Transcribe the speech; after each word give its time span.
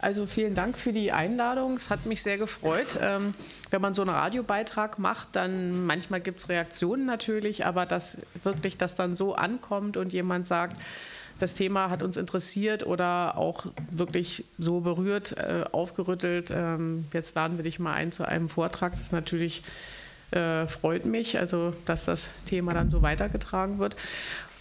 Also 0.00 0.26
vielen 0.26 0.54
Dank 0.54 0.78
für 0.78 0.92
die 0.92 1.10
Einladung. 1.10 1.74
Es 1.74 1.90
hat 1.90 2.06
mich 2.06 2.22
sehr 2.22 2.38
gefreut. 2.38 2.98
Ähm, 3.02 3.34
wenn 3.70 3.82
man 3.82 3.94
so 3.94 4.02
einen 4.02 4.10
Radiobeitrag 4.12 4.98
macht, 5.00 5.28
dann 5.32 5.86
manchmal 5.86 6.20
gibt 6.20 6.38
es 6.38 6.48
Reaktionen 6.48 7.04
natürlich, 7.04 7.66
aber 7.66 7.84
dass 7.84 8.18
wirklich 8.44 8.78
das 8.78 8.94
dann 8.94 9.16
so 9.16 9.34
ankommt 9.34 9.96
und 9.96 10.12
jemand 10.12 10.46
sagt, 10.46 10.76
das 11.40 11.54
Thema 11.54 11.90
hat 11.90 12.02
uns 12.02 12.16
interessiert 12.16 12.86
oder 12.86 13.36
auch 13.36 13.66
wirklich 13.92 14.44
so 14.58 14.80
berührt, 14.80 15.36
äh, 15.36 15.64
aufgerüttelt. 15.70 16.52
Ähm, 16.52 17.06
jetzt 17.12 17.34
laden 17.34 17.58
wir 17.58 17.64
dich 17.64 17.78
mal 17.78 17.94
ein 17.94 18.12
zu 18.12 18.26
einem 18.26 18.48
Vortrag. 18.48 18.92
Das 18.92 19.12
natürlich 19.12 19.62
äh, 20.30 20.66
freut 20.66 21.06
mich, 21.06 21.38
also 21.38 21.72
dass 21.86 22.04
das 22.04 22.28
Thema 22.44 22.74
dann 22.74 22.90
so 22.90 23.02
weitergetragen 23.02 23.78
wird. 23.78 23.96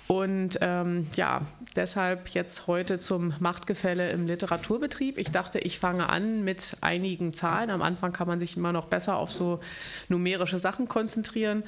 Und 0.07 0.57
ähm, 0.61 1.07
ja, 1.15 1.41
deshalb 1.75 2.29
jetzt 2.29 2.67
heute 2.67 2.97
zum 2.97 3.33
Machtgefälle 3.39 4.09
im 4.09 4.25
Literaturbetrieb. 4.25 5.17
Ich 5.17 5.31
dachte, 5.31 5.59
ich 5.59 5.79
fange 5.79 6.07
an 6.09 6.45
mit 6.45 6.77
einigen 6.79 7.33
Zahlen. 7.33 7.69
Am 7.69 7.81
Anfang 7.81 8.13
kann 8.13 8.27
man 8.27 8.39
sich 8.39 8.55
immer 8.55 8.71
noch 8.71 8.85
besser 8.85 9.17
auf 9.17 9.31
so 9.31 9.59
numerische 10.07 10.59
Sachen 10.59 10.87
konzentrieren. 10.87 11.63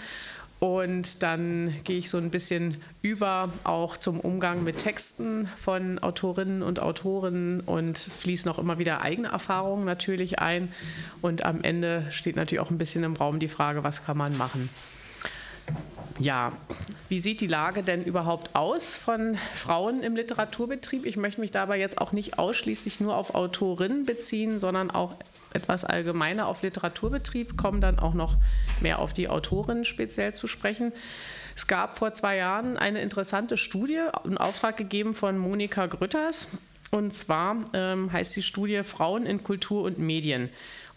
Und 0.60 1.23
dann 1.23 1.73
gehe 1.86 1.98
ich 1.98 2.10
so 2.10 2.18
ein 2.18 2.32
bisschen 2.32 2.77
über 3.02 3.49
auch 3.63 3.96
zum 3.96 4.20
Umgang 4.20 4.63
mit 4.66 4.77
Texten 4.80 5.48
von 5.58 5.99
Autorinnen 5.99 6.62
und 6.63 6.82
Autoren 6.82 7.62
und 7.62 7.98
fließe 7.98 8.46
noch 8.46 8.60
immer 8.60 8.77
wieder 8.77 9.02
eigene 9.02 9.30
Erfahrungen 9.30 9.85
natürlich 9.85 10.40
ein. 10.40 10.71
Und 11.21 11.46
am 11.46 11.62
Ende 11.62 12.08
steht 12.12 12.35
natürlich 12.35 12.60
auch 12.60 12.71
ein 12.71 12.77
bisschen 12.77 13.05
im 13.05 13.16
Raum 13.16 13.40
die 13.40 13.48
Frage, 13.48 13.85
was 13.85 14.05
kann 14.05 14.18
man 14.18 14.38
machen. 14.38 14.70
Ja, 16.20 16.52
wie 17.08 17.22
sieht 17.22 17.40
die 17.40 17.48
Lage 17.48 17.82
denn 17.82 18.04
überhaupt 18.04 18.54
aus 18.54 18.94
von 18.94 19.38
Frauen 19.54 20.04
im 20.04 20.18
Literaturbetrieb? 20.18 21.05
Ich 21.05 21.16
möchte 21.16 21.40
mich 21.40 21.52
dabei 21.52 21.80
jetzt 21.80 21.98
auch 21.98 22.12
nicht 22.12 22.38
ausschließlich 22.38 23.00
nur 23.00 23.16
auf 23.16 23.36
Autorinnen 23.36 24.05
beziehen, 24.05 24.60
sondern 24.60 24.91
auch 24.91 25.13
etwas 25.54 25.86
allgemeiner 25.86 26.48
auf 26.48 26.62
Literaturbetrieb, 26.62 27.58
kommen 27.58 27.80
dann 27.80 27.99
auch 27.99 28.13
noch 28.13 28.35
mehr 28.82 28.99
auf 28.99 29.13
die 29.13 29.30
Autorinnen 29.30 29.85
speziell 29.85 30.34
zu 30.34 30.48
sprechen. 30.48 30.91
Es 31.55 31.68
gab 31.68 31.98
vor 31.98 32.13
zwei 32.13 32.36
Jahren 32.36 32.77
eine 32.77 33.02
interessante 33.02 33.55
Studie, 33.55 34.02
einen 34.24 34.38
Auftrag 34.38 34.76
gegeben 34.76 35.13
von 35.13 35.38
Monika 35.38 35.86
Grütters. 35.88 36.49
Und 36.91 37.13
zwar 37.13 37.55
ähm, 37.74 38.12
heißt 38.12 38.36
die 38.36 38.41
Studie 38.41 38.84
Frauen 38.84 39.26
in 39.26 39.43
Kultur 39.43 39.84
und 39.84 39.99
Medien. 39.99 40.49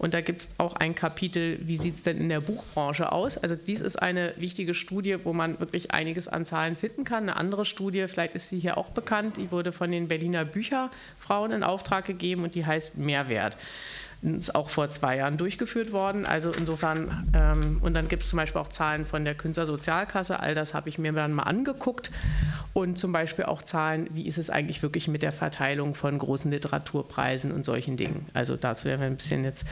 Und 0.02 0.14
da 0.14 0.20
gibt 0.20 0.42
es 0.42 0.54
auch 0.58 0.74
ein 0.74 0.96
Kapitel, 0.96 1.60
wie 1.62 1.76
sieht 1.76 1.94
es 1.94 2.02
denn 2.02 2.18
in 2.18 2.28
der 2.28 2.40
Buchbranche 2.40 3.12
aus? 3.12 3.38
Also 3.38 3.54
dies 3.54 3.80
ist 3.80 3.94
eine 3.94 4.34
wichtige 4.36 4.74
Studie, 4.74 5.18
wo 5.22 5.32
man 5.32 5.60
wirklich 5.60 5.92
einiges 5.92 6.26
an 6.26 6.44
Zahlen 6.44 6.74
finden 6.74 7.04
kann. 7.04 7.22
Eine 7.22 7.36
andere 7.36 7.64
Studie, 7.64 8.08
vielleicht 8.08 8.34
ist 8.34 8.48
sie 8.48 8.58
hier 8.58 8.78
auch 8.78 8.90
bekannt, 8.90 9.36
die 9.36 9.52
wurde 9.52 9.70
von 9.70 9.92
den 9.92 10.08
Berliner 10.08 10.44
Bücherfrauen 10.44 11.52
in 11.52 11.62
Auftrag 11.62 12.04
gegeben 12.04 12.42
und 12.42 12.56
die 12.56 12.66
heißt 12.66 12.98
Mehrwert 12.98 13.56
ist 14.22 14.54
auch 14.54 14.70
vor 14.70 14.88
zwei 14.90 15.18
Jahren 15.18 15.36
durchgeführt 15.36 15.92
worden. 15.92 16.26
Also 16.26 16.52
insofern, 16.52 17.28
ähm, 17.34 17.78
und 17.80 17.94
dann 17.94 18.08
gibt 18.08 18.22
es 18.22 18.30
zum 18.30 18.36
Beispiel 18.36 18.60
auch 18.60 18.68
Zahlen 18.68 19.04
von 19.04 19.24
der 19.24 19.34
Künstlersozialkasse, 19.34 20.38
all 20.38 20.54
das 20.54 20.74
habe 20.74 20.88
ich 20.88 20.98
mir 20.98 21.12
dann 21.12 21.32
mal 21.32 21.42
angeguckt. 21.42 22.12
Und 22.72 22.98
zum 22.98 23.12
Beispiel 23.12 23.44
auch 23.44 23.62
Zahlen, 23.62 24.08
wie 24.12 24.26
ist 24.26 24.38
es 24.38 24.48
eigentlich 24.48 24.82
wirklich 24.82 25.08
mit 25.08 25.22
der 25.22 25.32
Verteilung 25.32 25.94
von 25.94 26.16
großen 26.18 26.50
Literaturpreisen 26.50 27.52
und 27.52 27.64
solchen 27.64 27.96
Dingen. 27.96 28.26
Also 28.32 28.56
dazu 28.56 28.86
werden 28.86 29.00
wir 29.00 29.06
ein 29.08 29.16
bisschen 29.16 29.44
jetzt 29.44 29.66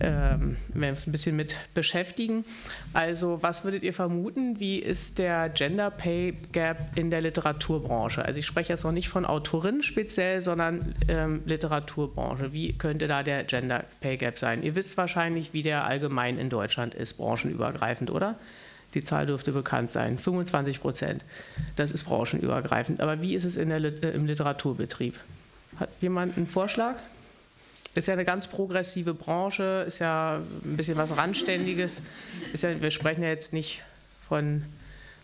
ähm, 0.00 0.56
werden 0.68 0.90
uns 0.90 1.06
ein 1.06 1.12
bisschen 1.12 1.36
mit 1.36 1.56
beschäftigen. 1.74 2.44
Also, 2.92 3.42
was 3.42 3.64
würdet 3.64 3.82
ihr 3.82 3.92
vermuten? 3.92 4.60
Wie 4.60 4.78
ist 4.78 5.18
der 5.18 5.48
Gender 5.48 5.90
Pay 5.90 6.36
Gap 6.52 6.96
in 6.96 7.10
der 7.10 7.20
Literaturbranche? 7.20 8.24
Also 8.24 8.38
ich 8.38 8.46
spreche 8.46 8.72
jetzt 8.72 8.84
noch 8.84 8.92
nicht 8.92 9.08
von 9.08 9.24
Autorinnen 9.24 9.82
speziell, 9.82 10.40
sondern 10.40 10.94
ähm, 11.08 11.42
Literaturbranche. 11.46 12.52
Wie 12.52 12.74
könnte 12.74 13.06
da 13.06 13.22
der 13.22 13.44
Gender 13.44 13.85
Pay 14.00 14.16
Gap 14.16 14.38
sein. 14.38 14.62
Ihr 14.62 14.74
wisst 14.74 14.96
wahrscheinlich, 14.96 15.52
wie 15.52 15.62
der 15.62 15.84
allgemein 15.84 16.38
in 16.38 16.48
Deutschland 16.48 16.94
ist, 16.94 17.14
branchenübergreifend, 17.14 18.10
oder? 18.10 18.36
Die 18.94 19.04
Zahl 19.04 19.26
dürfte 19.26 19.52
bekannt 19.52 19.90
sein. 19.90 20.18
25 20.18 20.80
Prozent. 20.80 21.24
Das 21.76 21.90
ist 21.90 22.04
branchenübergreifend. 22.04 23.00
Aber 23.00 23.20
wie 23.20 23.34
ist 23.34 23.44
es 23.44 23.56
der, 23.56 23.84
äh, 23.84 24.10
im 24.10 24.26
Literaturbetrieb? 24.26 25.14
Hat 25.78 25.90
jemand 26.00 26.36
einen 26.36 26.46
Vorschlag? 26.46 26.96
Ist 27.94 28.08
ja 28.08 28.14
eine 28.14 28.24
ganz 28.24 28.46
progressive 28.46 29.14
Branche, 29.14 29.84
ist 29.86 30.00
ja 30.00 30.36
ein 30.36 30.76
bisschen 30.76 30.98
was 30.98 31.16
Randständiges. 31.16 32.02
Ist 32.52 32.62
ja, 32.62 32.80
wir 32.80 32.90
sprechen 32.90 33.22
ja 33.22 33.28
jetzt 33.28 33.52
nicht 33.52 33.82
von, 34.28 34.64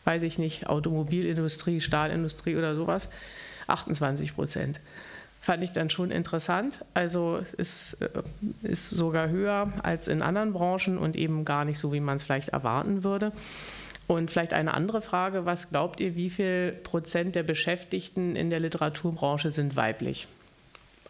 weiß 0.05 0.23
ich 0.23 0.39
nicht, 0.39 0.69
Automobilindustrie, 0.69 1.81
Stahlindustrie 1.81 2.57
oder 2.57 2.75
sowas. 2.75 3.09
28 3.67 4.35
Prozent 4.35 4.81
fand 5.43 5.65
ich 5.65 5.73
dann 5.73 5.91
schon 5.91 6.13
interessant. 6.13 6.85
Also 6.95 7.43
es 7.59 7.95
äh, 7.95 8.09
ist 8.63 8.89
sogar 8.89 9.29
höher 9.29 9.71
als 9.83 10.07
in 10.07 10.23
anderen 10.23 10.53
Branchen 10.53 10.97
und 10.97 11.17
eben 11.17 11.45
gar 11.45 11.65
nicht 11.65 11.81
so, 11.81 11.93
wie 11.93 12.01
man 12.01 12.17
es 12.17 12.25
vielleicht 12.25 12.51
erwarten 12.51 13.03
würde. 13.03 13.33
Und 14.07 14.31
vielleicht 14.31 14.53
eine 14.53 14.73
andere 14.73 15.03
Frage, 15.03 15.45
was 15.45 15.71
glaubt 15.71 15.99
ihr, 15.99 16.15
wie 16.15 16.31
viel 16.31 16.73
Prozent 16.85 17.35
der 17.35 17.43
Beschäftigten 17.43 18.37
in 18.37 18.51
der 18.51 18.61
Literaturbranche 18.61 19.51
sind 19.51 19.75
weiblich? 19.75 20.29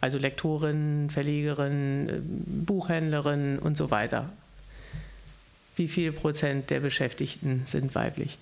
Also 0.01 0.17
Lektorinnen, 0.17 1.11
Verlegerinnen, 1.11 2.09
äh, 2.09 2.21
Buchhändlerinnen 2.65 3.59
und 3.59 3.77
so 3.77 3.91
weiter. 3.91 4.29
Wie 5.75 5.87
viel 5.87 6.11
Prozent 6.11 6.71
der 6.71 6.79
Beschäftigten 6.79 7.61
sind 7.65 7.93
weiblich? 7.93 8.39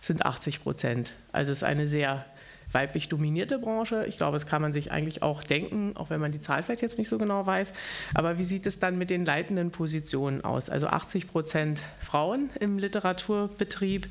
Sind 0.00 0.26
80 0.26 0.64
Prozent. 0.64 1.12
Also 1.30 1.52
es 1.52 1.58
ist 1.58 1.64
eine 1.64 1.86
sehr 1.86 2.24
weiblich 2.70 3.08
dominierte 3.08 3.58
Branche. 3.58 4.04
Ich 4.06 4.16
glaube, 4.16 4.36
das 4.36 4.46
kann 4.46 4.62
man 4.62 4.72
sich 4.72 4.92
eigentlich 4.92 5.22
auch 5.22 5.42
denken, 5.42 5.96
auch 5.96 6.10
wenn 6.10 6.20
man 6.20 6.32
die 6.32 6.40
Zahl 6.40 6.62
vielleicht 6.62 6.82
jetzt 6.82 6.98
nicht 6.98 7.08
so 7.08 7.18
genau 7.18 7.46
weiß. 7.46 7.74
Aber 8.14 8.38
wie 8.38 8.44
sieht 8.44 8.66
es 8.66 8.78
dann 8.78 8.98
mit 8.98 9.10
den 9.10 9.24
leitenden 9.24 9.70
Positionen 9.70 10.44
aus? 10.44 10.70
Also 10.70 10.86
80 10.86 11.28
Prozent 11.28 11.82
Frauen 12.00 12.50
im 12.60 12.78
Literaturbetrieb, 12.78 14.08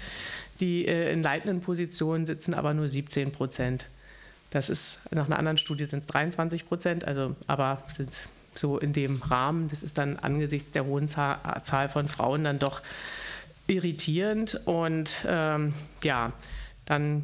die 0.59 0.85
äh, 0.88 1.12
in 1.12 1.23
leitenden 1.23 1.62
Positionen 1.62 2.25
sitzen, 2.25 2.53
aber 2.53 2.73
nur 2.73 2.88
17 2.88 3.31
Prozent. 3.31 3.88
Das 4.51 4.69
ist 4.69 5.12
nach 5.13 5.28
einer 5.28 5.39
anderen 5.39 5.57
Studie 5.57 5.85
sind 5.85 6.00
es 6.00 6.07
23 6.07 6.68
Prozent, 6.68 7.06
also 7.06 7.35
aber 7.47 7.83
sind 7.88 8.12
so 8.53 8.78
in 8.78 8.94
dem 8.94 9.22
Rahmen. 9.22 9.69
Das 9.69 9.81
ist 9.81 9.97
dann 9.97 10.19
angesichts 10.19 10.72
der 10.72 10.85
hohen 10.85 11.07
Zahl 11.07 11.89
von 11.89 12.09
Frauen 12.09 12.44
dann 12.44 12.59
doch 12.59 12.81
irritierend. 13.68 14.62
Und 14.66 15.25
ähm, 15.25 15.73
ja, 16.03 16.33
dann 16.85 17.23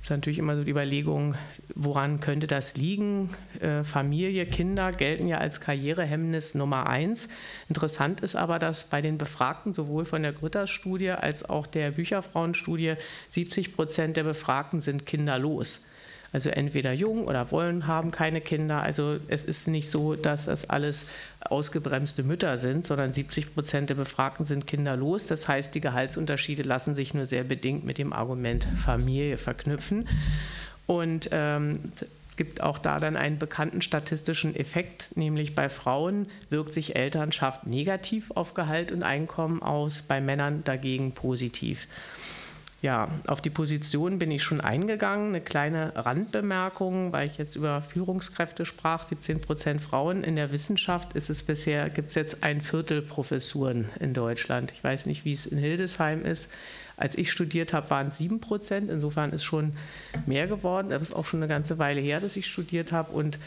ist 0.00 0.10
natürlich 0.10 0.38
immer 0.38 0.56
so 0.56 0.64
die 0.64 0.70
Überlegung, 0.70 1.34
woran 1.74 2.20
könnte 2.20 2.46
das 2.46 2.76
liegen? 2.76 3.30
Äh, 3.60 3.84
Familie, 3.84 4.46
Kinder 4.46 4.92
gelten 4.92 5.26
ja 5.26 5.38
als 5.38 5.60
Karrierehemmnis 5.60 6.54
Nummer 6.54 6.88
eins. 6.88 7.28
Interessant 7.68 8.20
ist 8.20 8.34
aber, 8.34 8.58
dass 8.58 8.90
bei 8.90 9.00
den 9.00 9.18
Befragten 9.18 9.74
sowohl 9.74 10.04
von 10.04 10.22
der 10.22 10.32
Grütters-Studie 10.32 11.10
als 11.10 11.48
auch 11.48 11.66
der 11.66 11.92
Bücherfrauenstudie 11.92 12.94
70 13.28 13.74
Prozent 13.74 14.16
der 14.16 14.24
Befragten 14.24 14.80
sind 14.80 15.06
kinderlos. 15.06 15.84
Also 16.32 16.48
entweder 16.48 16.92
jung 16.92 17.26
oder 17.26 17.50
wollen, 17.50 17.86
haben 17.86 18.10
keine 18.10 18.40
Kinder. 18.40 18.80
Also 18.80 19.18
es 19.28 19.44
ist 19.44 19.68
nicht 19.68 19.90
so, 19.90 20.14
dass 20.14 20.46
das 20.46 20.70
alles 20.70 21.08
ausgebremste 21.40 22.22
Mütter 22.22 22.56
sind, 22.56 22.86
sondern 22.86 23.12
70 23.12 23.54
Prozent 23.54 23.90
der 23.90 23.96
Befragten 23.96 24.46
sind 24.46 24.66
kinderlos. 24.66 25.26
Das 25.26 25.46
heißt, 25.46 25.74
die 25.74 25.82
Gehaltsunterschiede 25.82 26.62
lassen 26.62 26.94
sich 26.94 27.12
nur 27.12 27.26
sehr 27.26 27.44
bedingt 27.44 27.84
mit 27.84 27.98
dem 27.98 28.14
Argument 28.14 28.66
Familie 28.82 29.36
verknüpfen. 29.36 30.08
Und 30.86 31.28
ähm, 31.32 31.92
es 32.32 32.38
gibt 32.38 32.62
auch 32.62 32.78
da 32.78 32.98
dann 32.98 33.18
einen 33.18 33.38
bekannten 33.38 33.82
statistischen 33.82 34.56
Effekt, 34.56 35.18
nämlich 35.18 35.54
bei 35.54 35.68
Frauen 35.68 36.28
wirkt 36.48 36.72
sich 36.72 36.96
Elternschaft 36.96 37.66
negativ 37.66 38.30
auf 38.30 38.54
Gehalt 38.54 38.90
und 38.90 39.02
Einkommen 39.02 39.62
aus, 39.62 40.00
bei 40.00 40.22
Männern 40.22 40.64
dagegen 40.64 41.12
positiv. 41.12 41.86
Ja, 42.82 43.06
auf 43.28 43.40
die 43.40 43.48
Position 43.48 44.18
bin 44.18 44.32
ich 44.32 44.42
schon 44.42 44.60
eingegangen. 44.60 45.28
Eine 45.28 45.40
kleine 45.40 45.92
Randbemerkung, 45.94 47.12
weil 47.12 47.28
ich 47.30 47.38
jetzt 47.38 47.54
über 47.54 47.80
Führungskräfte 47.80 48.64
sprach, 48.64 49.06
17 49.06 49.40
Prozent 49.40 49.80
Frauen. 49.80 50.24
In 50.24 50.34
der 50.34 50.50
Wissenschaft 50.50 51.12
ist 51.12 51.30
es 51.30 51.44
bisher, 51.44 51.88
gibt 51.90 52.08
es 52.08 52.16
jetzt 52.16 52.42
ein 52.42 52.60
Viertel 52.60 53.00
Professuren 53.00 53.88
in 54.00 54.14
Deutschland. 54.14 54.72
Ich 54.72 54.82
weiß 54.82 55.06
nicht, 55.06 55.24
wie 55.24 55.32
es 55.32 55.46
in 55.46 55.58
Hildesheim 55.58 56.24
ist. 56.24 56.50
Als 56.96 57.16
ich 57.16 57.30
studiert 57.30 57.72
habe, 57.72 57.88
waren 57.90 58.08
es 58.08 58.18
7 58.18 58.40
Prozent. 58.40 58.90
Insofern 58.90 59.32
ist 59.32 59.44
schon 59.44 59.74
mehr 60.26 60.48
geworden. 60.48 60.90
Das 60.90 61.02
ist 61.02 61.12
auch 61.12 61.24
schon 61.24 61.38
eine 61.38 61.48
ganze 61.48 61.78
Weile 61.78 62.00
her, 62.00 62.18
dass 62.18 62.36
ich 62.36 62.48
studiert 62.48 62.90
habe. 62.90 63.12
Und 63.12 63.38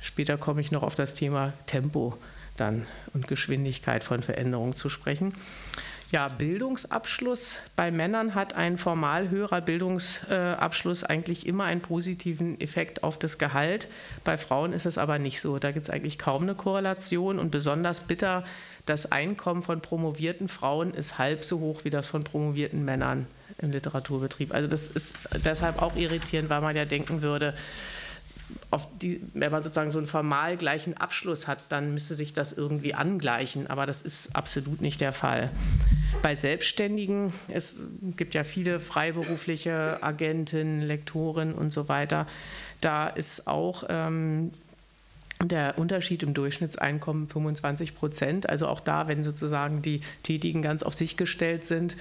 später 0.00 0.36
komme 0.36 0.62
ich 0.62 0.72
noch 0.72 0.82
auf 0.82 0.96
das 0.96 1.14
Thema 1.14 1.52
Tempo 1.66 2.18
dann 2.56 2.86
und 3.14 3.28
Geschwindigkeit 3.28 4.02
von 4.02 4.20
Veränderungen 4.22 4.74
zu 4.74 4.88
sprechen. 4.88 5.32
Ja, 6.12 6.26
Bildungsabschluss 6.26 7.60
bei 7.76 7.92
Männern 7.92 8.34
hat 8.34 8.54
ein 8.54 8.78
formal 8.78 9.30
höherer 9.30 9.60
Bildungsabschluss 9.60 11.04
eigentlich 11.04 11.46
immer 11.46 11.64
einen 11.64 11.82
positiven 11.82 12.60
Effekt 12.60 13.04
auf 13.04 13.16
das 13.16 13.38
Gehalt. 13.38 13.86
Bei 14.24 14.36
Frauen 14.36 14.72
ist 14.72 14.86
es 14.86 14.98
aber 14.98 15.20
nicht 15.20 15.40
so. 15.40 15.60
Da 15.60 15.70
gibt 15.70 15.84
es 15.84 15.90
eigentlich 15.90 16.18
kaum 16.18 16.42
eine 16.42 16.56
Korrelation 16.56 17.38
und 17.38 17.52
besonders 17.52 18.00
bitter, 18.00 18.44
das 18.86 19.12
Einkommen 19.12 19.62
von 19.62 19.82
promovierten 19.82 20.48
Frauen 20.48 20.94
ist 20.94 21.18
halb 21.18 21.44
so 21.44 21.60
hoch 21.60 21.84
wie 21.84 21.90
das 21.90 22.08
von 22.08 22.24
promovierten 22.24 22.84
Männern 22.84 23.28
im 23.58 23.70
Literaturbetrieb. 23.70 24.52
Also 24.52 24.66
das 24.66 24.88
ist 24.88 25.16
deshalb 25.44 25.80
auch 25.80 25.94
irritierend, 25.94 26.50
weil 26.50 26.60
man 26.60 26.74
ja 26.74 26.86
denken 26.86 27.22
würde, 27.22 27.54
die, 29.00 29.20
wenn 29.34 29.50
man 29.50 29.62
sozusagen 29.62 29.90
so 29.90 29.98
einen 29.98 30.06
formal 30.06 30.56
gleichen 30.56 30.96
Abschluss 30.96 31.48
hat, 31.48 31.64
dann 31.70 31.92
müsste 31.92 32.14
sich 32.14 32.32
das 32.32 32.52
irgendwie 32.52 32.94
angleichen. 32.94 33.66
Aber 33.68 33.86
das 33.86 34.02
ist 34.02 34.36
absolut 34.36 34.80
nicht 34.80 35.00
der 35.00 35.12
Fall. 35.12 35.50
Bei 36.22 36.34
Selbstständigen, 36.34 37.32
es 37.48 37.80
gibt 38.16 38.34
ja 38.34 38.44
viele 38.44 38.80
freiberufliche 38.80 40.02
Agenten, 40.02 40.80
Lektoren 40.82 41.54
und 41.54 41.72
so 41.72 41.88
weiter, 41.88 42.26
da 42.80 43.08
ist 43.08 43.46
auch 43.46 43.84
ähm, 43.88 44.52
der 45.42 45.78
Unterschied 45.78 46.22
im 46.22 46.34
Durchschnittseinkommen 46.34 47.28
25 47.28 47.94
Prozent. 47.94 48.48
Also 48.48 48.66
auch 48.66 48.80
da, 48.80 49.08
wenn 49.08 49.24
sozusagen 49.24 49.82
die 49.82 50.00
Tätigen 50.22 50.62
ganz 50.62 50.82
auf 50.82 50.94
sich 50.94 51.16
gestellt 51.16 51.66
sind, 51.66 51.96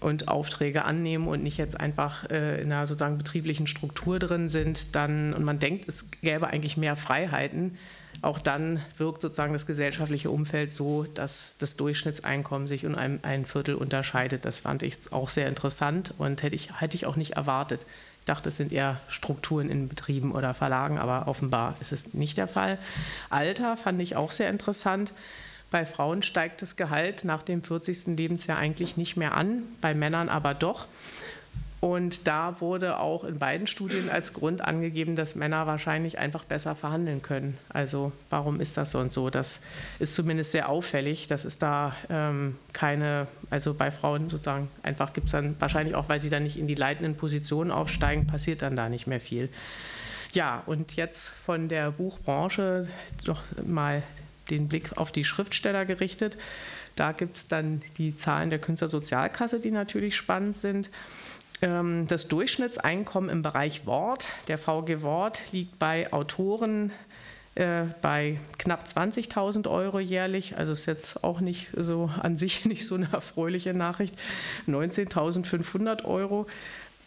und 0.00 0.28
Aufträge 0.28 0.84
annehmen 0.84 1.26
und 1.28 1.42
nicht 1.42 1.56
jetzt 1.56 1.78
einfach 1.78 2.28
äh, 2.30 2.60
in 2.60 2.72
einer 2.72 2.86
sozusagen 2.86 3.18
betrieblichen 3.18 3.66
Struktur 3.66 4.18
drin 4.18 4.48
sind, 4.48 4.94
dann 4.94 5.32
und 5.34 5.44
man 5.44 5.58
denkt, 5.58 5.88
es 5.88 6.10
gäbe 6.22 6.48
eigentlich 6.48 6.76
mehr 6.76 6.96
Freiheiten, 6.96 7.76
auch 8.22 8.38
dann 8.38 8.80
wirkt 8.98 9.22
sozusagen 9.22 9.52
das 9.52 9.66
gesellschaftliche 9.66 10.30
Umfeld 10.30 10.72
so, 10.72 11.04
dass 11.04 11.54
das 11.58 11.76
Durchschnittseinkommen 11.76 12.66
sich 12.68 12.86
um 12.86 12.94
ein, 12.94 13.22
ein 13.22 13.44
Viertel 13.44 13.74
unterscheidet. 13.74 14.44
Das 14.44 14.60
fand 14.60 14.82
ich 14.82 15.12
auch 15.12 15.28
sehr 15.30 15.48
interessant 15.48 16.14
und 16.18 16.42
hätte 16.42 16.56
ich, 16.56 16.80
hätte 16.80 16.96
ich 16.96 17.06
auch 17.06 17.16
nicht 17.16 17.32
erwartet. 17.32 17.86
Ich 18.20 18.24
dachte, 18.24 18.48
es 18.48 18.56
sind 18.56 18.72
eher 18.72 18.98
Strukturen 19.08 19.68
in 19.68 19.88
Betrieben 19.88 20.32
oder 20.32 20.54
Verlagen, 20.54 20.98
aber 20.98 21.28
offenbar 21.28 21.76
ist 21.80 21.92
es 21.92 22.14
nicht 22.14 22.38
der 22.38 22.48
Fall. 22.48 22.78
Alter 23.30 23.76
fand 23.76 24.00
ich 24.00 24.16
auch 24.16 24.32
sehr 24.32 24.50
interessant. 24.50 25.12
Bei 25.70 25.84
Frauen 25.84 26.22
steigt 26.22 26.62
das 26.62 26.76
Gehalt 26.76 27.24
nach 27.24 27.42
dem 27.42 27.62
40. 27.62 28.16
Lebensjahr 28.16 28.58
eigentlich 28.58 28.96
nicht 28.96 29.16
mehr 29.16 29.34
an, 29.34 29.62
bei 29.80 29.94
Männern 29.94 30.28
aber 30.28 30.54
doch. 30.54 30.86
Und 31.80 32.26
da 32.26 32.60
wurde 32.60 32.98
auch 32.98 33.22
in 33.22 33.38
beiden 33.38 33.66
Studien 33.66 34.08
als 34.08 34.32
Grund 34.32 34.62
angegeben, 34.62 35.14
dass 35.14 35.34
Männer 35.34 35.66
wahrscheinlich 35.66 36.18
einfach 36.18 36.44
besser 36.44 36.74
verhandeln 36.74 37.20
können. 37.20 37.56
Also 37.68 38.12
warum 38.30 38.60
ist 38.60 38.76
das 38.76 38.92
so 38.92 38.98
und 38.98 39.12
so? 39.12 39.28
Das 39.28 39.60
ist 39.98 40.14
zumindest 40.14 40.52
sehr 40.52 40.70
auffällig. 40.70 41.26
Das 41.26 41.44
ist 41.44 41.62
da 41.62 41.94
ähm, 42.08 42.56
keine, 42.72 43.28
also 43.50 43.74
bei 43.74 43.90
Frauen 43.90 44.30
sozusagen 44.30 44.68
einfach 44.82 45.12
gibt 45.12 45.26
es 45.26 45.32
dann 45.32 45.54
wahrscheinlich 45.60 45.94
auch, 45.94 46.08
weil 46.08 46.18
sie 46.18 46.30
dann 46.30 46.44
nicht 46.44 46.58
in 46.58 46.66
die 46.66 46.74
leitenden 46.74 47.14
Positionen 47.14 47.70
aufsteigen, 47.70 48.26
passiert 48.26 48.62
dann 48.62 48.74
da 48.74 48.88
nicht 48.88 49.06
mehr 49.06 49.20
viel. 49.20 49.50
Ja, 50.32 50.62
und 50.66 50.96
jetzt 50.96 51.28
von 51.28 51.68
der 51.68 51.90
Buchbranche 51.92 52.88
noch 53.26 53.42
mal 53.64 54.02
den 54.50 54.68
Blick 54.68 54.96
auf 54.96 55.12
die 55.12 55.24
Schriftsteller 55.24 55.84
gerichtet. 55.84 56.36
Da 56.94 57.12
gibt 57.12 57.36
es 57.36 57.48
dann 57.48 57.82
die 57.98 58.16
Zahlen 58.16 58.50
der 58.50 58.58
Künstlersozialkasse, 58.58 59.60
die 59.60 59.70
natürlich 59.70 60.16
spannend 60.16 60.58
sind. 60.58 60.90
Ähm, 61.62 62.06
das 62.08 62.28
Durchschnittseinkommen 62.28 63.30
im 63.30 63.42
Bereich 63.42 63.86
Wort, 63.86 64.28
der 64.48 64.58
VG 64.58 65.02
Wort, 65.02 65.52
liegt 65.52 65.78
bei 65.78 66.12
Autoren 66.12 66.92
äh, 67.56 67.84
bei 68.02 68.38
knapp 68.58 68.86
20.000 68.86 69.68
Euro 69.68 69.98
jährlich. 69.98 70.56
Also 70.58 70.72
ist 70.72 70.86
jetzt 70.86 71.24
auch 71.24 71.40
nicht 71.40 71.70
so 71.74 72.10
an 72.20 72.36
sich 72.36 72.64
nicht 72.66 72.86
so 72.86 72.94
eine 72.94 73.08
erfreuliche 73.12 73.74
Nachricht. 73.74 74.16
19.500 74.68 76.04
Euro. 76.04 76.46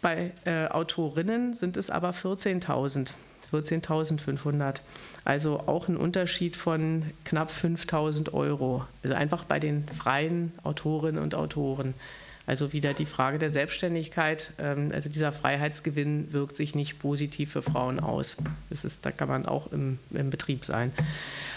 Bei 0.02 0.32
äh, 0.44 0.66
Autorinnen 0.66 1.54
sind 1.54 1.76
es 1.76 1.90
aber 1.90 2.10
14.000. 2.10 3.12
14.500. 3.52 4.80
Also 5.24 5.60
auch 5.66 5.88
ein 5.88 5.96
Unterschied 5.96 6.56
von 6.56 7.04
knapp 7.24 7.50
5.000 7.50 8.32
Euro. 8.32 8.84
Also 9.02 9.16
einfach 9.16 9.44
bei 9.44 9.58
den 9.58 9.86
freien 9.88 10.52
Autorinnen 10.62 11.22
und 11.22 11.34
Autoren. 11.34 11.94
Also 12.46 12.72
wieder 12.72 12.94
die 12.94 13.06
Frage 13.06 13.38
der 13.38 13.50
Selbstständigkeit. 13.50 14.54
Ähm, 14.58 14.90
also 14.92 15.08
dieser 15.08 15.30
Freiheitsgewinn 15.30 16.32
wirkt 16.32 16.56
sich 16.56 16.74
nicht 16.74 16.98
positiv 16.98 17.52
für 17.52 17.62
Frauen 17.62 18.00
aus. 18.00 18.38
Das 18.70 18.84
ist, 18.84 19.06
da 19.06 19.12
kann 19.12 19.28
man 19.28 19.46
auch 19.46 19.70
im, 19.72 20.00
im 20.10 20.30
Betrieb 20.30 20.64
sein. 20.64 20.92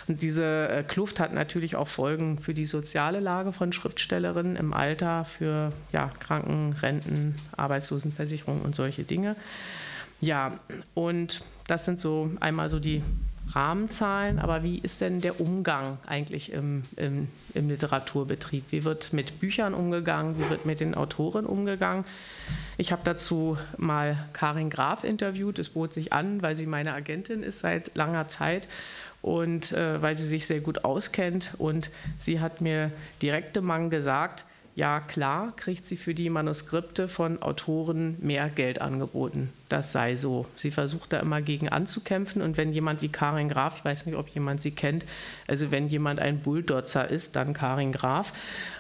Und 0.07 0.22
diese 0.22 0.69
äh, 0.69 0.84
Kluft 0.84 1.19
hat 1.19 1.34
natürlich 1.34 1.75
auch 1.75 1.88
Folgen 1.88 2.38
für 2.38 2.54
die 2.54 2.66
soziale 2.66 3.22
Lage 3.22 3.54
von 3.54 3.72
Schriftstellerinnen 3.72 4.56
im 4.56 4.74
Alter, 4.74 5.25
für 5.25 5.72
ja, 5.94 6.12
Kranken, 6.19 6.74
Renten, 6.74 7.36
Arbeitslosenversicherung 7.56 8.62
und 8.62 8.75
solche 8.75 9.04
Dinge. 9.04 9.36
Ja, 10.22 10.60
und 10.94 11.44
das 11.68 11.86
sind 11.86 12.00
so 12.00 12.31
einmal 12.39 12.69
so 12.69 12.80
die 12.80 13.01
Rahmenzahlen, 13.51 14.39
aber 14.39 14.63
wie 14.63 14.80
ist 14.80 15.01
denn 15.01 15.21
der 15.21 15.39
Umgang 15.39 16.00
eigentlich 16.07 16.51
im, 16.51 16.83
im, 16.95 17.27
im, 17.54 17.69
Literaturbetrieb? 17.69 18.65
Wie 18.71 18.83
wird 18.83 19.13
mit 19.13 19.39
Büchern 19.39 19.74
umgegangen? 19.74 20.39
Wie 20.39 20.50
wird 20.50 20.65
mit 20.65 20.80
den 20.80 20.95
Autoren 20.95 21.45
umgegangen? 21.45 22.06
Ich 22.77 22.92
habe 22.92 23.01
dazu 23.04 23.57
mal 23.77 24.18
Karin 24.33 24.69
Graf 24.69 25.04
interviewt. 25.04 25.60
Es 25.60 25.69
bot 25.69 25.94
sich 25.94 26.13
an, 26.13 26.42
weil 26.42 26.56
sie 26.56 26.65
meine 26.65 26.94
Agentin 26.94 27.44
ist 27.44 27.60
seit 27.60 27.95
langer 27.95 28.27
Zeit 28.27 28.68
und 29.21 29.71
äh, 29.71 30.01
weil 30.01 30.16
sie 30.16 30.27
sich 30.27 30.48
sehr 30.48 30.62
gut 30.62 30.83
auskennt. 30.83 31.54
Und 31.57 31.92
sie 32.18 32.39
hat 32.39 32.62
mir 32.62 32.92
direkt 33.21 33.56
im 33.57 33.66
Mang 33.66 33.89
gesagt, 33.89 34.45
ja 34.75 35.00
klar, 35.00 35.54
kriegt 35.56 35.86
sie 35.86 35.98
für 35.98 36.16
die 36.16 36.30
Manuskripte 36.30 37.08
von 37.08 37.42
Autoren 37.42 38.18
mehr 38.20 38.50
Geld 38.50 38.81
angeboten. 38.81 39.50
Das 39.70 39.92
sei 39.92 40.16
so. 40.16 40.48
Sie 40.56 40.72
versucht 40.72 41.14
da 41.14 41.20
immer 41.20 41.42
gegen 41.42 41.70
anzukämpfen 41.70 42.42
und 42.42 42.58
wenn 42.58 42.74
jemand 42.74 43.02
wie 43.02 43.10
Karin 43.10 43.50
Graf, 43.50 43.78
ich 43.78 43.86
weiß 43.86 44.06
nicht, 44.08 44.16
ob 44.16 44.30
jemand 44.30 44.62
sie 44.62 44.72
kennt, 44.72 45.06
also 45.48 45.70
wenn 45.70 45.88
jemand 45.88 46.20
ein 46.20 46.40
Bulldotzer 46.40 47.10
ist, 47.10 47.36
dann 47.36 47.54
Karin 47.54 47.92
Graf. 47.92 48.34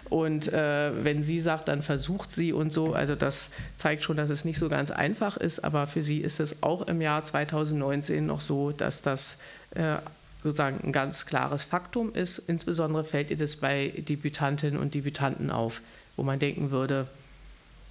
Und 0.09 0.51
äh, 0.51 0.91
wenn 1.03 1.23
sie 1.23 1.39
sagt, 1.39 1.67
dann 1.67 1.81
versucht 1.81 2.31
sie 2.31 2.53
und 2.53 2.73
so. 2.73 2.93
Also 2.93 3.15
das 3.15 3.51
zeigt 3.77 4.03
schon, 4.03 4.17
dass 4.17 4.29
es 4.29 4.45
nicht 4.45 4.57
so 4.57 4.69
ganz 4.69 4.91
einfach 4.91 5.37
ist, 5.37 5.63
aber 5.63 5.87
für 5.87 6.03
sie 6.03 6.19
ist 6.19 6.39
es 6.39 6.61
auch 6.61 6.87
im 6.87 7.01
Jahr 7.01 7.23
2019 7.23 8.25
noch 8.25 8.41
so, 8.41 8.71
dass 8.71 9.01
das 9.01 9.39
äh, 9.71 9.97
sozusagen 10.43 10.81
ein 10.83 10.91
ganz 10.91 11.25
klares 11.25 11.63
Faktum 11.63 12.13
ist. 12.13 12.37
Insbesondere 12.37 13.03
fällt 13.03 13.31
ihr 13.31 13.37
das 13.37 13.55
bei 13.55 13.93
Debütantinnen 13.97 14.79
und 14.79 14.93
Debütanten 14.93 15.49
auf, 15.49 15.81
wo 16.15 16.23
man 16.23 16.39
denken 16.39 16.71
würde, 16.71 17.07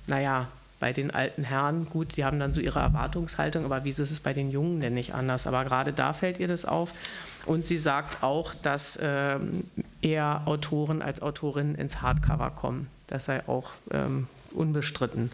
naja, 0.06 0.48
bei 0.82 0.92
den 0.92 1.12
alten 1.12 1.44
Herren, 1.44 1.88
gut, 1.88 2.16
die 2.16 2.24
haben 2.24 2.40
dann 2.40 2.52
so 2.52 2.60
ihre 2.60 2.80
Erwartungshaltung, 2.80 3.64
aber 3.64 3.84
wieso 3.84 4.02
ist 4.02 4.10
es 4.10 4.18
bei 4.18 4.32
den 4.32 4.50
Jungen 4.50 4.80
denn 4.80 4.94
nicht 4.94 5.14
anders? 5.14 5.46
Aber 5.46 5.64
gerade 5.64 5.92
da 5.92 6.12
fällt 6.12 6.40
ihr 6.40 6.48
das 6.48 6.64
auf. 6.64 6.90
Und 7.46 7.64
sie 7.66 7.76
sagt 7.76 8.24
auch, 8.24 8.52
dass 8.52 8.98
ähm, 9.00 9.62
eher 10.00 10.42
Autoren 10.44 11.00
als 11.00 11.22
Autorinnen 11.22 11.76
ins 11.76 12.02
Hardcover 12.02 12.50
kommen. 12.50 12.88
Das 13.06 13.26
sei 13.26 13.46
auch 13.48 13.70
ähm, 13.92 14.26
unbestritten. 14.50 15.30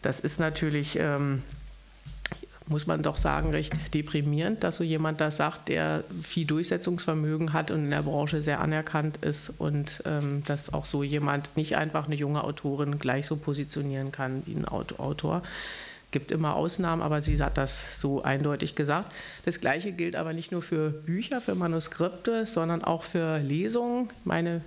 Das 0.00 0.20
ist 0.20 0.40
natürlich 0.40 0.98
ähm, 0.98 1.42
muss 2.68 2.86
man 2.86 3.02
doch 3.02 3.16
sagen, 3.16 3.50
recht 3.50 3.72
deprimierend, 3.94 4.64
dass 4.64 4.76
so 4.76 4.84
jemand 4.84 5.20
das 5.20 5.36
sagt, 5.36 5.68
der 5.68 6.04
viel 6.22 6.46
Durchsetzungsvermögen 6.46 7.52
hat 7.52 7.70
und 7.70 7.84
in 7.84 7.90
der 7.90 8.02
Branche 8.02 8.40
sehr 8.40 8.60
anerkannt 8.60 9.18
ist 9.18 9.50
und 9.58 10.02
ähm, 10.06 10.42
dass 10.46 10.72
auch 10.72 10.84
so 10.84 11.02
jemand 11.02 11.56
nicht 11.56 11.76
einfach 11.76 12.06
eine 12.06 12.14
junge 12.14 12.44
Autorin 12.44 12.98
gleich 12.98 13.26
so 13.26 13.36
positionieren 13.36 14.12
kann 14.12 14.42
wie 14.46 14.54
ein 14.54 14.66
Autor. 14.66 15.42
Gibt 16.10 16.30
immer 16.30 16.56
Ausnahmen, 16.56 17.00
aber 17.00 17.22
sie 17.22 17.42
hat 17.42 17.56
das 17.56 17.98
so 17.98 18.22
eindeutig 18.22 18.74
gesagt. 18.74 19.10
Das 19.46 19.60
Gleiche 19.60 19.92
gilt 19.92 20.14
aber 20.14 20.34
nicht 20.34 20.52
nur 20.52 20.60
für 20.60 20.90
Bücher, 20.90 21.40
für 21.40 21.54
Manuskripte, 21.54 22.44
sondern 22.44 22.84
auch 22.84 23.02
für 23.02 23.38
Lesungen. 23.38 24.10
Meine, 24.24 24.60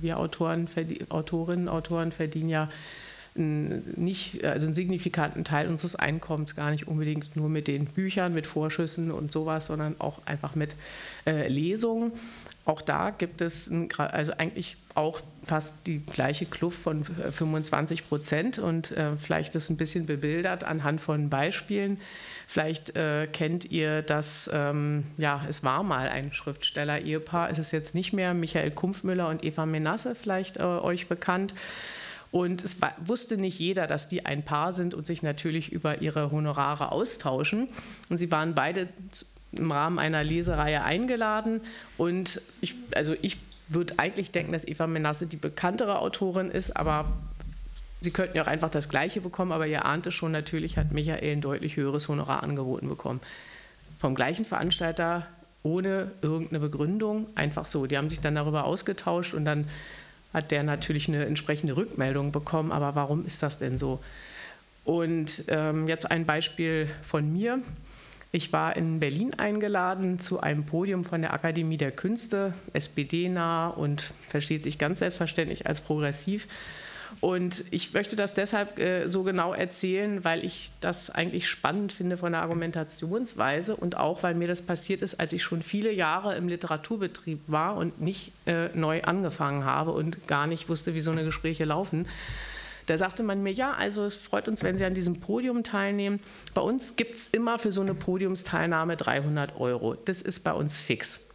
wir 0.00 0.18
Autoren, 0.18 0.68
Autorinnen, 1.08 1.68
Autoren 1.68 2.10
verdienen 2.10 2.48
ja 2.48 2.68
nicht, 3.38 4.44
also 4.44 4.66
einen 4.66 4.74
signifikanten 4.74 5.44
Teil 5.44 5.68
unseres 5.68 5.94
Einkommens 5.94 6.56
gar 6.56 6.70
nicht 6.70 6.88
unbedingt 6.88 7.36
nur 7.36 7.48
mit 7.48 7.68
den 7.68 7.86
Büchern, 7.86 8.34
mit 8.34 8.46
Vorschüssen 8.46 9.10
und 9.10 9.32
sowas, 9.32 9.66
sondern 9.66 9.96
auch 10.00 10.20
einfach 10.26 10.54
mit 10.54 10.74
äh, 11.26 11.48
Lesungen. 11.48 12.12
Auch 12.64 12.82
da 12.82 13.10
gibt 13.10 13.40
es 13.40 13.68
ein, 13.68 13.88
also 13.96 14.32
eigentlich 14.36 14.76
auch 14.94 15.20
fast 15.44 15.74
die 15.86 16.04
gleiche 16.04 16.44
Kluft 16.44 16.80
von 16.80 17.04
25 17.04 18.00
äh, 18.00 18.02
Prozent 18.02 18.58
und 18.58 18.90
äh, 18.90 19.16
vielleicht 19.16 19.54
ist 19.54 19.70
ein 19.70 19.76
bisschen 19.76 20.04
bebildert 20.06 20.64
anhand 20.64 21.00
von 21.00 21.30
Beispielen. 21.30 21.98
Vielleicht 22.46 22.96
äh, 22.96 23.26
kennt 23.26 23.70
ihr 23.70 24.02
das, 24.02 24.50
ähm, 24.52 25.04
ja, 25.16 25.44
es 25.48 25.62
war 25.62 25.82
mal 25.82 26.08
ein 26.08 26.32
Schriftsteller-Ehepaar, 26.32 27.50
es 27.50 27.58
ist 27.58 27.72
jetzt 27.72 27.94
nicht 27.94 28.12
mehr 28.12 28.34
Michael 28.34 28.70
Kumpfmüller 28.70 29.28
und 29.28 29.44
Eva 29.44 29.64
Menasse 29.64 30.14
vielleicht 30.14 30.56
äh, 30.56 30.62
euch 30.62 31.06
bekannt. 31.06 31.54
Und 32.30 32.62
es 32.62 32.76
wusste 33.04 33.38
nicht 33.38 33.58
jeder, 33.58 33.86
dass 33.86 34.08
die 34.08 34.26
ein 34.26 34.44
Paar 34.44 34.72
sind 34.72 34.94
und 34.94 35.06
sich 35.06 35.22
natürlich 35.22 35.72
über 35.72 36.02
ihre 36.02 36.30
Honorare 36.30 36.92
austauschen. 36.92 37.68
Und 38.10 38.18
sie 38.18 38.30
waren 38.30 38.54
beide 38.54 38.88
im 39.52 39.72
Rahmen 39.72 39.98
einer 39.98 40.22
Lesereihe 40.22 40.82
eingeladen. 40.84 41.62
Und 41.96 42.42
ich, 42.60 42.74
also 42.94 43.14
ich 43.22 43.38
würde 43.68 43.94
eigentlich 43.98 44.30
denken, 44.30 44.52
dass 44.52 44.66
Eva 44.66 44.86
Menasse 44.86 45.26
die 45.26 45.36
bekanntere 45.36 46.00
Autorin 46.00 46.50
ist, 46.50 46.76
aber 46.76 47.06
sie 48.00 48.10
könnten 48.10 48.36
ja 48.36 48.42
auch 48.42 48.48
einfach 48.48 48.70
das 48.70 48.90
Gleiche 48.90 49.22
bekommen. 49.22 49.52
Aber 49.52 49.66
ihr 49.66 49.86
ahnte 49.86 50.12
schon, 50.12 50.32
natürlich 50.32 50.76
hat 50.76 50.92
Michael 50.92 51.32
ein 51.32 51.40
deutlich 51.40 51.76
höheres 51.76 52.08
Honorar 52.08 52.42
angeboten 52.42 52.88
bekommen. 52.88 53.20
Vom 53.98 54.14
gleichen 54.14 54.44
Veranstalter 54.44 55.26
ohne 55.62 56.12
irgendeine 56.22 56.60
Begründung, 56.60 57.26
einfach 57.34 57.66
so. 57.66 57.86
Die 57.86 57.96
haben 57.96 58.10
sich 58.10 58.20
dann 58.20 58.34
darüber 58.34 58.64
ausgetauscht 58.64 59.34
und 59.34 59.44
dann 59.44 59.66
hat 60.32 60.50
der 60.50 60.62
natürlich 60.62 61.08
eine 61.08 61.24
entsprechende 61.24 61.76
Rückmeldung 61.76 62.32
bekommen. 62.32 62.72
Aber 62.72 62.94
warum 62.94 63.24
ist 63.24 63.42
das 63.42 63.58
denn 63.58 63.78
so? 63.78 64.00
Und 64.84 65.44
ähm, 65.48 65.88
jetzt 65.88 66.10
ein 66.10 66.24
Beispiel 66.24 66.88
von 67.02 67.32
mir. 67.32 67.60
Ich 68.30 68.52
war 68.52 68.76
in 68.76 69.00
Berlin 69.00 69.32
eingeladen 69.34 70.18
zu 70.18 70.40
einem 70.40 70.64
Podium 70.64 71.04
von 71.04 71.22
der 71.22 71.32
Akademie 71.32 71.78
der 71.78 71.92
Künste, 71.92 72.52
SPD-nah 72.74 73.68
und 73.68 74.12
versteht 74.28 74.62
sich 74.62 74.78
ganz 74.78 74.98
selbstverständlich 74.98 75.66
als 75.66 75.80
progressiv. 75.80 76.46
Und 77.20 77.64
ich 77.70 77.94
möchte 77.94 78.16
das 78.16 78.34
deshalb 78.34 78.78
äh, 78.78 79.08
so 79.08 79.22
genau 79.22 79.52
erzählen, 79.52 80.24
weil 80.24 80.44
ich 80.44 80.70
das 80.80 81.10
eigentlich 81.10 81.48
spannend 81.48 81.92
finde 81.92 82.16
von 82.16 82.32
der 82.32 82.42
Argumentationsweise 82.42 83.76
und 83.76 83.96
auch, 83.96 84.22
weil 84.22 84.34
mir 84.34 84.48
das 84.48 84.62
passiert 84.62 85.02
ist, 85.02 85.18
als 85.18 85.32
ich 85.32 85.42
schon 85.42 85.62
viele 85.62 85.92
Jahre 85.92 86.36
im 86.36 86.48
Literaturbetrieb 86.48 87.40
war 87.46 87.76
und 87.76 88.00
nicht 88.00 88.32
äh, 88.46 88.68
neu 88.74 89.02
angefangen 89.02 89.64
habe 89.64 89.92
und 89.92 90.28
gar 90.28 90.46
nicht 90.46 90.68
wusste, 90.68 90.94
wie 90.94 91.00
so 91.00 91.10
eine 91.10 91.24
Gespräche 91.24 91.64
laufen. 91.64 92.06
Da 92.86 92.96
sagte 92.96 93.22
man 93.22 93.42
mir, 93.42 93.52
ja, 93.52 93.72
also 93.72 94.06
es 94.06 94.16
freut 94.16 94.48
uns, 94.48 94.62
wenn 94.62 94.78
Sie 94.78 94.84
an 94.86 94.94
diesem 94.94 95.20
Podium 95.20 95.62
teilnehmen. 95.62 96.20
Bei 96.54 96.62
uns 96.62 96.96
gibt 96.96 97.16
es 97.16 97.28
immer 97.28 97.58
für 97.58 97.70
so 97.70 97.82
eine 97.82 97.92
Podiumsteilnahme 97.92 98.96
300 98.96 99.60
Euro. 99.60 99.94
Das 99.94 100.22
ist 100.22 100.40
bei 100.40 100.52
uns 100.52 100.80
fix. 100.80 101.28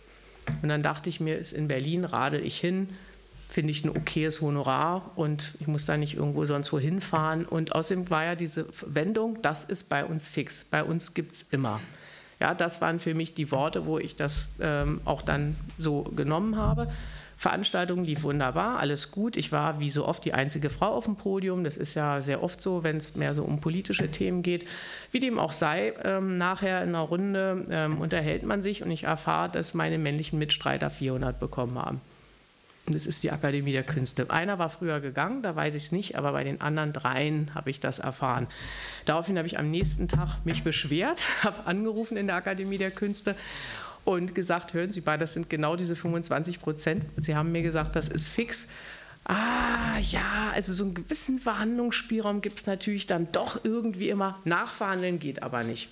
Und 0.64 0.70
dann 0.70 0.82
dachte 0.82 1.10
ich 1.10 1.20
mir, 1.20 1.38
ist 1.38 1.54
in 1.54 1.68
Berlin, 1.68 2.06
radel 2.06 2.44
ich 2.44 2.60
hin, 2.60 2.90
finde 3.54 3.70
ich 3.70 3.86
ein 3.86 3.96
okayes 3.96 4.42
Honorar 4.42 5.12
und 5.16 5.54
ich 5.60 5.68
muss 5.68 5.86
da 5.86 5.96
nicht 5.96 6.16
irgendwo 6.16 6.44
sonst 6.46 6.74
wo 6.74 6.80
hinfahren. 6.80 7.46
Und 7.46 7.76
außerdem 7.76 8.10
war 8.10 8.26
ja 8.26 8.36
diese 8.36 8.66
Wendung, 8.88 9.44
das 9.44 9.64
ist 9.64 9.90
bei 9.90 10.04
uns 10.04 10.28
fix. 10.28 10.64
Bei 10.64 10.84
uns 10.84 11.14
gibt 11.14 11.34
es 11.34 11.44
immer. 11.52 11.80
Ja, 12.40 12.56
das 12.56 12.82
waren 12.82 13.00
für 13.00 13.14
mich 13.14 13.36
die 13.36 13.52
Worte, 13.52 13.86
wo 13.86 14.00
ich 14.00 14.16
das 14.16 14.48
ähm, 14.60 15.02
auch 15.06 15.22
dann 15.22 15.56
so 15.78 16.02
genommen 16.02 16.58
habe. 16.58 16.88
Veranstaltung 17.38 18.04
lief 18.04 18.24
wunderbar, 18.24 18.80
alles 18.80 19.12
gut. 19.12 19.38
Ich 19.38 19.52
war 19.52 19.80
wie 19.80 19.92
so 19.92 20.08
oft 20.08 20.26
die 20.26 20.34
einzige 20.34 20.72
Frau 20.72 20.88
auf 20.88 21.06
dem 21.06 21.16
Podium. 21.16 21.64
Das 21.64 21.78
ist 21.78 21.94
ja 21.94 22.24
sehr 22.24 22.42
oft 22.42 22.60
so, 22.60 22.84
wenn 22.84 22.98
es 22.98 23.16
mehr 23.16 23.36
so 23.36 23.44
um 23.44 23.60
politische 23.60 24.10
Themen 24.10 24.42
geht. 24.42 24.66
Wie 25.12 25.20
dem 25.20 25.38
auch 25.38 25.52
sei, 25.52 25.94
ähm, 26.04 26.40
nachher 26.40 26.82
in 26.82 26.90
einer 26.90 27.02
Runde 27.02 27.68
ähm, 27.70 28.02
unterhält 28.02 28.42
man 28.42 28.64
sich 28.64 28.82
und 28.82 28.90
ich 28.90 29.04
erfahre, 29.04 29.50
dass 29.50 29.76
meine 29.76 30.00
männlichen 30.00 30.40
Mitstreiter 30.40 30.90
400 30.90 31.40
bekommen 31.40 31.78
haben. 31.78 32.02
Das 32.88 33.08
ist 33.08 33.24
die 33.24 33.32
Akademie 33.32 33.72
der 33.72 33.84
Künste. 33.84 34.30
Einer 34.30 34.60
war 34.60 34.70
früher 34.70 35.00
gegangen, 35.00 35.42
da 35.42 35.56
weiß 35.56 35.74
ich 35.76 35.86
es 35.86 35.92
nicht, 35.94 36.18
aber 36.18 36.34
bei 36.34 36.44
den 36.44 36.60
anderen 36.60 36.92
dreien 36.92 37.56
habe 37.56 37.70
ich 37.70 37.80
das 37.80 38.00
erfahren. 38.00 38.48
Daraufhin 39.06 39.38
habe 39.38 39.48
ich 39.48 39.58
am 39.58 39.72
nächsten 39.72 40.10
Tag 40.10 40.46
mich 40.46 40.64
beschwert, 40.64 41.26
habe 41.44 41.66
angerufen 41.66 42.18
in 42.18 42.28
der 42.28 42.36
Akademie 42.36 42.78
der 42.78 42.92
Künste 42.92 43.36
und 44.04 44.36
gesagt, 44.36 44.74
hören 44.74 44.92
Sie 44.92 45.02
mal, 45.02 45.18
das 45.18 45.34
sind 45.34 45.50
genau 45.50 45.78
diese 45.78 45.96
25 45.96 46.60
Prozent. 46.60 47.06
Sie 47.22 47.36
haben 47.36 47.54
mir 47.54 47.62
gesagt, 47.62 47.96
das 47.96 48.10
ist 48.10 48.28
fix. 48.28 48.68
Ah, 49.24 49.98
ja, 50.00 50.52
also 50.54 50.74
so 50.74 50.84
einen 50.84 50.94
gewissen 50.94 51.40
Verhandlungsspielraum 51.40 52.42
gibt 52.42 52.60
es 52.60 52.66
natürlich 52.66 53.08
dann 53.08 53.32
doch 53.32 53.64
irgendwie 53.64 54.10
immer. 54.10 54.40
Nachverhandeln 54.44 55.20
geht 55.20 55.42
aber 55.42 55.64
nicht. 55.64 55.90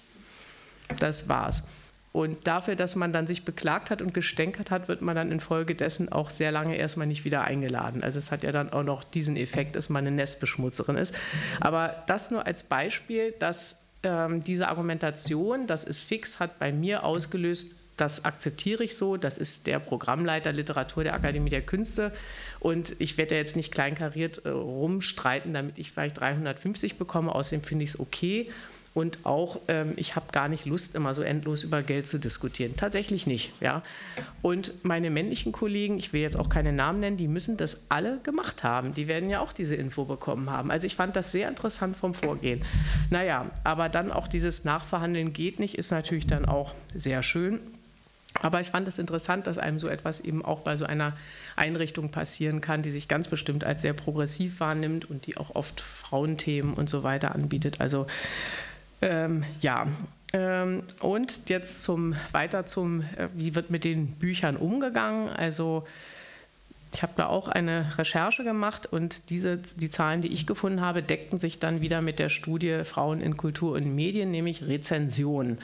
Das 0.99 1.29
war's. 1.29 1.63
Und 2.13 2.45
dafür, 2.45 2.75
dass 2.75 2.95
man 2.95 3.13
dann 3.13 3.25
sich 3.25 3.45
beklagt 3.45 3.89
hat 3.89 4.01
und 4.01 4.13
gestänkert 4.13 4.69
hat, 4.69 4.89
wird 4.89 5.01
man 5.01 5.15
dann 5.15 5.31
infolgedessen 5.31 6.11
auch 6.11 6.29
sehr 6.29 6.51
lange 6.51 6.75
erstmal 6.75 7.07
nicht 7.07 7.23
wieder 7.23 7.43
eingeladen. 7.45 8.03
Also 8.03 8.19
es 8.19 8.31
hat 8.31 8.43
ja 8.43 8.51
dann 8.51 8.73
auch 8.73 8.83
noch 8.83 9.03
diesen 9.03 9.37
Effekt, 9.37 9.77
dass 9.77 9.89
man 9.89 10.05
eine 10.05 10.15
Nestbeschmutzerin 10.15 10.97
ist. 10.97 11.15
Aber 11.61 12.03
das 12.07 12.29
nur 12.29 12.45
als 12.45 12.63
Beispiel, 12.63 13.33
dass 13.39 13.77
ähm, 14.03 14.43
diese 14.43 14.67
Argumentation, 14.67 15.67
das 15.67 15.85
ist 15.85 16.01
fix, 16.01 16.39
hat 16.41 16.59
bei 16.59 16.73
mir 16.73 17.05
ausgelöst, 17.05 17.75
das 17.97 18.25
akzeptiere 18.25 18.83
ich 18.83 18.97
so. 18.97 19.15
Das 19.15 19.37
ist 19.37 19.67
der 19.67 19.79
Programmleiter 19.79 20.51
Literatur 20.51 21.03
der 21.03 21.13
Akademie 21.13 21.51
der 21.51 21.61
Künste. 21.61 22.11
Und 22.59 22.95
ich 22.99 23.17
werde 23.17 23.35
jetzt 23.35 23.55
nicht 23.55 23.71
kleinkariert 23.71 24.43
äh, 24.43 24.49
rumstreiten, 24.49 25.53
damit 25.53 25.77
ich 25.77 25.91
vielleicht 25.91 26.19
350 26.19 26.97
bekomme. 26.97 27.33
Außerdem 27.33 27.63
finde 27.63 27.83
ich 27.83 27.91
es 27.91 27.99
okay. 27.99 28.49
Und 28.93 29.19
auch, 29.23 29.59
ähm, 29.69 29.93
ich 29.95 30.17
habe 30.17 30.25
gar 30.33 30.49
nicht 30.49 30.65
Lust, 30.65 30.95
immer 30.95 31.13
so 31.13 31.21
endlos 31.21 31.63
über 31.63 31.81
Geld 31.81 32.07
zu 32.07 32.19
diskutieren. 32.19 32.75
Tatsächlich 32.75 33.25
nicht. 33.25 33.53
Ja. 33.61 33.83
Und 34.41 34.73
meine 34.83 35.09
männlichen 35.09 35.53
Kollegen, 35.53 35.97
ich 35.97 36.11
will 36.11 36.21
jetzt 36.21 36.37
auch 36.37 36.49
keine 36.49 36.73
Namen 36.73 36.99
nennen, 36.99 37.15
die 37.15 37.29
müssen 37.29 37.55
das 37.55 37.85
alle 37.87 38.19
gemacht 38.23 38.65
haben. 38.65 38.93
Die 38.93 39.07
werden 39.07 39.29
ja 39.29 39.39
auch 39.39 39.53
diese 39.53 39.75
Info 39.75 40.03
bekommen 40.03 40.49
haben. 40.49 40.71
Also 40.71 40.87
ich 40.87 40.95
fand 40.95 41.15
das 41.15 41.31
sehr 41.31 41.47
interessant 41.47 41.95
vom 41.95 42.13
Vorgehen. 42.13 42.63
Naja, 43.09 43.49
aber 43.63 43.87
dann 43.87 44.11
auch 44.11 44.27
dieses 44.27 44.65
Nachverhandeln 44.65 45.31
geht 45.31 45.59
nicht, 45.59 45.77
ist 45.77 45.91
natürlich 45.91 46.27
dann 46.27 46.45
auch 46.45 46.73
sehr 46.93 47.23
schön. 47.23 47.61
Aber 48.41 48.61
ich 48.61 48.67
fand 48.67 48.87
es 48.87 48.97
interessant, 48.97 49.47
dass 49.47 49.57
einem 49.57 49.77
so 49.77 49.87
etwas 49.87 50.21
eben 50.21 50.43
auch 50.43 50.61
bei 50.61 50.77
so 50.77 50.85
einer 50.85 51.13
Einrichtung 51.55 52.11
passieren 52.11 52.61
kann, 52.61 52.81
die 52.81 52.91
sich 52.91 53.07
ganz 53.07 53.27
bestimmt 53.27 53.63
als 53.63 53.81
sehr 53.81 53.93
progressiv 53.93 54.59
wahrnimmt 54.59 55.09
und 55.09 55.27
die 55.27 55.37
auch 55.37 55.55
oft 55.55 55.81
Frauenthemen 55.81 56.73
und 56.73 56.89
so 56.89 57.03
weiter 57.03 57.35
anbietet. 57.35 57.81
Also 57.81 58.07
ähm, 59.01 59.43
ja. 59.61 59.87
Ähm, 60.33 60.83
und 60.99 61.49
jetzt 61.49 61.83
zum 61.83 62.15
weiter 62.31 62.65
zum, 62.65 63.01
äh, 63.01 63.27
wie 63.33 63.55
wird 63.55 63.69
mit 63.69 63.83
den 63.83 64.11
Büchern 64.13 64.55
umgegangen? 64.55 65.29
Also 65.29 65.85
ich 66.93 67.01
habe 67.01 67.13
da 67.15 67.27
auch 67.27 67.47
eine 67.47 67.93
Recherche 67.97 68.43
gemacht 68.43 68.85
und 68.85 69.29
diese, 69.29 69.57
die 69.57 69.89
Zahlen, 69.89 70.21
die 70.21 70.27
ich 70.27 70.45
gefunden 70.45 70.81
habe, 70.81 71.01
deckten 71.01 71.39
sich 71.39 71.59
dann 71.59 71.81
wieder 71.81 72.01
mit 72.01 72.19
der 72.19 72.29
Studie 72.29 72.83
Frauen 72.83 73.21
in 73.21 73.37
Kultur 73.37 73.73
und 73.73 73.95
Medien, 73.95 74.31
nämlich 74.31 74.67
Rezensionen. 74.67 75.59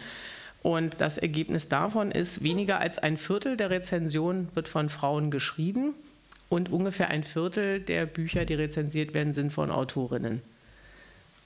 Und 0.63 0.99
das 0.99 1.17
Ergebnis 1.17 1.69
davon 1.69 2.11
ist, 2.11 2.43
weniger 2.43 2.79
als 2.79 2.99
ein 2.99 3.17
Viertel 3.17 3.57
der 3.57 3.69
Rezensionen 3.69 4.49
wird 4.55 4.67
von 4.67 4.89
Frauen 4.89 5.31
geschrieben 5.31 5.93
und 6.49 6.71
ungefähr 6.71 7.09
ein 7.09 7.23
Viertel 7.23 7.79
der 7.79 8.05
Bücher, 8.05 8.45
die 8.45 8.55
rezensiert 8.55 9.13
werden, 9.13 9.33
sind 9.33 9.51
von 9.51 9.69
Autorinnen. 9.69 10.41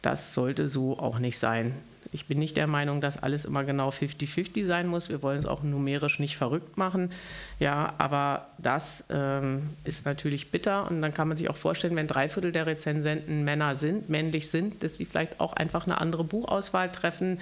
Das 0.01 0.33
sollte 0.33 0.67
so 0.67 0.97
auch 0.97 1.19
nicht 1.19 1.37
sein. 1.37 1.73
Ich 2.13 2.25
bin 2.25 2.39
nicht 2.39 2.57
der 2.57 2.67
Meinung, 2.67 2.99
dass 2.99 3.21
alles 3.21 3.45
immer 3.45 3.63
genau 3.63 3.89
50-50 3.89 4.65
sein 4.65 4.87
muss. 4.87 5.07
Wir 5.07 5.21
wollen 5.21 5.39
es 5.39 5.45
auch 5.45 5.63
numerisch 5.63 6.19
nicht 6.19 6.35
verrückt 6.35 6.77
machen. 6.77 7.11
Ja, 7.59 7.93
aber 7.99 8.47
das 8.57 9.05
ähm, 9.09 9.69
ist 9.85 10.05
natürlich 10.05 10.51
bitter. 10.51 10.89
Und 10.89 11.01
dann 11.01 11.13
kann 11.13 11.29
man 11.29 11.37
sich 11.37 11.49
auch 11.49 11.55
vorstellen, 11.55 11.95
wenn 11.95 12.07
drei 12.07 12.27
Viertel 12.27 12.51
der 12.51 12.65
Rezensenten 12.65 13.45
Männer 13.45 13.75
sind, 13.75 14.09
männlich 14.09 14.49
sind, 14.49 14.83
dass 14.83 14.97
sie 14.97 15.05
vielleicht 15.05 15.39
auch 15.39 15.53
einfach 15.53 15.85
eine 15.85 16.01
andere 16.01 16.25
Buchauswahl 16.25 16.91
treffen, 16.91 17.39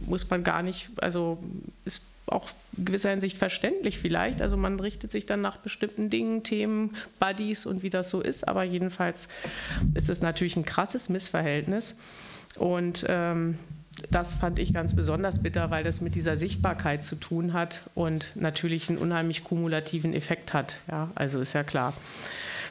muss 0.00 0.28
man 0.28 0.44
gar 0.44 0.62
nicht, 0.62 0.90
also 0.96 1.38
ist 1.86 2.02
auch 2.26 2.50
gewisser 2.76 3.10
Hinsicht 3.10 3.36
verständlich 3.36 3.98
vielleicht. 3.98 4.40
Also 4.42 4.56
man 4.56 4.80
richtet 4.80 5.12
sich 5.12 5.26
dann 5.26 5.40
nach 5.40 5.58
bestimmten 5.58 6.10
Dingen, 6.10 6.42
Themen, 6.42 6.94
Buddies 7.20 7.66
und 7.66 7.82
wie 7.82 7.90
das 7.90 8.10
so 8.10 8.20
ist. 8.20 8.48
Aber 8.48 8.64
jedenfalls 8.64 9.28
ist 9.94 10.08
es 10.08 10.22
natürlich 10.22 10.56
ein 10.56 10.64
krasses 10.64 11.08
Missverhältnis. 11.08 11.96
Und 12.56 13.04
ähm, 13.08 13.58
das 14.10 14.34
fand 14.34 14.58
ich 14.58 14.72
ganz 14.72 14.94
besonders 14.94 15.42
bitter, 15.42 15.70
weil 15.70 15.84
das 15.84 16.00
mit 16.00 16.14
dieser 16.14 16.36
Sichtbarkeit 16.36 17.04
zu 17.04 17.16
tun 17.16 17.52
hat 17.52 17.82
und 17.94 18.36
natürlich 18.36 18.88
einen 18.88 18.98
unheimlich 18.98 19.44
kumulativen 19.44 20.14
Effekt 20.14 20.52
hat. 20.52 20.78
Ja, 20.88 21.10
also 21.14 21.40
ist 21.40 21.52
ja 21.52 21.62
klar. 21.62 21.94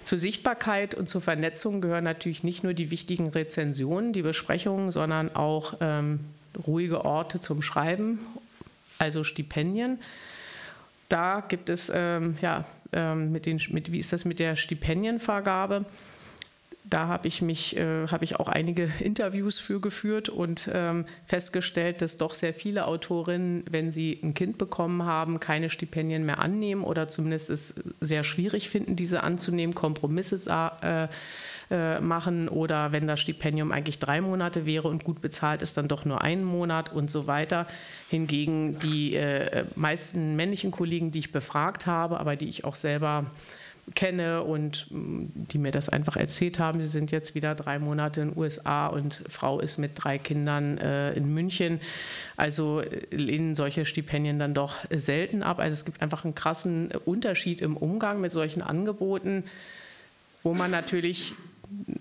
Zur 0.04 0.18
Sichtbarkeit 0.18 0.96
und 0.96 1.08
zur 1.08 1.22
Vernetzung 1.22 1.80
gehören 1.80 2.04
natürlich 2.04 2.44
nicht 2.44 2.64
nur 2.64 2.74
die 2.74 2.92
wichtigen 2.92 3.28
Rezensionen, 3.28 4.12
die 4.12 4.22
Besprechungen, 4.22 4.92
sondern 4.92 5.34
auch 5.34 5.76
ähm, 5.80 6.20
ruhige 6.68 7.06
Orte 7.06 7.40
zum 7.40 7.62
Schreiben, 7.62 8.20
also 9.04 9.24
Stipendien. 9.24 10.00
Da 11.10 11.44
gibt 11.48 11.70
es, 11.70 11.92
ähm, 11.94 12.38
ja, 12.42 12.66
ähm, 12.92 13.32
mit 13.32 13.46
den, 13.46 13.62
mit, 13.70 13.92
wie 13.92 14.00
ist 14.00 14.14
das 14.14 14.26
mit 14.26 14.40
der 14.40 14.56
Stipendienvergabe? 14.56 15.86
Da 16.86 17.08
habe 17.08 17.28
ich 17.28 17.42
mich, 17.42 17.78
äh, 17.78 18.08
habe 18.08 18.26
ich 18.26 18.40
auch 18.40 18.48
einige 18.48 18.90
Interviews 19.00 19.60
für 19.60 19.80
geführt 19.80 20.30
und 20.30 20.70
ähm, 20.74 21.06
festgestellt, 21.26 22.02
dass 22.02 22.18
doch 22.18 22.34
sehr 22.34 22.54
viele 22.54 22.88
Autorinnen, 22.88 23.64
wenn 23.70 23.92
sie 23.92 24.20
ein 24.24 24.34
Kind 24.34 24.58
bekommen 24.58 25.04
haben, 25.04 25.40
keine 25.40 25.70
Stipendien 25.70 26.26
mehr 26.26 26.40
annehmen 26.40 26.84
oder 26.84 27.08
zumindest 27.08 27.50
es 27.50 27.76
sehr 28.00 28.24
schwierig 28.24 28.70
finden, 28.70 28.96
diese 28.96 29.24
anzunehmen, 29.24 29.76
Kompromisse 29.76 30.36
äh, 30.82 31.08
äh, 31.74 32.00
machen 32.00 32.50
oder 32.50 32.92
wenn 32.92 33.08
das 33.08 33.20
Stipendium 33.20 33.72
eigentlich 33.72 33.98
drei 33.98 34.22
Monate 34.22 34.68
wäre 34.68 34.88
und 34.88 35.04
gut 35.04 35.22
bezahlt 35.22 35.64
ist, 35.64 35.76
dann 35.76 35.88
doch 35.88 36.06
nur 36.06 36.22
einen 36.22 36.44
Monat 36.44 36.94
und 36.94 37.10
so 37.10 37.26
weiter. 37.26 37.66
Hingegen 38.10 38.78
die 38.78 39.16
äh, 39.16 39.66
meisten 39.76 40.36
männlichen 40.36 40.70
Kollegen, 40.70 41.10
die 41.10 41.18
ich 41.18 41.32
befragt 41.32 41.88
habe, 41.88 42.20
aber 42.20 42.36
die 42.36 42.48
ich 42.48 42.64
auch 42.64 42.76
selber 42.76 43.26
kenne 43.96 44.44
und 44.44 44.86
mm, 44.92 45.26
die 45.34 45.58
mir 45.58 45.72
das 45.72 45.90
einfach 45.90 46.16
erzählt 46.16 46.60
haben. 46.60 46.80
Sie 46.80 46.88
sind 46.88 47.12
jetzt 47.12 47.34
wieder 47.34 47.56
drei 47.56 47.80
Monate 47.80 48.22
in 48.22 48.30
den 48.30 48.38
USA 48.38 48.86
und 48.86 49.24
Frau 49.28 49.60
ist 49.60 49.80
mit 49.80 49.92
drei 49.96 50.20
Kindern 50.20 50.78
äh, 50.78 51.14
in 51.14 51.34
München. 51.34 51.82
Also 52.38 52.82
äh, 52.82 53.08
lehnen 53.10 53.56
solche 53.56 53.86
Stipendien 53.86 54.38
dann 54.38 54.54
doch 54.54 54.76
selten 54.92 55.42
ab. 55.42 55.58
Also 55.58 55.74
es 55.74 55.86
gibt 55.86 56.04
einfach 56.04 56.24
einen 56.24 56.36
krassen 56.36 56.92
Unterschied 57.06 57.62
im 57.62 57.78
Umgang 57.78 58.22
mit 58.22 58.32
solchen 58.32 58.62
Angeboten, 58.62 59.44
wo 60.44 60.54
man 60.54 60.70
natürlich 60.70 61.34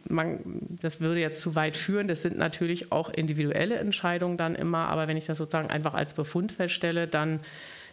man, 0.08 0.40
das 0.80 1.00
würde 1.00 1.20
jetzt 1.20 1.40
zu 1.40 1.54
weit 1.54 1.76
führen. 1.76 2.08
Das 2.08 2.22
sind 2.22 2.36
natürlich 2.36 2.92
auch 2.92 3.10
individuelle 3.10 3.76
Entscheidungen 3.76 4.36
dann 4.36 4.54
immer, 4.54 4.88
aber 4.88 5.08
wenn 5.08 5.16
ich 5.16 5.26
das 5.26 5.38
sozusagen 5.38 5.70
einfach 5.70 5.94
als 5.94 6.14
Befund 6.14 6.52
feststelle, 6.52 7.06
dann 7.06 7.40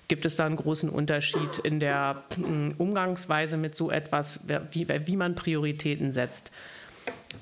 gibt 0.08 0.26
es 0.26 0.36
da 0.36 0.46
einen 0.46 0.56
großen 0.56 0.90
Unterschied 0.90 1.60
in 1.64 1.80
der 1.80 2.24
hm, 2.36 2.74
Umgangsweise 2.78 3.58
mit 3.58 3.76
so 3.76 3.92
etwas, 3.92 4.42
wie, 4.72 4.88
wie 4.90 5.16
man 5.16 5.36
Prioritäten 5.36 6.12
setzt. 6.12 6.52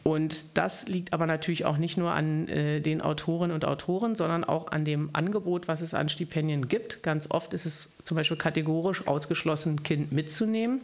Und 0.03 0.57
das 0.57 0.87
liegt 0.87 1.13
aber 1.13 1.25
natürlich 1.25 1.65
auch 1.65 1.77
nicht 1.77 1.97
nur 1.97 2.11
an 2.11 2.47
äh, 2.47 2.81
den 2.81 3.01
Autorinnen 3.01 3.53
und 3.53 3.65
Autoren, 3.65 4.15
sondern 4.15 4.43
auch 4.43 4.71
an 4.71 4.85
dem 4.85 5.09
Angebot, 5.13 5.67
was 5.67 5.81
es 5.81 5.93
an 5.93 6.09
Stipendien 6.09 6.67
gibt. 6.67 7.03
Ganz 7.03 7.29
oft 7.29 7.53
ist 7.53 7.65
es 7.65 7.91
zum 8.03 8.15
Beispiel 8.15 8.37
kategorisch 8.37 9.07
ausgeschlossen, 9.07 9.75
ein 9.75 9.83
Kind 9.83 10.11
mitzunehmen. 10.11 10.81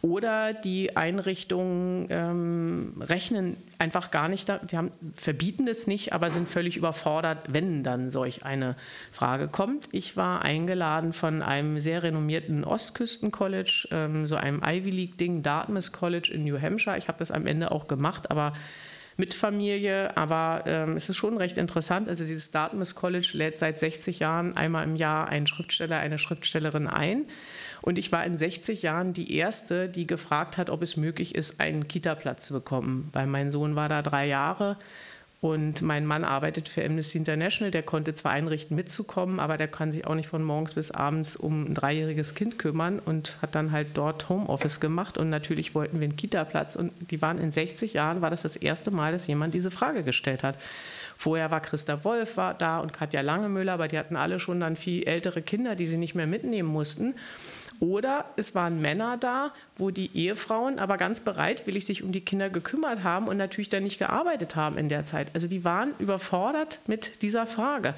Oder 0.00 0.54
die 0.54 0.96
Einrichtungen 0.96 2.06
ähm, 2.10 2.92
rechnen 3.00 3.56
einfach 3.80 4.12
gar 4.12 4.28
nicht, 4.28 4.48
die 4.70 4.76
haben, 4.76 4.92
verbieten 5.16 5.66
es 5.66 5.88
nicht, 5.88 6.12
aber 6.12 6.30
sind 6.30 6.48
völlig 6.48 6.76
überfordert, 6.76 7.38
wenn 7.48 7.82
dann 7.82 8.08
solch 8.10 8.44
eine 8.44 8.76
Frage 9.10 9.48
kommt. 9.48 9.88
Ich 9.90 10.16
war 10.16 10.42
eingeladen 10.42 11.12
von 11.12 11.42
einem 11.42 11.80
sehr 11.80 12.04
renommierten 12.04 12.62
Ostküsten-College, 12.62 13.88
ähm, 13.90 14.28
so 14.28 14.36
einem 14.36 14.62
Ivy 14.64 14.90
League-Ding, 14.90 15.42
Dartmouth 15.42 15.92
College 15.92 16.30
in 16.32 16.42
New 16.42 16.60
Hampshire. 16.60 16.96
Ich 16.96 17.08
habe 17.08 17.18
das 17.18 17.32
am 17.32 17.48
Ende 17.48 17.72
auch 17.72 17.88
gemacht, 17.88 18.30
aber 18.30 18.52
mit 19.16 19.34
Familie, 19.34 20.16
aber 20.16 20.62
ähm, 20.66 20.96
es 20.96 21.08
ist 21.08 21.16
schon 21.16 21.36
recht 21.36 21.58
interessant. 21.58 22.08
Also 22.08 22.24
dieses 22.24 22.52
Dartmouth 22.52 22.94
College 22.94 23.30
lädt 23.32 23.58
seit 23.58 23.76
60 23.76 24.20
Jahren 24.20 24.56
einmal 24.56 24.84
im 24.84 24.94
Jahr 24.94 25.28
einen 25.28 25.48
Schriftsteller, 25.48 25.98
eine 25.98 26.18
Schriftstellerin 26.18 26.86
ein. 26.86 27.24
Und 27.82 27.98
ich 27.98 28.12
war 28.12 28.24
in 28.24 28.36
60 28.36 28.82
Jahren 28.82 29.12
die 29.12 29.34
Erste, 29.34 29.88
die 29.88 30.06
gefragt 30.06 30.56
hat, 30.56 30.70
ob 30.70 30.82
es 30.82 30.96
möglich 30.96 31.34
ist, 31.34 31.60
einen 31.60 31.88
Kita-Platz 31.88 32.46
zu 32.46 32.54
bekommen. 32.54 33.08
Weil 33.12 33.26
mein 33.26 33.50
Sohn 33.52 33.76
war 33.76 33.88
da 33.88 34.02
drei 34.02 34.26
Jahre 34.26 34.76
und 35.40 35.82
mein 35.82 36.04
Mann 36.04 36.24
arbeitet 36.24 36.68
für 36.68 36.84
Amnesty 36.84 37.16
International. 37.16 37.70
Der 37.70 37.84
konnte 37.84 38.12
zwar 38.12 38.32
einrichten, 38.32 38.74
mitzukommen, 38.74 39.38
aber 39.38 39.56
der 39.56 39.68
kann 39.68 39.92
sich 39.92 40.04
auch 40.04 40.16
nicht 40.16 40.28
von 40.28 40.42
morgens 40.42 40.74
bis 40.74 40.90
abends 40.90 41.36
um 41.36 41.64
ein 41.64 41.74
dreijähriges 41.74 42.34
Kind 42.34 42.58
kümmern 42.58 42.98
und 42.98 43.36
hat 43.40 43.54
dann 43.54 43.70
halt 43.70 43.88
dort 43.94 44.28
Homeoffice 44.28 44.80
gemacht. 44.80 45.16
Und 45.16 45.30
natürlich 45.30 45.76
wollten 45.76 46.00
wir 46.00 46.08
einen 46.08 46.16
Kita-Platz. 46.16 46.74
Und 46.74 46.92
die 47.12 47.22
waren 47.22 47.38
in 47.38 47.52
60 47.52 47.94
Jahren, 47.94 48.20
war 48.20 48.30
das 48.30 48.42
das 48.42 48.56
erste 48.56 48.90
Mal, 48.90 49.12
dass 49.12 49.28
jemand 49.28 49.54
diese 49.54 49.70
Frage 49.70 50.02
gestellt 50.02 50.42
hat. 50.42 50.56
Vorher 51.16 51.52
war 51.52 51.60
Christa 51.60 52.02
Wolf 52.04 52.36
war 52.36 52.54
da 52.54 52.80
und 52.80 52.92
Katja 52.92 53.20
Langemüller, 53.20 53.74
aber 53.74 53.86
die 53.86 53.98
hatten 53.98 54.16
alle 54.16 54.40
schon 54.40 54.58
dann 54.60 54.74
viel 54.74 55.04
ältere 55.04 55.42
Kinder, 55.42 55.76
die 55.76 55.86
sie 55.86 55.98
nicht 55.98 56.16
mehr 56.16 56.26
mitnehmen 56.26 56.68
mussten. 56.68 57.14
Oder 57.80 58.24
es 58.36 58.54
waren 58.54 58.80
Männer 58.80 59.16
da, 59.16 59.52
wo 59.76 59.90
die 59.90 60.10
Ehefrauen 60.14 60.78
aber 60.78 60.96
ganz 60.96 61.20
bereitwillig 61.20 61.86
sich 61.86 62.02
um 62.02 62.12
die 62.12 62.20
Kinder 62.20 62.50
gekümmert 62.50 63.04
haben 63.04 63.28
und 63.28 63.36
natürlich 63.36 63.68
dann 63.68 63.84
nicht 63.84 63.98
gearbeitet 63.98 64.56
haben 64.56 64.76
in 64.78 64.88
der 64.88 65.04
Zeit. 65.04 65.28
Also 65.34 65.46
die 65.46 65.64
waren 65.64 65.94
überfordert 65.98 66.80
mit 66.86 67.22
dieser 67.22 67.46
Frage. 67.46 67.94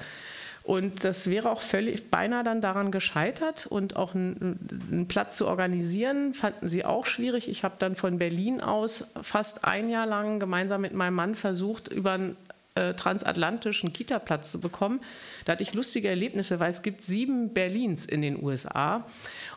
Und 0.63 1.03
das 1.03 1.27
wäre 1.29 1.49
auch 1.49 1.61
völlig 1.61 2.11
beinahe 2.11 2.43
dann 2.43 2.61
daran 2.61 2.91
gescheitert 2.91 3.65
und 3.65 3.95
auch 3.95 4.13
einen, 4.13 5.05
Platz 5.07 5.37
zu 5.37 5.47
organisieren, 5.47 6.35
fanden 6.35 6.67
sie 6.67 6.85
auch 6.85 7.07
schwierig. 7.07 7.49
Ich 7.49 7.63
habe 7.63 7.75
dann 7.79 7.95
von 7.95 8.19
Berlin 8.19 8.61
aus 8.61 9.07
fast 9.21 9.65
ein 9.65 9.89
Jahr 9.89 10.05
lang 10.05 10.39
gemeinsam 10.39 10.81
mit 10.81 10.93
meinem 10.93 11.15
Mann 11.15 11.33
versucht, 11.33 11.87
über 11.87 12.11
einen 12.11 12.37
äh, 12.75 12.93
transatlantischen 12.93 13.91
Kita-Platz 13.91 14.49
zu 14.49 14.61
bekommen. 14.61 15.01
Da 15.43 15.53
hatte 15.53 15.63
ich 15.63 15.73
lustige 15.73 16.07
Erlebnisse, 16.07 16.61
weil 16.61 16.69
es 16.69 16.81
gibt 16.81 17.03
sieben 17.03 17.53
Berlins 17.53 18.05
in 18.05 18.21
den 18.21 18.41
USA. 18.41 19.05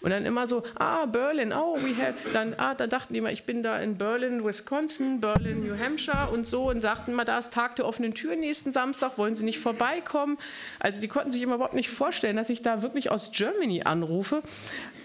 Und 0.00 0.10
dann 0.10 0.26
immer 0.26 0.48
so, 0.48 0.64
ah, 0.74 1.06
Berlin, 1.06 1.52
oh, 1.52 1.76
we 1.76 1.96
have, 1.96 2.14
dann, 2.32 2.54
ah, 2.54 2.74
dann 2.74 2.90
dachten 2.90 3.12
die 3.12 3.20
immer, 3.20 3.30
ich 3.30 3.44
bin 3.44 3.62
da 3.62 3.78
in 3.78 3.96
Berlin, 3.96 4.44
Wisconsin, 4.44 5.20
Berlin, 5.20 5.64
New 5.64 5.78
Hampshire 5.78 6.30
und 6.32 6.44
so 6.46 6.70
und 6.70 6.80
sagten 6.80 7.12
immer, 7.12 7.24
da 7.24 7.38
ist 7.38 7.52
Tag 7.52 7.76
der 7.76 7.86
offenen 7.86 8.14
Tür 8.14 8.34
nächsten 8.34 8.72
Samstag, 8.72 9.16
wollen 9.16 9.36
Sie 9.36 9.44
nicht 9.44 9.60
vorbeikommen? 9.60 10.36
Also 10.80 11.00
die 11.00 11.08
konnten 11.08 11.30
sich 11.30 11.42
immer 11.42 11.54
überhaupt 11.54 11.74
nicht 11.74 11.90
vorstellen, 11.90 12.36
dass 12.36 12.50
ich 12.50 12.62
da 12.62 12.82
wirklich 12.82 13.12
aus 13.12 13.30
Germany 13.32 13.82
anrufe. 13.84 14.42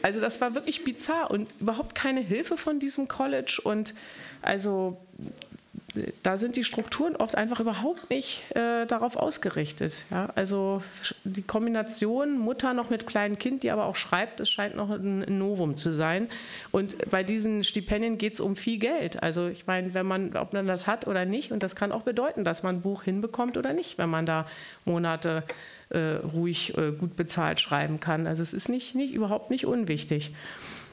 Also 0.01 0.19
das 0.19 0.41
war 0.41 0.55
wirklich 0.55 0.83
bizarr 0.83 1.29
und 1.29 1.49
überhaupt 1.59 1.93
keine 1.93 2.21
Hilfe 2.21 2.57
von 2.57 2.79
diesem 2.79 3.07
College 3.07 3.59
und 3.63 3.93
also 4.41 4.97
da 6.23 6.37
sind 6.37 6.55
die 6.55 6.63
Strukturen 6.63 7.15
oft 7.15 7.35
einfach 7.35 7.59
überhaupt 7.59 8.09
nicht 8.09 8.43
äh, 8.55 8.85
darauf 8.85 9.15
ausgerichtet. 9.15 10.05
Ja? 10.11 10.29
Also 10.35 10.83
die 11.23 11.41
Kombination 11.41 12.37
Mutter 12.37 12.73
noch 12.73 12.89
mit 12.89 13.07
kleinem 13.07 13.37
Kind, 13.37 13.63
die 13.63 13.71
aber 13.71 13.85
auch 13.85 13.95
schreibt, 13.95 14.39
es 14.39 14.49
scheint 14.49 14.75
noch 14.75 14.89
ein 14.89 15.25
Novum 15.37 15.77
zu 15.77 15.93
sein. 15.93 16.27
Und 16.71 17.09
bei 17.09 17.23
diesen 17.23 17.63
Stipendien 17.63 18.17
geht 18.17 18.33
es 18.33 18.39
um 18.39 18.55
viel 18.55 18.79
Geld. 18.79 19.21
Also 19.23 19.47
ich 19.47 19.67
meine, 19.67 19.93
wenn 19.93 20.05
man, 20.05 20.35
ob 20.35 20.53
man 20.53 20.67
das 20.67 20.87
hat 20.87 21.07
oder 21.07 21.25
nicht, 21.25 21.51
und 21.51 21.63
das 21.63 21.75
kann 21.75 21.91
auch 21.91 22.03
bedeuten, 22.03 22.43
dass 22.43 22.63
man 22.63 22.77
ein 22.77 22.81
Buch 22.81 23.03
hinbekommt 23.03 23.57
oder 23.57 23.73
nicht, 23.73 23.97
wenn 23.97 24.09
man 24.09 24.25
da 24.25 24.45
Monate 24.85 25.43
äh, 25.89 26.17
ruhig 26.33 26.77
äh, 26.77 26.91
gut 26.91 27.15
bezahlt 27.15 27.59
schreiben 27.59 27.99
kann. 27.99 28.27
Also 28.27 28.43
es 28.43 28.53
ist 28.53 28.69
nicht, 28.69 28.95
nicht 28.95 29.13
überhaupt 29.13 29.49
nicht 29.51 29.65
unwichtig. 29.65 30.31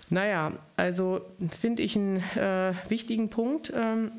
Naja, 0.08 0.52
also 0.76 1.20
finde 1.60 1.82
ich 1.82 1.96
einen 1.96 2.22
äh, 2.36 2.72
wichtigen 2.88 3.28
Punkt. 3.28 3.72
Ähm, 3.74 4.12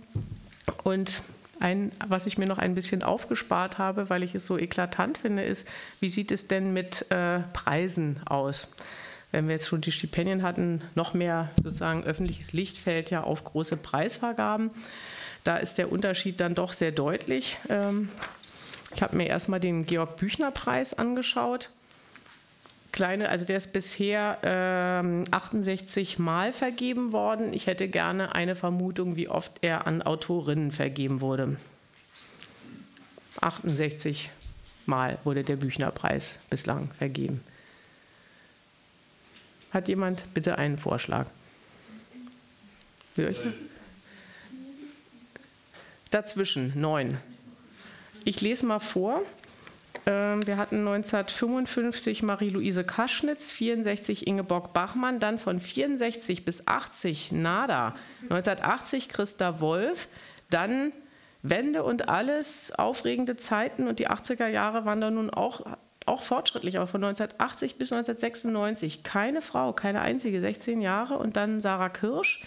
und 0.83 1.23
ein, 1.59 1.91
was 2.07 2.25
ich 2.25 2.37
mir 2.37 2.45
noch 2.45 2.57
ein 2.57 2.75
bisschen 2.75 3.03
aufgespart 3.03 3.77
habe, 3.77 4.09
weil 4.09 4.23
ich 4.23 4.35
es 4.35 4.45
so 4.45 4.57
eklatant 4.57 5.17
finde, 5.17 5.43
ist, 5.43 5.67
wie 5.99 6.09
sieht 6.09 6.31
es 6.31 6.47
denn 6.47 6.73
mit 6.73 7.09
äh, 7.11 7.39
Preisen 7.53 8.19
aus? 8.25 8.71
Wenn 9.31 9.47
wir 9.47 9.55
jetzt 9.55 9.67
schon 9.67 9.81
die 9.81 9.91
Stipendien 9.91 10.43
hatten, 10.43 10.81
noch 10.95 11.13
mehr 11.13 11.51
sozusagen 11.61 12.03
öffentliches 12.03 12.53
Licht 12.53 12.77
fällt 12.77 13.09
ja 13.09 13.23
auf 13.23 13.43
große 13.43 13.75
Preisvergaben. 13.75 14.71
Da 15.43 15.57
ist 15.57 15.77
der 15.77 15.91
Unterschied 15.91 16.39
dann 16.39 16.55
doch 16.55 16.73
sehr 16.73 16.91
deutlich. 16.91 17.57
Ähm, 17.69 18.09
ich 18.95 19.01
habe 19.01 19.17
mir 19.17 19.27
erstmal 19.27 19.59
den 19.59 19.85
Georg 19.85 20.17
Büchner 20.17 20.51
Preis 20.51 20.93
angeschaut 20.93 21.71
kleine, 22.91 23.29
also 23.29 23.45
der 23.45 23.57
ist 23.57 23.73
bisher 23.73 24.39
ähm, 24.43 25.25
68 25.31 26.19
Mal 26.19 26.53
vergeben 26.53 27.11
worden. 27.11 27.53
Ich 27.53 27.67
hätte 27.67 27.87
gerne 27.87 28.35
eine 28.35 28.55
Vermutung, 28.55 29.15
wie 29.15 29.29
oft 29.29 29.51
er 29.61 29.87
an 29.87 30.01
Autorinnen 30.01 30.71
vergeben 30.71 31.21
wurde. 31.21 31.57
68 33.41 34.31
Mal 34.85 35.17
wurde 35.23 35.43
der 35.43 35.57
Büchnerpreis 35.57 36.39
bislang 36.49 36.89
vergeben. 36.97 37.43
Hat 39.71 39.89
jemand 39.89 40.33
bitte 40.33 40.57
einen 40.57 40.77
Vorschlag? 40.77 41.27
Welche? 43.15 43.53
Dazwischen, 46.09 46.71
neun. 46.79 47.17
Ich 48.23 48.41
lese 48.41 48.65
mal 48.65 48.79
vor. 48.79 49.21
Ähm, 50.07 50.47
wir 50.47 50.55
hatten 50.55 50.87
1955 50.87 52.23
Marie-Louise 52.23 52.85
Kaschnitz, 52.85 53.51
64 53.51 54.25
Ingeborg 54.25 54.73
Bachmann, 54.73 55.19
dann 55.19 55.37
von 55.37 55.59
64 55.59 56.45
bis 56.45 56.65
80 56.65 57.33
Nada, 57.33 57.93
1980 58.23 59.09
Christa 59.09 59.59
Wolf, 59.59 60.07
dann 60.49 60.93
Wende 61.43 61.83
und 61.83 62.07
alles, 62.07 62.71
aufregende 62.73 63.35
Zeiten 63.35 63.87
und 63.87 63.99
die 63.99 64.09
80er 64.09 64.47
Jahre 64.47 64.85
waren 64.85 65.01
da 65.01 65.11
nun 65.11 65.29
auch, 65.29 65.61
auch 66.05 66.23
fortschrittlich, 66.23 66.77
aber 66.77 66.87
von 66.87 67.03
1980 67.03 67.77
bis 67.77 67.91
1996 67.91 69.03
keine 69.03 69.41
Frau, 69.41 69.73
keine 69.73 69.99
einzige, 69.99 70.39
16 70.39 70.79
Jahre 70.79 71.17
und 71.17 71.35
dann 71.35 71.59
Sarah 71.59 71.89
Kirsch, 71.89 72.45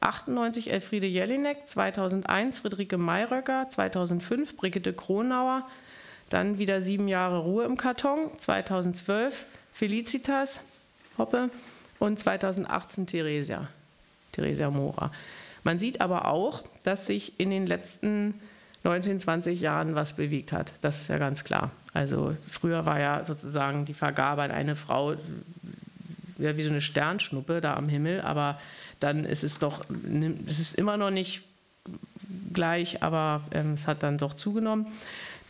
98 0.00 0.72
Elfriede 0.72 1.06
Jelinek, 1.06 1.68
2001 1.68 2.60
Friederike 2.60 2.96
Mayröcker, 2.96 3.68
2005 3.68 4.56
Brigitte 4.56 4.94
Kronauer, 4.94 5.68
dann 6.32 6.58
wieder 6.58 6.80
sieben 6.80 7.08
Jahre 7.08 7.38
Ruhe 7.38 7.64
im 7.64 7.76
Karton, 7.76 8.30
2012 8.38 9.46
Felicitas 9.72 10.64
Hoppe 11.18 11.50
und 11.98 12.18
2018 12.18 13.06
Theresia, 13.06 13.68
Theresia 14.32 14.70
Mora. 14.70 15.12
Man 15.64 15.78
sieht 15.78 16.00
aber 16.00 16.26
auch, 16.26 16.62
dass 16.84 17.06
sich 17.06 17.38
in 17.38 17.50
den 17.50 17.66
letzten 17.66 18.34
19, 18.84 19.20
20 19.20 19.60
Jahren 19.60 19.94
was 19.94 20.16
bewegt 20.16 20.52
hat. 20.52 20.72
Das 20.80 21.02
ist 21.02 21.08
ja 21.08 21.18
ganz 21.18 21.44
klar. 21.44 21.70
Also 21.94 22.34
früher 22.50 22.84
war 22.86 22.98
ja 22.98 23.24
sozusagen 23.24 23.84
die 23.84 23.94
Vergabe 23.94 24.42
an 24.42 24.50
eine 24.50 24.74
Frau 24.74 25.14
ja, 26.38 26.56
wie 26.56 26.62
so 26.62 26.70
eine 26.70 26.80
Sternschnuppe 26.80 27.60
da 27.60 27.74
am 27.74 27.88
Himmel, 27.88 28.20
aber 28.22 28.58
dann 29.00 29.24
ist 29.24 29.44
es 29.44 29.58
doch, 29.58 29.84
es 30.46 30.58
ist 30.58 30.74
immer 30.74 30.96
noch 30.96 31.10
nicht 31.10 31.44
gleich, 32.52 33.02
aber 33.02 33.42
ähm, 33.52 33.74
es 33.74 33.86
hat 33.86 34.02
dann 34.02 34.18
doch 34.18 34.34
zugenommen. 34.34 34.86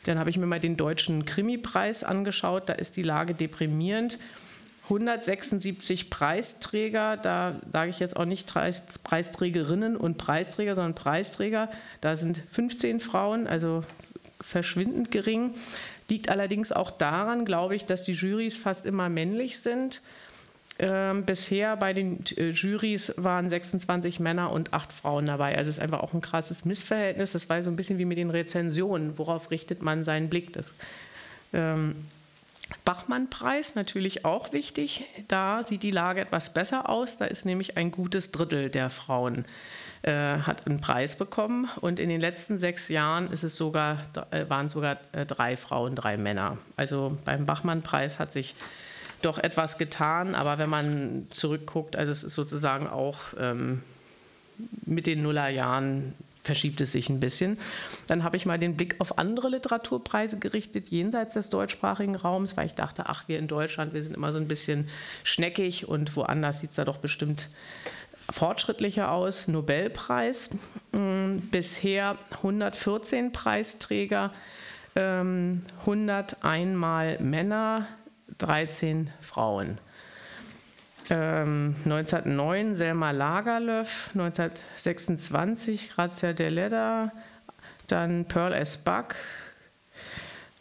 Dann 0.05 0.19
habe 0.19 0.31
ich 0.31 0.39
mir 0.39 0.47
mal 0.47 0.61
den 0.61 0.77
deutschen 0.77 1.25
Krimi-Preis 1.25 2.05
angeschaut. 2.05 2.69
Da 2.69 2.73
ist 2.73 2.97
die 2.97 3.03
Lage 3.03 3.35
deprimierend. 3.35 4.19
176 4.85 6.11
Preisträger, 6.11 7.17
da 7.17 7.61
sage 7.73 7.91
ich 7.91 8.01
jetzt 8.01 8.17
auch 8.17 8.25
nicht 8.25 8.53
Preisträgerinnen 9.05 9.97
und 9.97 10.19
Preisträger, 10.19 10.75
sondern 10.75 10.95
Preisträger. 10.95 11.71
Da 12.01 12.17
sind 12.17 12.43
15 12.51 12.99
Frauen, 12.99 13.47
also 13.47 13.85
verschwindend 14.41 15.13
gering. 15.13 15.55
Liegt 16.09 16.29
allerdings 16.29 16.73
auch 16.73 16.91
daran, 16.91 17.45
glaube 17.45 17.77
ich, 17.77 17.87
dass 17.87 18.03
die 18.03 18.13
Jurys 18.13 18.59
fast 18.59 18.85
immer 18.85 19.09
männlich 19.09 19.61
sind. 19.61 20.03
Ähm, 20.79 21.25
bisher 21.25 21.77
bei 21.77 21.93
den 21.93 22.25
äh, 22.37 22.51
Jurys 22.51 23.15
waren 23.17 23.49
26 23.49 24.21
Männer 24.21 24.51
und 24.51 24.73
8 24.73 24.93
Frauen 24.93 25.27
dabei. 25.27 25.57
Also 25.57 25.71
es 25.71 25.77
ist 25.77 25.83
einfach 25.83 26.01
auch 26.01 26.15
ein 26.15 26.21
krasses 26.21 26.65
Missverhältnis. 26.65 27.33
Das 27.33 27.49
war 27.49 27.63
so 27.63 27.71
ein 27.71 27.77
bisschen 27.77 27.99
wie 27.99 28.05
mit 28.05 28.19
den 28.19 28.31
Rezensionen. 28.31 29.19
Worauf 29.19 29.51
richtet 29.51 29.83
man 29.83 30.05
seinen 30.05 30.29
Blick? 30.29 30.53
Das 30.53 30.75
ähm, 31.53 31.97
Bachmann-Preis 32.85 33.75
natürlich 33.75 34.25
auch 34.25 34.53
wichtig. 34.53 35.05
Da 35.29 35.63
sieht 35.63 35.83
die 35.83 35.91
Lage 35.91 36.23
etwas 36.23 36.55
besser 36.55 36.89
aus. 36.89 37.19
Da 37.19 37.27
ist 37.27 37.45
nämlich 37.45 37.77
ein 37.77 37.91
gutes 37.91 38.33
Drittel 38.33 38.71
der 38.71 38.89
Frauen 38.89 39.45
äh, 40.03 40.39
hat 40.39 40.67
einen 40.67 40.81
Preis 40.81 41.17
bekommen 41.17 41.69
und 41.81 42.01
in 42.01 42.09
den 42.09 42.21
letzten 42.21 42.59
sechs 42.59 42.89
Jahren 42.89 43.31
ist 43.31 43.45
es 43.45 43.57
sogar, 43.57 43.99
äh, 44.31 44.49
waren 44.49 44.69
sogar 44.69 44.99
äh, 45.13 45.25
drei 45.25 45.57
Frauen, 45.57 45.95
drei 45.95 46.17
Männer. 46.17 46.59
Also 46.77 47.17
beim 47.25 47.47
Bachmann-Preis 47.47 48.19
hat 48.19 48.33
sich 48.33 48.57
doch 49.23 49.39
etwas 49.39 49.79
getan, 49.79 50.35
aber 50.35 50.59
wenn 50.59 50.69
man 50.69 51.27
zurückguckt, 51.31 51.97
also 51.97 52.13
es 52.13 52.23
ist 52.23 52.35
sozusagen 52.35 52.89
auch 52.89 53.19
ähm, 53.39 53.83
mit 54.85 55.07
den 55.07 55.23
Nullerjahren 55.23 56.15
verschiebt 56.43 56.81
es 56.81 56.93
sich 56.93 57.09
ein 57.09 57.21
bisschen. 57.21 57.59
Dann 58.07 58.25
habe 58.25 58.37
ich 58.37 58.47
mal 58.47 58.59
den 58.59 58.77
Blick 58.77 58.97
auf 58.99 59.19
andere 59.19 59.49
Literaturpreise 59.49 60.39
gerichtet, 60.39 60.89
jenseits 60.89 61.35
des 61.35 61.51
deutschsprachigen 61.51 62.17
Raums, 62.17 62.57
weil 62.57 62.67
ich 62.67 62.75
dachte, 62.75 63.05
ach, 63.07 63.29
wir 63.29 63.39
in 63.39 63.49
Deutschland, 63.49 63.95
wir 63.95 64.03
sind 64.03 64.17
immer 64.17 64.33
so 64.33 64.39
ein 64.39 64.49
bisschen 64.49 64.89
schneckig 65.23 65.89
und 65.89 66.17
woanders 66.17 66.61
sieht 66.61 66.71
es 66.71 66.77
da 66.77 66.85
doch 66.85 66.99
bestimmt 66.99 67.49
fortschrittlicher 68.31 69.11
aus. 69.11 69.49
Nobelpreis, 69.49 70.51
mm, 70.93 71.39
bisher 71.51 72.19
114 72.33 73.33
Preisträger, 73.33 74.33
101 74.95 76.37
ähm, 76.45 76.75
Mal 76.75 77.19
Männer, 77.21 77.87
13 78.43 79.11
Frauen. 79.21 79.79
1909 81.09 82.67
ähm, 82.67 82.75
Selma 82.75 83.11
Lagerlöf, 83.11 84.11
1926 84.15 85.91
Grazia 85.91 86.33
Deledda, 86.33 87.13
dann 87.87 88.25
Pearl 88.27 88.53
S. 88.53 88.79
Buck, 88.79 89.15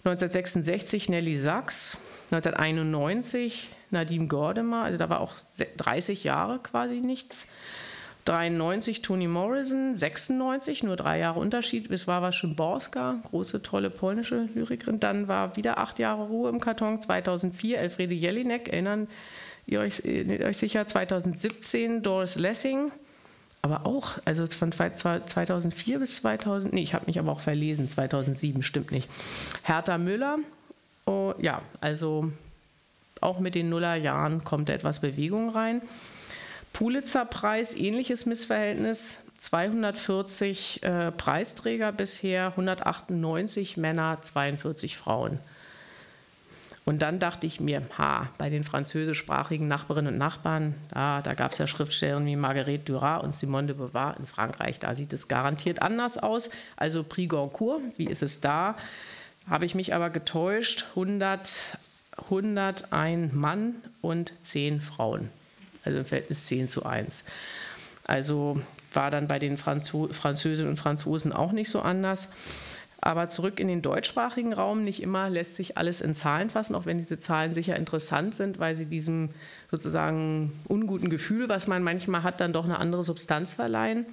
1966 0.04 1.10
Nelly 1.10 1.36
Sachs, 1.36 1.98
1991 2.32 3.70
Nadim 3.92 4.28
Gordemer, 4.28 4.84
also 4.84 4.98
da 4.98 5.10
war 5.10 5.20
auch 5.20 5.34
30 5.78 6.24
Jahre 6.24 6.60
quasi 6.60 7.02
nichts. 7.02 7.48
93 8.26 9.02
Toni 9.02 9.28
Morrison, 9.28 9.96
96, 9.96 10.84
nur 10.84 10.96
drei 10.96 11.20
Jahre 11.20 11.40
Unterschied, 11.40 11.90
Wisława 11.90 12.32
Szymborska, 12.32 13.16
große, 13.24 13.64
tolle 13.64 13.90
polnische 13.90 14.48
Lyrikerin. 14.54 15.00
Dann 15.00 15.28
war 15.28 15.56
wieder 15.56 15.78
acht 15.80 15.98
Jahre 16.00 16.24
Ruhe 16.24 16.50
im 16.50 16.60
Karton, 16.60 17.02
2004 17.02 17.80
Elfriede 17.80 18.14
Jelinek, 18.14 18.70
erinnern 18.70 19.08
ihr 19.66 19.80
euch, 19.80 20.04
ihr 20.06 20.46
euch 20.46 20.58
sicher, 20.58 20.86
2017 20.86 22.04
Doris 22.04 22.36
Lessing, 22.36 22.92
aber 23.64 23.86
auch, 23.86 24.18
also 24.26 24.46
von 24.48 24.72
2004 24.72 26.00
bis 26.00 26.18
2000, 26.18 26.74
nee, 26.74 26.82
ich 26.82 26.94
habe 26.94 27.06
mich 27.08 27.20
aber 27.20 27.32
auch 27.32 27.40
verlesen, 27.40 27.88
2007, 27.88 28.64
stimmt 28.64 28.92
nicht. 28.92 29.10
Hertha 29.64 29.98
Müller, 29.98 30.38
oh, 31.06 31.34
ja, 31.40 31.62
also 31.80 32.32
auch 33.20 33.40
mit 33.40 33.56
den 33.56 33.70
Nullerjahren 33.70 34.44
kommt 34.44 34.70
da 34.70 34.74
etwas 34.74 35.00
Bewegung 35.00 35.50
rein. 35.50 35.82
Pulitzer-Preis, 36.74 37.76
ähnliches 37.76 38.26
Missverhältnis, 38.26 39.26
240 39.40 40.84
äh, 40.84 41.12
Preisträger 41.12 41.92
bisher, 41.92 42.48
198 42.48 43.78
Männer, 43.78 44.20
42 44.22 44.98
Frauen. 44.98 45.40
Und 46.84 47.02
dann 47.02 47.20
dachte 47.20 47.46
ich 47.46 47.60
mir, 47.60 47.84
ha, 47.98 48.30
bei 48.38 48.50
den 48.50 48.64
französischsprachigen 48.64 49.68
Nachbarinnen 49.68 50.14
und 50.14 50.20
Nachbarn, 50.20 50.76
ah, 50.94 51.22
da 51.22 51.36
gab 51.36 51.52
es 51.52 51.60
ja 51.60 51.68
Schriftstellerinnen 51.68 52.28
wie 52.28 52.36
Marguerite 52.36 52.86
Duras 52.86 53.24
und 53.24 53.36
Simone 53.36 53.68
de 53.68 53.76
Beauvoir 53.76 54.16
in 54.18 54.26
Frankreich, 54.26 54.80
da 54.80 54.96
sieht 54.96 55.14
es 55.14 55.28
garantiert 55.28 55.82
anders 55.82 56.18
aus. 56.18 56.50
Also 56.76 57.04
Prix 57.04 57.30
Goncourt, 57.30 57.82
wie 57.98 58.08
ist 58.08 58.24
es 58.24 58.42
da? 58.42 58.76
Habe 59.50 59.66
ich 59.66 59.76
mich 59.76 59.94
aber 59.94 60.10
getäuscht, 60.10 60.86
100, 60.90 61.78
101 62.18 63.34
Mann 63.34 63.76
und 64.02 64.34
10 64.42 64.82
Frauen. 64.82 65.30
Also 65.84 66.00
im 66.00 66.06
Verhältnis 66.06 66.46
10 66.48 66.68
zu 66.68 66.86
1. 66.86 67.24
Also 68.06 68.62
war 68.94 69.12
dann 69.12 69.28
bei 69.28 69.40
den 69.40 69.58
Franzo 69.58 70.10
Französinnen 70.12 70.70
und 70.70 70.78
Franzosen 70.78 71.32
auch 71.32 71.52
nicht 71.52 71.70
so 71.70 71.82
anders. 71.82 72.30
Aber 73.04 73.30
zurück 73.30 73.60
in 73.60 73.68
den 73.68 73.82
deutschsprachigen 73.82 74.54
Raum, 74.54 74.84
nicht 74.84 75.02
immer 75.02 75.28
lässt 75.28 75.56
sich 75.56 75.76
alles 75.76 76.02
in 76.02 76.14
Zahlen 76.14 76.52
fassen, 76.52 76.76
auch 76.76 76.86
wenn 76.86 77.00
diese 77.00 77.20
Zahlen 77.20 77.52
sicher 77.52 77.76
interessant 77.76 78.36
sind, 78.36 78.60
weil 78.60 78.76
sie 78.76 78.86
diesem 78.86 79.30
sozusagen 79.72 80.52
unguten 80.68 81.10
Gefühl, 81.10 81.50
was 81.50 81.66
man 81.66 81.82
manchmal 81.82 82.22
hat, 82.22 82.40
dann 82.42 82.54
doch 82.54 82.66
eine 82.66 82.78
andere 82.78 83.04
Substanz 83.04 83.56
verleihen. 83.56 84.06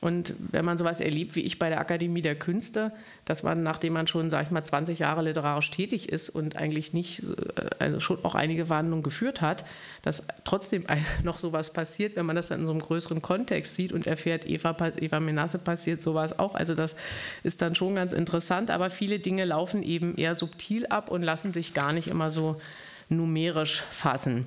Und 0.00 0.34
wenn 0.38 0.64
man 0.64 0.76
sowas 0.76 1.00
erlebt 1.00 1.36
wie 1.36 1.40
ich 1.40 1.58
bei 1.58 1.70
der 1.70 1.80
Akademie 1.80 2.20
der 2.20 2.34
Künste, 2.34 2.92
dass 3.24 3.42
man, 3.42 3.62
nachdem 3.62 3.94
man 3.94 4.06
schon, 4.06 4.30
sag 4.30 4.44
ich 4.44 4.50
mal, 4.50 4.62
20 4.62 4.98
Jahre 4.98 5.22
literarisch 5.22 5.70
tätig 5.70 6.10
ist 6.10 6.28
und 6.28 6.56
eigentlich 6.56 6.92
nicht, 6.92 7.22
äh, 7.22 7.70
also 7.78 8.00
schon 8.00 8.24
auch 8.24 8.34
einige 8.34 8.66
Verhandlungen 8.66 9.02
geführt 9.02 9.40
hat, 9.40 9.64
dass 10.02 10.24
trotzdem 10.44 10.84
noch 11.24 11.38
sowas 11.38 11.72
passiert, 11.72 12.14
wenn 12.16 12.26
man 12.26 12.36
das 12.36 12.48
dann 12.48 12.60
in 12.60 12.66
so 12.66 12.72
einem 12.72 12.82
größeren 12.82 13.22
Kontext 13.22 13.74
sieht 13.74 13.92
und 13.92 14.06
erfährt, 14.06 14.46
Eva, 14.46 14.76
Eva 15.00 15.18
Menasse 15.18 15.58
passiert 15.58 16.02
sowas 16.02 16.38
auch. 16.38 16.54
Also 16.54 16.74
das 16.74 16.96
ist 17.42 17.62
dann 17.62 17.74
schon 17.74 17.94
ganz 17.94 18.12
interessant, 18.12 18.70
aber 18.70 18.90
viele 18.90 19.18
Dinge 19.18 19.46
laufen 19.46 19.82
eben 19.82 20.16
eher 20.16 20.34
subtil 20.34 20.86
ab 20.86 21.10
und 21.10 21.22
lassen 21.22 21.52
sich 21.54 21.72
gar 21.72 21.92
nicht 21.92 22.08
immer 22.08 22.30
so 22.30 22.60
numerisch 23.08 23.82
fassen. 23.90 24.46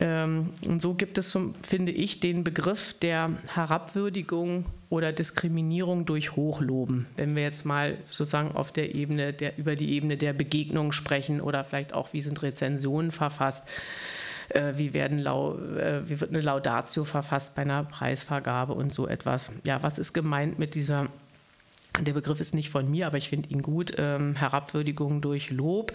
Ähm, 0.00 0.50
und 0.66 0.80
so 0.80 0.94
gibt 0.94 1.18
es, 1.18 1.38
finde 1.62 1.92
ich, 1.92 2.20
den 2.20 2.42
Begriff 2.42 2.94
der 3.00 3.30
Herabwürdigung 3.52 4.64
oder 4.88 5.12
Diskriminierung 5.12 6.06
durch 6.06 6.34
Hochloben. 6.36 7.06
Wenn 7.16 7.36
wir 7.36 7.42
jetzt 7.42 7.64
mal 7.64 7.98
sozusagen 8.10 8.56
auf 8.56 8.72
der 8.72 8.94
Ebene 8.94 9.32
der, 9.32 9.58
über 9.58 9.76
die 9.76 9.92
Ebene 9.92 10.16
der 10.16 10.32
Begegnung 10.32 10.92
sprechen 10.92 11.40
oder 11.40 11.64
vielleicht 11.64 11.92
auch, 11.92 12.12
wie 12.12 12.22
sind 12.22 12.42
Rezensionen 12.42 13.12
verfasst, 13.12 13.68
äh, 14.48 14.72
wie, 14.76 14.94
werden 14.94 15.20
äh, 15.20 16.08
wie 16.08 16.20
wird 16.20 16.30
eine 16.30 16.40
Laudatio 16.40 17.04
verfasst 17.04 17.54
bei 17.54 17.62
einer 17.62 17.84
Preisvergabe 17.84 18.72
und 18.72 18.92
so 18.92 19.06
etwas. 19.06 19.50
Ja, 19.64 19.82
was 19.82 19.98
ist 19.98 20.12
gemeint 20.12 20.58
mit 20.58 20.74
dieser 20.74 21.08
der 22.04 22.12
Begriff 22.12 22.40
ist 22.40 22.54
nicht 22.54 22.70
von 22.70 22.90
mir, 22.90 23.06
aber 23.06 23.18
ich 23.18 23.28
finde 23.28 23.50
ihn 23.50 23.62
gut. 23.62 23.94
Ähm, 23.98 24.34
Herabwürdigung 24.36 25.20
durch 25.20 25.50
Lob. 25.50 25.92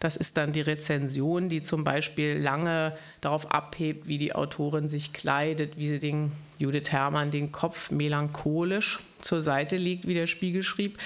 Das 0.00 0.16
ist 0.16 0.36
dann 0.36 0.52
die 0.52 0.60
Rezension, 0.60 1.48
die 1.48 1.62
zum 1.62 1.84
Beispiel 1.84 2.38
lange 2.38 2.96
darauf 3.20 3.50
abhebt, 3.50 4.08
wie 4.08 4.18
die 4.18 4.34
Autorin 4.34 4.88
sich 4.88 5.12
kleidet, 5.12 5.76
wie 5.78 5.88
sie 5.88 5.98
den 5.98 6.32
Judith 6.58 6.90
Herrmann 6.90 7.30
den 7.30 7.52
Kopf 7.52 7.90
melancholisch 7.90 9.00
zur 9.20 9.42
Seite 9.42 9.76
legt, 9.76 10.06
wie 10.06 10.14
der 10.14 10.26
Spiegel 10.26 10.62
schrieb. 10.62 10.98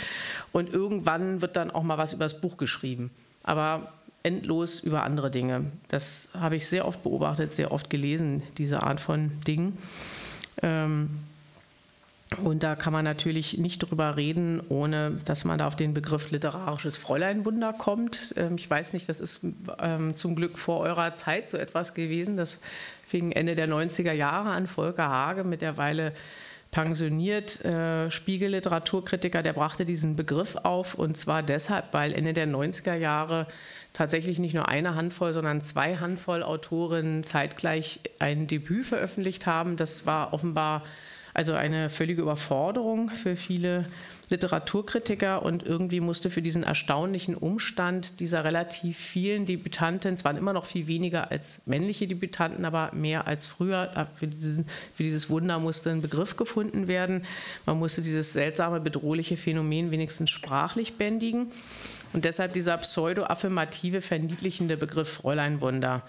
Und 0.53 0.73
irgendwann 0.73 1.41
wird 1.41 1.57
dann 1.57 1.71
auch 1.71 1.83
mal 1.83 1.99
was 1.99 2.13
über 2.13 2.25
das 2.25 2.41
Buch 2.41 2.57
geschrieben. 2.57 3.11
Aber 3.43 3.93
endlos 4.23 4.81
über 4.81 5.05
andere 5.05 5.31
Dinge. 5.31 5.67
Das 5.89 6.29
habe 6.35 6.57
ich 6.57 6.67
sehr 6.67 6.87
oft 6.87 7.03
beobachtet, 7.03 7.55
sehr 7.55 7.73
oft 7.73 7.89
gelesen, 7.89 8.43
diese 8.59 8.83
Art 8.83 9.01
von 9.01 9.33
Dingen. 9.47 9.79
Ähm, 10.63 11.11
und 12.37 12.63
da 12.63 12.77
kann 12.77 12.93
man 12.93 13.05
natürlich 13.05 13.57
nicht 13.57 13.79
drüber 13.79 14.17
reden, 14.17 14.61
ohne 14.69 15.13
dass 15.25 15.45
man 15.45 15.59
da 15.59 15.67
auf 15.67 15.77
den 15.77 15.95
Begriff 15.95 16.31
literarisches 16.31 16.99
Fräuleinwunder 16.99 17.73
kommt. 17.73 18.35
Ähm, 18.37 18.57
ich 18.57 18.69
weiß 18.69 18.93
nicht, 18.93 19.09
das 19.09 19.21
ist 19.21 19.47
ähm, 19.81 20.15
zum 20.15 20.35
Glück 20.35 20.59
vor 20.59 20.81
eurer 20.81 21.15
Zeit 21.15 21.49
so 21.49 21.57
etwas 21.57 21.95
gewesen. 21.95 22.37
Das 22.37 22.61
fing 23.07 23.33
Ende 23.33 23.55
der 23.55 23.69
90er 23.69 24.13
Jahre 24.13 24.51
an. 24.51 24.67
Volker 24.67 25.09
Hage, 25.09 25.45
mittlerweile 25.45 26.13
pensioniert, 26.71 27.65
äh, 27.65 28.11
Spiegel-Literaturkritiker, 28.11 29.43
der 29.43 29.55
brachte 29.55 29.87
diesen 29.87 30.15
Begriff 30.15 30.57
auf. 30.57 30.95
Und 30.95 31.17
zwar 31.17 31.43
deshalb, 31.43 31.95
weil 31.95 32.13
Ende 32.13 32.35
der 32.35 32.47
90er 32.47 32.95
Jahre 32.95 33.47
tatsächlich 33.95 34.39
nicht 34.39 34.53
nur 34.55 34.69
eine 34.69 34.95
Handvoll, 34.95 35.33
sondern 35.33 35.63
zwei 35.63 35.97
Handvoll 35.97 36.43
Autorinnen 36.43 37.25
zeitgleich 37.25 38.01
ein 38.19 38.47
Debüt 38.47 38.85
veröffentlicht 38.85 39.47
haben. 39.47 39.77
Das 39.77 40.05
war 40.05 40.35
offenbar 40.35 40.83
also 41.39 41.55
eine 41.55 41.89
völlige 41.89 42.23
Überforderung 42.23 43.11
für 43.11 43.37
viele 43.37 43.85
Literaturkritiker 44.29 45.41
und 45.45 45.63
irgendwie 45.65 46.01
musste 46.01 46.31
für 46.31 46.43
diesen 46.43 46.65
erstaunlichen 46.65 47.37
Umstand 47.37 48.19
dieser 48.19 48.43
relativ 48.43 48.99
vielen 48.99 49.47
Debütanten, 49.47 50.15
es 50.15 50.25
waren 50.25 50.37
immer 50.37 50.53
noch 50.53 50.67
viel 50.67 50.89
weniger 50.89 51.31
als 51.31 51.63
männliche 51.67 52.09
Debütanten, 52.09 52.65
aber 52.65 52.91
mehr 52.93 53.29
als 53.29 53.47
früher, 53.47 54.09
für, 54.17 54.27
diesen, 54.27 54.67
für 54.97 55.05
dieses 55.05 55.31
Wunder 55.31 55.61
musste 55.61 55.91
ein 55.91 56.03
Begriff 56.03 56.37
gefunden 56.37 56.89
werden. 56.89 57.25
Man 57.67 57.79
musste 57.79 58.03
dieses 58.03 58.33
seltsame, 58.33 58.81
bedrohliche 58.81 59.37
Phänomen 59.37 59.93
wenigstens 59.93 60.31
sprachlich 60.31 60.95
bändigen. 60.95 61.53
Und 62.13 62.25
deshalb 62.25 62.53
dieser 62.53 62.77
pseudo-affirmative, 62.79 64.01
verniedlichende 64.01 64.77
Begriff 64.77 65.09
Fräuleinwunder. 65.09 66.03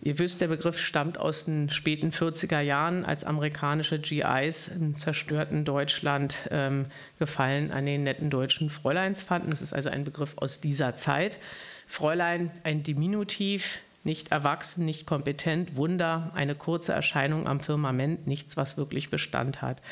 Ihr 0.00 0.18
wisst, 0.18 0.40
der 0.40 0.48
Begriff 0.48 0.78
stammt 0.78 1.18
aus 1.18 1.44
den 1.44 1.70
späten 1.70 2.10
40er 2.10 2.60
Jahren, 2.60 3.04
als 3.04 3.24
amerikanische 3.24 3.98
GIs 3.98 4.68
im 4.68 4.94
zerstörten 4.94 5.64
Deutschland 5.64 6.48
ähm, 6.50 6.86
Gefallen 7.18 7.72
an 7.72 7.84
den 7.84 8.04
netten 8.04 8.30
deutschen 8.30 8.70
Fräuleins 8.70 9.22
fanden. 9.22 9.50
Das 9.50 9.60
ist 9.60 9.72
also 9.72 9.90
ein 9.90 10.04
Begriff 10.04 10.34
aus 10.36 10.60
dieser 10.60 10.94
Zeit. 10.94 11.38
Fräulein, 11.86 12.50
ein 12.62 12.82
Diminutiv, 12.84 13.80
nicht 14.04 14.30
erwachsen, 14.30 14.84
nicht 14.84 15.04
kompetent, 15.04 15.76
Wunder, 15.76 16.30
eine 16.34 16.54
kurze 16.54 16.92
Erscheinung 16.92 17.48
am 17.48 17.60
Firmament, 17.60 18.26
nichts, 18.26 18.56
was 18.56 18.76
wirklich 18.76 19.10
Bestand 19.10 19.62
hat. 19.62 19.82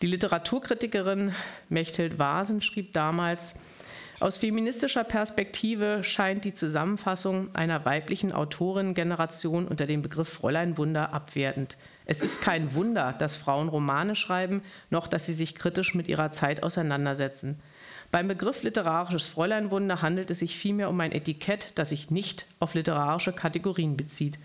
Die 0.00 0.06
Literaturkritikerin 0.06 1.34
Mechthild 1.68 2.18
Vasen 2.18 2.60
schrieb 2.60 2.92
damals, 2.92 3.56
Aus 4.22 4.36
feministischer 4.36 5.02
Perspektive 5.02 6.04
scheint 6.04 6.44
die 6.44 6.54
Zusammenfassung 6.54 7.52
einer 7.56 7.84
weiblichen 7.84 8.30
Autorinnengeneration 8.30 9.66
unter 9.66 9.84
dem 9.84 10.00
Begriff 10.00 10.28
Fräulein 10.28 10.78
Wunder 10.78 11.12
abwertend. 11.12 11.76
Es 12.06 12.20
ist 12.20 12.40
kein 12.40 12.72
Wunder, 12.76 13.16
dass 13.18 13.36
Frauen 13.36 13.68
Romane 13.68 14.14
schreiben, 14.14 14.62
noch 14.90 15.08
dass 15.08 15.26
sie 15.26 15.32
sich 15.32 15.56
kritisch 15.56 15.96
mit 15.96 16.06
ihrer 16.06 16.30
Zeit 16.30 16.62
auseinandersetzen. 16.62 17.58
Beim 18.12 18.28
Begriff 18.28 18.62
literarisches 18.62 19.26
Fräuleinwunder 19.26 20.02
handelt 20.02 20.30
es 20.30 20.38
sich 20.38 20.56
vielmehr 20.56 20.88
um 20.88 21.00
ein 21.00 21.10
Etikett, 21.10 21.72
das 21.74 21.88
sich 21.88 22.12
nicht 22.12 22.46
auf 22.60 22.74
literarische 22.74 23.32
Kategorien 23.32 23.96
bezieht. 23.96 24.38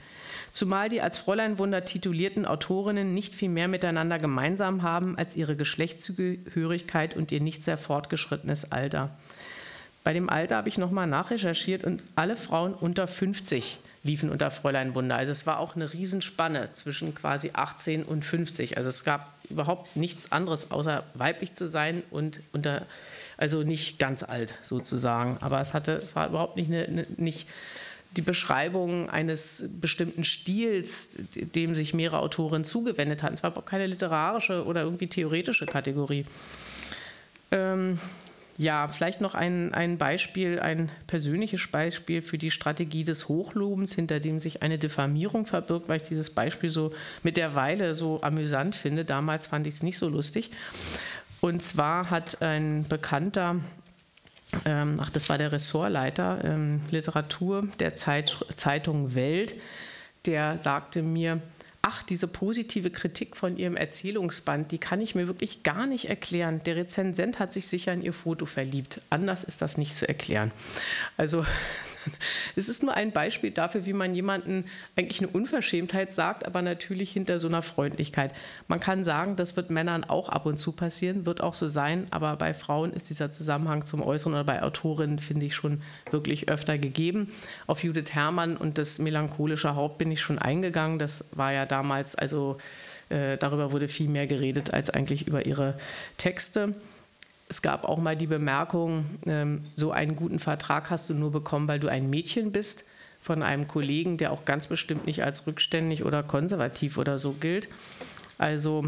Zumal 0.51 0.89
die 0.89 1.01
als 1.01 1.19
Fräuleinwunder 1.19 1.85
titulierten 1.85 2.47
Autorinnen 2.47 3.13
nicht 3.13 3.35
viel 3.35 3.49
mehr 3.49 3.67
miteinander 3.67 4.17
gemeinsam 4.17 4.81
haben 4.81 5.19
als 5.19 5.35
ihre 5.35 5.55
Geschlechtszugehörigkeit 5.55 7.15
und 7.15 7.31
ihr 7.31 7.41
nicht 7.41 7.63
sehr 7.63 7.77
fortgeschrittenes 7.77 8.71
Alter. 8.71 9.15
Bei 10.07 10.13
dem 10.13 10.29
Alter 10.29 10.55
habe 10.55 10.69
ich 10.69 10.77
nochmal 10.77 11.05
nachrecherchiert 11.05 11.83
und 11.83 12.01
alle 12.15 12.37
Frauen 12.37 12.73
unter 12.73 13.09
50 13.09 13.79
liefen 14.03 14.29
unter 14.29 14.51
Fräulein 14.51 14.95
Wunder. 14.95 15.17
Also 15.17 15.33
es 15.33 15.45
war 15.45 15.59
auch 15.59 15.75
eine 15.75 15.91
Riesenspanne 15.91 16.69
zwischen 16.75 17.13
quasi 17.13 17.51
18 17.51 18.03
und 18.03 18.23
50. 18.23 18.77
Also 18.77 18.87
es 18.87 19.03
gab 19.03 19.33
überhaupt 19.49 19.97
nichts 19.97 20.31
anderes, 20.31 20.71
außer 20.71 21.03
weiblich 21.15 21.55
zu 21.55 21.67
sein 21.67 22.03
und 22.09 22.39
unter 22.53 22.85
also 23.35 23.63
nicht 23.63 23.99
ganz 23.99 24.23
alt 24.23 24.53
sozusagen. 24.61 25.39
Aber 25.41 25.59
es 25.59 25.73
hatte, 25.73 25.95
es 26.01 26.15
war 26.15 26.29
überhaupt 26.29 26.55
nicht, 26.55 26.71
eine, 26.71 27.05
nicht 27.17 27.49
die 28.15 28.21
Beschreibung 28.21 29.09
eines 29.09 29.69
bestimmten 29.81 30.23
Stils, 30.23 31.17
dem 31.35 31.75
sich 31.75 31.93
mehrere 31.93 32.19
Autorinnen 32.19 32.63
zugewendet 32.63 33.23
hatten. 33.23 33.33
Es 33.33 33.43
war 33.43 33.51
keine 33.65 33.87
literarische 33.87 34.63
oder 34.63 34.83
irgendwie 34.83 35.07
theoretische 35.07 35.65
Kategorie. 35.65 36.25
Ähm, 37.51 37.99
ja, 38.57 38.87
vielleicht 38.87 39.21
noch 39.21 39.35
ein, 39.35 39.73
ein 39.75 39.99
Beispiel, 39.99 40.59
ein 40.59 40.89
persönliches 41.05 41.67
Beispiel 41.67 42.23
für 42.23 42.39
die 42.39 42.49
Strategie 42.49 43.03
des 43.03 43.27
Hochlobens, 43.27 43.93
hinter 43.93 44.19
dem 44.19 44.39
sich 44.39 44.63
eine 44.63 44.79
Diffamierung 44.79 45.45
verbirgt, 45.45 45.87
weil 45.87 46.01
ich 46.01 46.07
dieses 46.07 46.31
Beispiel 46.31 46.71
so 46.71 46.91
mit 47.21 47.37
der 47.37 47.53
Weile 47.53 47.93
so 47.93 48.21
amüsant 48.23 48.75
finde. 48.75 49.05
Damals 49.05 49.45
fand 49.45 49.67
ich 49.67 49.75
es 49.75 49.83
nicht 49.83 49.99
so 49.99 50.09
lustig. 50.09 50.49
Und 51.39 51.61
zwar 51.61 52.09
hat 52.09 52.41
ein 52.41 52.85
Bekannter, 52.89 53.57
ähm, 54.65 54.95
ach, 54.99 55.11
das 55.11 55.29
war 55.29 55.37
der 55.37 55.51
Ressortleiter 55.51 56.43
ähm, 56.43 56.81
Literatur 56.89 57.67
der 57.79 57.95
Zeit, 57.95 58.43
Zeitung 58.55 59.13
Welt, 59.13 59.53
der 60.25 60.57
sagte 60.57 61.03
mir, 61.03 61.41
ach, 61.87 62.03
diese 62.03 62.27
positive 62.27 62.89
Kritik 62.89 63.37
von 63.37 63.55
Ihrem 63.55 63.77
Erzählungsband, 63.77 64.73
die 64.73 64.77
kann 64.77 64.99
ich 64.99 65.15
mir 65.15 65.27
wirklich 65.27 65.63
gar 65.63 65.87
nicht 65.87 66.09
erklären. 66.09 66.61
Der 66.65 66.75
Rezensent 66.75 67.39
hat 67.39 67.53
sich 67.53 67.67
sicher 67.67 67.93
in 67.93 68.01
Ihr 68.01 68.11
Foto 68.11 68.45
verliebt. 68.45 68.99
Anders 69.09 69.45
ist 69.45 69.61
das 69.61 69.77
nicht 69.77 69.95
zu 69.95 70.05
erklären. 70.05 70.51
Also 71.15 71.45
es 72.55 72.69
ist 72.69 72.83
nur 72.83 72.93
ein 72.93 73.11
Beispiel 73.11 73.51
dafür, 73.51 73.85
wie 73.85 73.93
man 73.93 74.15
jemanden 74.15 74.65
eigentlich 74.95 75.21
eine 75.21 75.29
Unverschämtheit 75.29 76.13
sagt, 76.13 76.45
aber 76.45 76.61
natürlich 76.61 77.11
hinter 77.11 77.39
so 77.39 77.47
einer 77.47 77.61
Freundlichkeit. 77.61 78.33
Man 78.67 78.79
kann 78.79 79.03
sagen, 79.03 79.35
das 79.35 79.55
wird 79.55 79.69
Männern 79.69 80.03
auch 80.03 80.29
ab 80.29 80.45
und 80.45 80.57
zu 80.57 80.71
passieren, 80.71 81.25
wird 81.25 81.41
auch 81.41 81.53
so 81.53 81.67
sein, 81.67 82.07
aber 82.11 82.35
bei 82.35 82.53
Frauen 82.53 82.93
ist 82.93 83.09
dieser 83.09 83.31
Zusammenhang 83.31 83.85
zum 83.85 84.01
Äußeren 84.01 84.33
oder 84.33 84.43
bei 84.43 84.63
Autorinnen, 84.63 85.19
finde 85.19 85.45
ich, 85.45 85.55
schon 85.55 85.81
wirklich 86.11 86.49
öfter 86.49 86.77
gegeben. 86.77 87.27
Auf 87.67 87.83
Judith 87.83 88.13
Herrmann 88.13 88.57
und 88.57 88.77
das 88.77 88.99
melancholische 88.99 89.75
Haupt 89.75 89.97
bin 89.97 90.11
ich 90.11 90.21
schon 90.21 90.39
eingegangen. 90.39 90.99
Das 90.99 91.25
war 91.31 91.51
ja 91.51 91.65
damals, 91.65 92.15
also 92.15 92.57
äh, 93.09 93.37
darüber 93.37 93.71
wurde 93.71 93.87
viel 93.87 94.09
mehr 94.09 94.27
geredet 94.27 94.73
als 94.73 94.89
eigentlich 94.89 95.27
über 95.27 95.45
ihre 95.45 95.75
Texte. 96.17 96.75
Es 97.49 97.61
gab 97.61 97.85
auch 97.85 97.97
mal 97.97 98.17
die 98.17 98.27
Bemerkung, 98.27 99.05
ähm, 99.25 99.61
so 99.75 99.91
einen 99.91 100.15
guten 100.15 100.39
Vertrag 100.39 100.89
hast 100.89 101.09
du 101.09 101.13
nur 101.13 101.31
bekommen, 101.31 101.67
weil 101.67 101.79
du 101.79 101.87
ein 101.87 102.09
Mädchen 102.09 102.51
bist, 102.51 102.83
von 103.21 103.43
einem 103.43 103.67
Kollegen, 103.67 104.17
der 104.17 104.31
auch 104.31 104.45
ganz 104.45 104.67
bestimmt 104.67 105.05
nicht 105.05 105.23
als 105.23 105.47
rückständig 105.47 106.05
oder 106.05 106.23
konservativ 106.23 106.97
oder 106.97 107.19
so 107.19 107.33
gilt. 107.33 107.67
Also 108.37 108.85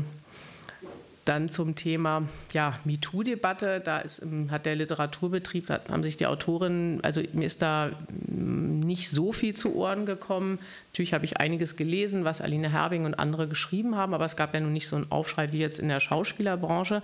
dann 1.25 1.49
zum 1.49 1.75
Thema 1.75 2.23
ja, 2.53 2.79
MeToo-Debatte. 2.85 3.81
Da 3.81 3.99
ist, 3.99 4.25
hat 4.49 4.65
der 4.65 4.75
Literaturbetrieb, 4.75 5.67
da 5.67 5.79
haben 5.89 6.01
sich 6.03 6.17
die 6.17 6.25
Autorinnen, 6.25 7.03
also 7.03 7.21
mir 7.33 7.45
ist 7.45 7.61
da 7.61 7.91
mm, 8.27 8.79
nicht 8.79 9.11
so 9.11 9.31
viel 9.31 9.53
zu 9.53 9.75
Ohren 9.75 10.05
gekommen. 10.07 10.57
Natürlich 10.91 11.13
habe 11.13 11.25
ich 11.25 11.37
einiges 11.37 11.75
gelesen, 11.75 12.25
was 12.25 12.41
Aline 12.41 12.71
Herbing 12.71 13.05
und 13.05 13.13
andere 13.13 13.47
geschrieben 13.47 13.95
haben, 13.95 14.15
aber 14.15 14.25
es 14.25 14.37
gab 14.37 14.55
ja 14.55 14.59
nun 14.59 14.73
nicht 14.73 14.87
so 14.87 14.95
einen 14.95 15.11
Aufschrei 15.11 15.51
wie 15.51 15.59
jetzt 15.59 15.77
in 15.77 15.89
der 15.89 15.99
Schauspielerbranche. 15.99 17.03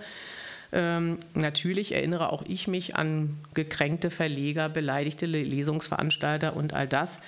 Ähm, 0.72 1.18
natürlich 1.34 1.92
erinnere 1.92 2.32
auch 2.32 2.42
ich 2.46 2.68
mich 2.68 2.96
an 2.96 3.38
gekränkte 3.54 4.10
Verleger, 4.10 4.68
beleidigte 4.68 5.26
Lesungsveranstalter 5.26 6.56
und 6.56 6.74
all 6.74 6.88
das. 6.88 7.20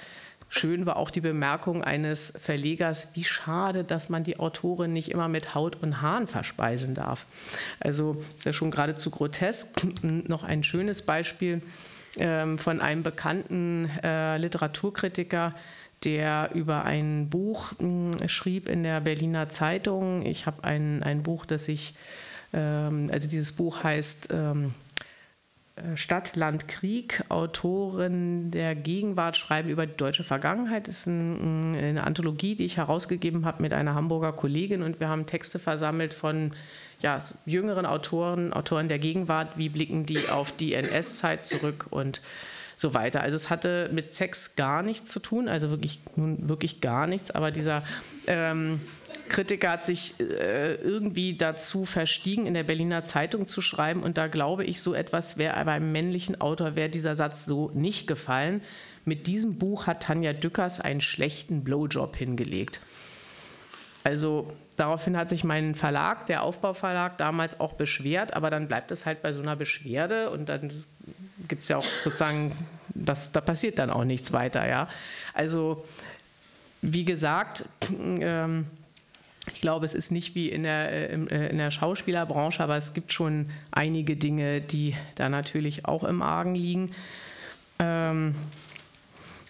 Schön 0.50 0.86
war 0.86 0.96
auch 0.96 1.10
die 1.10 1.20
Bemerkung 1.20 1.84
eines 1.84 2.32
Verlegers, 2.38 3.08
wie 3.12 3.24
schade, 3.24 3.84
dass 3.84 4.08
man 4.08 4.24
die 4.24 4.38
Autorin 4.38 4.94
nicht 4.94 5.10
immer 5.10 5.28
mit 5.28 5.54
Haut 5.54 5.76
und 5.82 6.00
Haaren 6.00 6.26
verspeisen 6.26 6.94
darf. 6.94 7.26
Also 7.80 8.16
ist 8.36 8.46
ja 8.46 8.54
schon 8.54 8.70
geradezu 8.70 9.10
grotesk. 9.10 9.82
Noch 10.02 10.44
ein 10.44 10.62
schönes 10.62 11.02
Beispiel 11.02 11.60
ähm, 12.18 12.56
von 12.56 12.80
einem 12.80 13.02
bekannten 13.02 13.90
äh, 14.02 14.38
Literaturkritiker, 14.38 15.54
der 16.04 16.50
über 16.54 16.84
ein 16.84 17.28
Buch 17.28 17.72
mh, 17.78 18.28
schrieb 18.28 18.68
in 18.68 18.82
der 18.84 19.00
Berliner 19.02 19.50
Zeitung. 19.50 20.24
Ich 20.24 20.46
habe 20.46 20.64
ein, 20.64 21.02
ein 21.02 21.22
Buch, 21.22 21.44
das 21.44 21.68
ich 21.68 21.94
also 22.56 23.28
dieses 23.28 23.52
Buch 23.52 23.82
heißt 23.82 24.30
ähm, 24.32 24.74
äh, 25.78 25.96
Stadt, 25.96 26.36
Land, 26.36 26.68
Krieg. 26.68 27.22
Autoren 27.28 28.50
der 28.50 28.74
Gegenwart 28.74 29.36
schreiben 29.36 29.68
über 29.68 29.86
die 29.86 29.96
deutsche 29.96 30.24
Vergangenheit. 30.24 30.88
Das 30.88 31.00
ist 31.00 31.08
eine 31.08 32.02
Anthologie, 32.04 32.54
die 32.54 32.64
ich 32.64 32.76
herausgegeben 32.76 33.44
habe 33.44 33.62
mit 33.62 33.72
einer 33.72 33.94
Hamburger 33.94 34.32
Kollegin 34.32 34.82
und 34.82 35.00
wir 35.00 35.08
haben 35.08 35.26
Texte 35.26 35.58
versammelt 35.58 36.14
von 36.14 36.52
ja, 37.00 37.20
jüngeren 37.46 37.86
Autoren, 37.86 38.52
Autoren 38.52 38.88
der 38.88 38.98
Gegenwart. 38.98 39.56
Wie 39.56 39.68
blicken 39.68 40.06
die 40.06 40.28
auf 40.28 40.52
die 40.52 40.74
NS-Zeit 40.74 41.44
zurück 41.44 41.86
und 41.90 42.20
so 42.76 42.94
weiter. 42.94 43.20
Also 43.22 43.34
es 43.34 43.50
hatte 43.50 43.90
mit 43.92 44.14
Sex 44.14 44.54
gar 44.54 44.82
nichts 44.82 45.10
zu 45.10 45.18
tun, 45.18 45.48
also 45.48 45.68
wirklich 45.68 46.00
nun 46.14 46.48
wirklich 46.48 46.80
gar 46.80 47.08
nichts, 47.08 47.32
aber 47.32 47.50
dieser 47.50 47.82
ähm, 48.28 48.80
Kritiker 49.28 49.70
hat 49.70 49.86
sich 49.86 50.18
äh, 50.20 50.74
irgendwie 50.74 51.36
dazu 51.36 51.84
verstiegen, 51.84 52.46
in 52.46 52.54
der 52.54 52.64
Berliner 52.64 53.04
Zeitung 53.04 53.46
zu 53.46 53.60
schreiben. 53.60 54.02
Und 54.02 54.18
da 54.18 54.26
glaube 54.26 54.64
ich, 54.64 54.82
so 54.82 54.94
etwas 54.94 55.36
wäre 55.36 55.64
beim 55.64 55.92
männlichen 55.92 56.40
Autor, 56.40 56.76
wäre 56.76 56.88
dieser 56.88 57.14
Satz 57.14 57.46
so 57.46 57.70
nicht 57.74 58.06
gefallen. 58.06 58.62
Mit 59.04 59.26
diesem 59.26 59.58
Buch 59.58 59.86
hat 59.86 60.02
Tanja 60.02 60.32
Dückers 60.32 60.80
einen 60.80 61.00
schlechten 61.00 61.64
Blowjob 61.64 62.16
hingelegt. 62.16 62.80
Also 64.04 64.52
daraufhin 64.76 65.16
hat 65.16 65.28
sich 65.28 65.44
mein 65.44 65.74
Verlag, 65.74 66.26
der 66.26 66.42
Aufbauverlag, 66.42 67.18
damals 67.18 67.60
auch 67.60 67.74
beschwert, 67.74 68.32
aber 68.34 68.50
dann 68.50 68.68
bleibt 68.68 68.92
es 68.92 69.06
halt 69.06 69.22
bei 69.22 69.32
so 69.32 69.42
einer 69.42 69.56
Beschwerde 69.56 70.30
und 70.30 70.48
dann 70.48 70.84
gibt 71.46 71.62
es 71.62 71.68
ja 71.68 71.78
auch 71.78 71.86
sozusagen, 72.02 72.52
das, 72.94 73.32
da 73.32 73.40
passiert 73.40 73.78
dann 73.78 73.90
auch 73.90 74.04
nichts 74.04 74.32
weiter. 74.32 74.66
Ja? 74.68 74.88
Also 75.34 75.84
wie 76.80 77.04
gesagt, 77.04 77.64
ähm, 78.20 78.66
ich 79.52 79.60
glaube, 79.60 79.86
es 79.86 79.94
ist 79.94 80.10
nicht 80.10 80.34
wie 80.34 80.48
in 80.48 80.62
der, 80.62 80.90
äh, 80.90 81.14
äh, 81.14 81.50
in 81.50 81.58
der 81.58 81.70
Schauspielerbranche, 81.70 82.62
aber 82.62 82.76
es 82.76 82.92
gibt 82.92 83.12
schon 83.12 83.50
einige 83.70 84.16
Dinge, 84.16 84.60
die 84.60 84.94
da 85.14 85.28
natürlich 85.28 85.84
auch 85.84 86.04
im 86.04 86.22
Argen 86.22 86.54
liegen. 86.54 86.92
Ähm, 87.78 88.34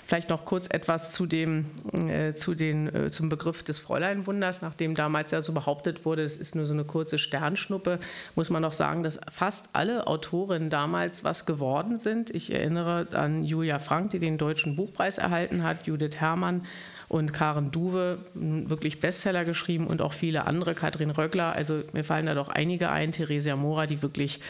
Vielleicht 0.09 0.31
noch 0.31 0.47
kurz 0.47 0.69
etwas 0.71 1.13
zu 1.13 1.27
dem, 1.27 1.67
äh, 1.93 2.33
zu 2.33 2.55
den, 2.55 2.89
äh, 2.95 3.11
zum 3.11 3.29
Begriff 3.29 3.63
des 3.63 3.79
Fräuleinwunders, 3.79 4.63
nachdem 4.63 4.95
damals 4.95 5.33
ja 5.33 5.43
so 5.43 5.53
behauptet 5.53 6.07
wurde, 6.07 6.23
es 6.23 6.35
ist 6.35 6.55
nur 6.55 6.65
so 6.65 6.73
eine 6.73 6.85
kurze 6.85 7.19
Sternschnuppe, 7.19 7.99
muss 8.35 8.49
man 8.49 8.63
noch 8.63 8.73
sagen, 8.73 9.03
dass 9.03 9.21
fast 9.31 9.69
alle 9.75 10.07
Autorinnen 10.07 10.71
damals 10.71 11.25
was 11.25 11.45
geworden 11.45 11.99
sind. 11.99 12.31
Ich 12.31 12.51
erinnere 12.51 13.09
an 13.13 13.45
Julia 13.45 13.79
Frank, 13.79 14.13
die 14.13 14.19
den 14.19 14.39
Deutschen 14.39 14.77
Buchpreis 14.77 15.19
erhalten 15.19 15.63
hat, 15.63 15.87
Judith 15.87 16.17
Herrmann 16.17 16.65
und 17.09 17.33
Karen 17.33 17.71
Duwe, 17.71 18.19
wirklich 18.35 19.01
Bestseller 19.01 19.45
geschrieben 19.45 19.87
und 19.87 20.03
auch 20.03 20.13
viele 20.13 20.47
andere, 20.47 20.75
Katrin 20.75 21.11
Röckler, 21.11 21.53
also 21.55 21.83
mir 21.93 22.05
fallen 22.05 22.27
da 22.27 22.35
doch 22.35 22.51
einige 22.51 22.91
ein, 22.91 23.13
Theresia 23.13 23.57
Mora, 23.57 23.87
die 23.87 24.03
wirklich, 24.03 24.41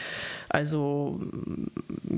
also 0.49 1.21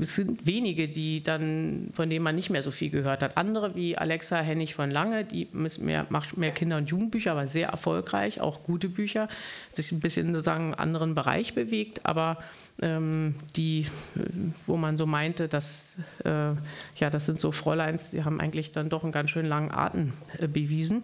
es 0.02 0.16
sind 0.16 0.48
wenige, 0.48 0.88
die 0.88 1.22
dann, 1.22 1.90
von 1.94 2.10
denen 2.10 2.24
man 2.24 2.36
nicht 2.36 2.50
mehr 2.50 2.64
so 2.64 2.72
viel 2.72 2.90
gehört 2.90 3.22
hat. 3.22 3.38
Andere 3.38 3.76
wie 3.76 3.98
Alexa 3.98 4.38
Hennig 4.38 4.74
von 4.74 4.90
Lange, 4.90 5.26
die 5.26 5.48
mehr, 5.52 6.08
macht 6.10 6.38
mehr 6.38 6.52
Kinder- 6.52 6.78
und 6.78 6.90
Jugendbücher, 6.90 7.34
aber 7.34 7.46
sehr 7.46 7.70
erfolgreich, 7.70 8.42
auch 8.42 8.64
gute 8.64 8.90
Bücher, 8.90 9.28
sich 9.74 9.92
ein 9.92 10.00
bisschen 10.00 10.34
sozusagen 10.34 10.66
einen 10.66 10.74
anderen 10.74 11.14
Bereich 11.14 11.54
bewegt, 11.54 12.06
aber 12.06 12.38
die, 12.82 13.86
wo 14.66 14.76
man 14.76 14.98
so 14.98 15.06
meinte, 15.06 15.48
dass 15.48 15.98
äh, 16.26 16.54
ja, 16.96 17.10
das 17.12 17.28
sind 17.28 17.40
so 17.40 17.52
Fräuleins, 17.52 18.10
die 18.10 18.24
haben 18.24 18.40
eigentlich 18.40 18.72
dann 18.72 18.90
doch 18.90 19.04
einen 19.04 19.12
ganz 19.12 19.30
schön 19.30 19.46
langen 19.46 19.70
Atem 19.70 20.14
äh, 20.40 20.48
bewiesen. 20.48 21.04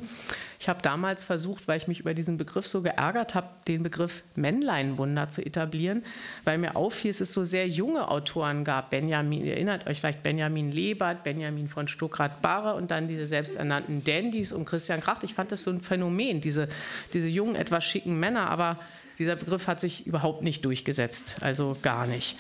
Ich 0.60 0.70
habe 0.70 0.82
damals 0.82 1.24
versucht, 1.24 1.68
weil 1.68 1.78
ich 1.78 1.88
mich 1.88 2.00
über 2.00 2.16
diesen 2.16 2.38
Begriff 2.38 2.66
so 2.66 2.82
geärgert 2.82 3.36
habe, 3.36 3.50
den 3.68 3.84
Begriff 3.84 4.24
Männleinwunder 4.36 5.30
zu 5.30 5.46
etablieren, 5.46 6.04
weil 6.46 6.58
mir 6.58 6.76
auffiel, 6.76 7.12
dass 7.12 7.22
es 7.22 7.32
so 7.32 7.46
sehr 7.46 7.68
junge 7.68 8.10
Autoren 8.10 8.64
gab. 8.64 8.90
Benjamin, 8.90 9.46
ihr 9.46 9.54
erinnert 9.54 9.86
euch 9.86 10.00
vielleicht 10.00 10.24
Benjamin 10.24 10.72
Lebert, 10.72 11.24
Benjamin 11.24 11.68
von 11.68 11.88
Stuckrad-Barre 11.88 12.74
und 12.74 12.90
dann 12.90 13.08
diese 13.08 13.28
selbsternannten 13.28 14.04
Dandys 14.04 14.52
und 14.52 14.66
Christian 14.66 15.00
Kracht. 15.00 15.24
Ich 15.24 15.36
fand 15.36 15.52
das 15.52 15.62
so 15.62 15.70
ein 15.70 15.82
Phänomen, 15.82 16.42
diese, 16.42 16.70
diese 17.14 17.28
jungen, 17.28 17.56
etwas 17.56 17.84
schicken 17.84 18.20
Männer, 18.20 18.50
aber 18.50 18.80
dieser 19.20 19.36
Begriff 19.36 19.68
hat 19.68 19.82
sich 19.82 20.08
überhaupt 20.08 20.44
nicht 20.44 20.64
durchgesetzt, 20.66 21.38
also 21.42 21.76
gar 21.82 22.08
nicht. 22.08 22.38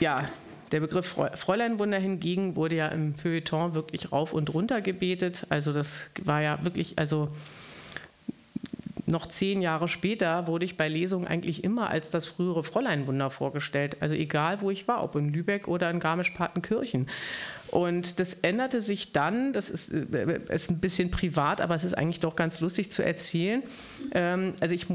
Ja, 0.00 0.24
der 0.72 0.80
Begriff 0.80 1.16
Fräuleinwunder 1.34 1.98
hingegen 1.98 2.56
wurde 2.56 2.76
ja 2.76 2.88
im 2.88 3.14
Feuilleton 3.14 3.74
wirklich 3.74 4.12
rauf 4.12 4.32
und 4.32 4.52
runter 4.52 4.80
gebetet. 4.80 5.46
Also 5.48 5.72
das 5.72 6.02
war 6.24 6.42
ja 6.42 6.62
wirklich, 6.62 6.98
also 6.98 7.28
noch 9.06 9.26
zehn 9.26 9.62
Jahre 9.62 9.88
später 9.88 10.46
wurde 10.46 10.66
ich 10.66 10.76
bei 10.76 10.88
Lesungen 10.88 11.26
eigentlich 11.26 11.64
immer 11.64 11.88
als 11.88 12.10
das 12.10 12.26
frühere 12.26 12.62
Fräuleinwunder 12.62 13.30
vorgestellt. 13.30 13.96
Also 14.00 14.14
egal, 14.14 14.60
wo 14.60 14.70
ich 14.70 14.86
war, 14.86 15.02
ob 15.02 15.16
in 15.16 15.32
Lübeck 15.32 15.66
oder 15.66 15.90
in 15.90 16.00
Garmisch-Partenkirchen. 16.00 17.08
Und 17.70 18.18
das 18.18 18.34
änderte 18.34 18.80
sich 18.80 19.12
dann, 19.12 19.52
das 19.52 19.70
ist, 19.70 19.92
äh, 19.92 20.40
ist, 20.48 20.70
ein 20.70 20.78
bisschen 20.78 21.10
privat, 21.10 21.60
aber 21.60 21.74
es 21.74 21.84
ist 21.84 21.94
eigentlich 21.94 22.20
doch 22.20 22.36
ganz 22.36 22.60
lustig 22.60 22.90
zu 22.90 23.04
erzählen. 23.04 23.62
Ähm, 24.12 24.54
also 24.60 24.74
ich 24.74 24.86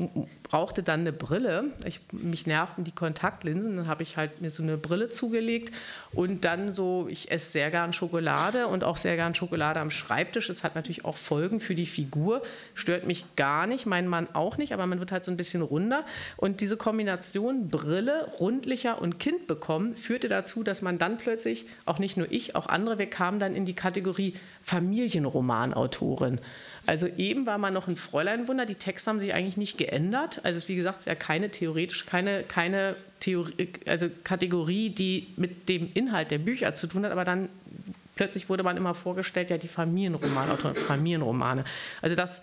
brauchte 0.43 0.83
dann 0.83 1.01
eine 1.01 1.13
Brille. 1.13 1.65
Ich, 1.85 2.01
mich 2.11 2.47
nervten 2.47 2.83
die 2.83 2.91
Kontaktlinsen. 2.91 3.75
Dann 3.75 3.87
habe 3.87 4.03
ich 4.03 4.17
halt 4.17 4.41
mir 4.41 4.49
so 4.49 4.63
eine 4.63 4.77
Brille 4.77 5.09
zugelegt 5.09 5.73
und 6.13 6.45
dann 6.45 6.71
so, 6.71 7.07
ich 7.09 7.31
esse 7.31 7.51
sehr 7.51 7.69
gern 7.69 7.93
Schokolade 7.93 8.67
und 8.67 8.83
auch 8.83 8.97
sehr 8.97 9.15
gern 9.15 9.35
Schokolade 9.35 9.79
am 9.79 9.91
Schreibtisch. 9.91 10.49
Es 10.49 10.63
hat 10.63 10.75
natürlich 10.75 11.05
auch 11.05 11.17
Folgen 11.17 11.59
für 11.59 11.75
die 11.75 11.85
Figur. 11.85 12.41
Stört 12.73 13.05
mich 13.05 13.35
gar 13.35 13.67
nicht, 13.67 13.85
mein 13.85 14.07
Mann 14.07 14.27
auch 14.33 14.57
nicht, 14.57 14.73
aber 14.73 14.85
man 14.87 14.99
wird 14.99 15.11
halt 15.11 15.25
so 15.25 15.31
ein 15.31 15.37
bisschen 15.37 15.61
runder. 15.61 16.05
Und 16.37 16.61
diese 16.61 16.77
Kombination 16.77 17.69
Brille, 17.69 18.27
rundlicher 18.39 19.01
und 19.01 19.19
Kind 19.19 19.47
bekommen, 19.47 19.95
führte 19.95 20.27
dazu, 20.27 20.63
dass 20.63 20.81
man 20.81 20.97
dann 20.97 21.17
plötzlich, 21.17 21.67
auch 21.85 21.99
nicht 21.99 22.17
nur 22.17 22.31
ich, 22.31 22.55
auch 22.55 22.62
auch 22.63 22.67
andere, 22.67 22.97
wir 22.97 23.09
kamen 23.09 23.39
dann 23.39 23.55
in 23.55 23.65
die 23.65 23.73
Kategorie 23.73 24.33
Familienromanautorin. 24.63 26.39
Also 26.85 27.07
eben 27.17 27.45
war 27.45 27.57
man 27.57 27.73
noch 27.73 27.87
ein 27.87 27.95
Fräuleinwunder, 27.95 28.65
die 28.65 28.75
Texte 28.75 29.09
haben 29.09 29.19
sich 29.19 29.33
eigentlich 29.33 29.57
nicht 29.57 29.77
geändert. 29.77 30.41
Also 30.43 30.57
es 30.57 30.63
ist 30.63 30.69
wie 30.69 30.75
gesagt 30.75 31.05
ja 31.05 31.15
keine 31.15 31.49
theoretisch, 31.49 32.05
keine, 32.05 32.43
keine 32.43 32.95
Theorie, 33.19 33.69
also 33.85 34.09
Kategorie, 34.23 34.89
die 34.89 35.27
mit 35.37 35.69
dem 35.69 35.89
Inhalt 35.93 36.31
der 36.31 36.39
Bücher 36.39 36.75
zu 36.75 36.87
tun 36.87 37.05
hat, 37.05 37.11
aber 37.11 37.23
dann 37.23 37.49
plötzlich 38.15 38.49
wurde 38.49 38.63
man 38.63 38.77
immer 38.77 38.93
vorgestellt, 38.93 39.49
ja 39.49 39.57
die 39.57 39.67
Familienromanautorin, 39.67 40.75
Familienromane. 40.75 41.63
Also 42.01 42.15
das 42.15 42.41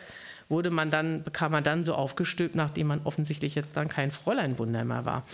wurde 0.49 0.71
man 0.71 0.91
dann, 0.91 1.23
bekam 1.23 1.53
man 1.53 1.63
dann 1.63 1.85
so 1.85 1.95
aufgestülpt, 1.95 2.55
nachdem 2.55 2.89
man 2.89 3.03
offensichtlich 3.05 3.55
jetzt 3.55 3.77
dann 3.77 3.89
kein 3.89 4.11
Fräuleinwunder 4.11 4.85
mehr 4.85 5.05
war. 5.05 5.25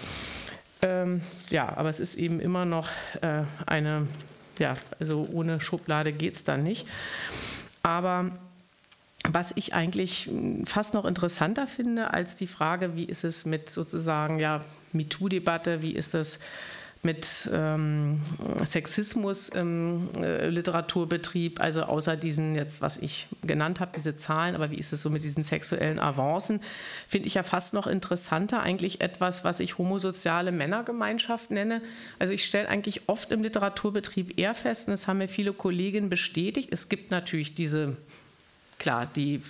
Ähm, 0.83 1.23
ja, 1.49 1.75
aber 1.77 1.89
es 1.89 2.01
ist 2.01 2.17
eben 2.17 2.39
immer 2.39 2.65
noch 2.65 2.89
äh, 3.23 3.43
eine 3.65 4.07
ja, 4.61 4.75
also 4.99 5.27
ohne 5.33 5.61
Schublade 5.61 6.13
geht 6.13 6.35
es 6.35 6.45
dann 6.45 6.63
nicht. 6.63 6.87
Aber 7.83 8.31
was 9.29 9.53
ich 9.57 9.75
eigentlich 9.75 10.31
fast 10.65 10.95
noch 10.95 11.05
interessanter 11.05 11.67
finde 11.67 12.13
als 12.13 12.37
die 12.37 12.47
Frage, 12.47 12.97
wie 12.97 13.05
ist 13.05 13.25
es 13.25 13.45
mit 13.45 13.71
sozusagen 13.71 14.39
ja, 14.39 14.65
MeToo-Debatte, 14.93 15.83
wie 15.83 15.93
ist 15.93 16.15
es 16.15 16.41
mit 17.07 17.49
ähm, 17.53 18.21
Sexismus 18.65 19.49
im 19.49 20.09
äh, 20.21 20.49
Literaturbetrieb, 20.49 21.61
also 21.61 21.85
außer 21.85 22.17
diesen 22.17 22.57
jetzt, 22.57 22.83
was 22.83 22.97
ich 22.97 23.29
genannt 23.43 23.79
habe, 23.81 23.93
diese 23.95 24.17
Zahlen, 24.17 24.57
aber 24.57 24.73
wie 24.73 24.77
ist 24.77 24.93
es 24.93 25.03
so 25.03 25.09
mit 25.09 25.23
diesen 25.23 25.45
sexuellen 25.45 26.01
Avancen, 26.01 26.61
finde 27.09 27.29
ich 27.29 27.35
ja 27.35 27.45
fast 27.45 27.75
noch 27.75 27.87
interessanter, 27.87 28.61
eigentlich 28.61 29.01
etwas, 29.01 29.45
was 29.45 29.61
ich 29.61 29.79
homosoziale 29.79 30.51
Männergemeinschaft 30.51 31.53
nenne. 31.53 31.81
Also 32.19 32.33
ich 32.33 32.45
stelle 32.45 32.69
eigentlich 32.69 33.09
oft 33.09 33.31
im 33.31 33.43
Literaturbetrieb 33.43 34.39
eher 34.39 34.55
fest, 34.55 34.89
und 34.89 34.93
das 34.93 35.07
haben 35.07 35.19
mir 35.19 35.29
viele 35.29 35.53
Kolleginnen 35.53 36.11
bestätigt, 36.11 36.71
es 36.73 36.89
gibt 36.89 37.13
natürlich 37.13 37.55
diese, 37.55 37.97
klar, 38.79 39.07
die, 39.15 39.41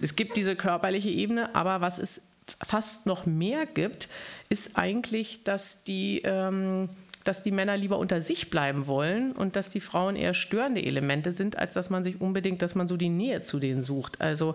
es 0.00 0.16
gibt 0.16 0.38
diese 0.38 0.56
körperliche 0.56 1.10
Ebene, 1.10 1.54
aber 1.54 1.82
was 1.82 1.98
es 1.98 2.31
fast 2.62 3.06
noch 3.06 3.26
mehr 3.26 3.66
gibt, 3.66 4.08
ist 4.48 4.76
eigentlich, 4.76 5.44
dass 5.44 5.84
die, 5.84 6.22
ähm, 6.24 6.88
dass 7.24 7.42
die 7.42 7.52
Männer 7.52 7.76
lieber 7.76 7.98
unter 7.98 8.20
sich 8.20 8.50
bleiben 8.50 8.86
wollen 8.86 9.32
und 9.32 9.54
dass 9.54 9.70
die 9.70 9.80
Frauen 9.80 10.16
eher 10.16 10.34
störende 10.34 10.84
Elemente 10.84 11.30
sind, 11.30 11.56
als 11.56 11.74
dass 11.74 11.88
man 11.88 12.02
sich 12.02 12.20
unbedingt, 12.20 12.62
dass 12.62 12.74
man 12.74 12.88
so 12.88 12.96
die 12.96 13.08
Nähe 13.08 13.42
zu 13.42 13.60
denen 13.60 13.82
sucht. 13.82 14.20
Also 14.20 14.54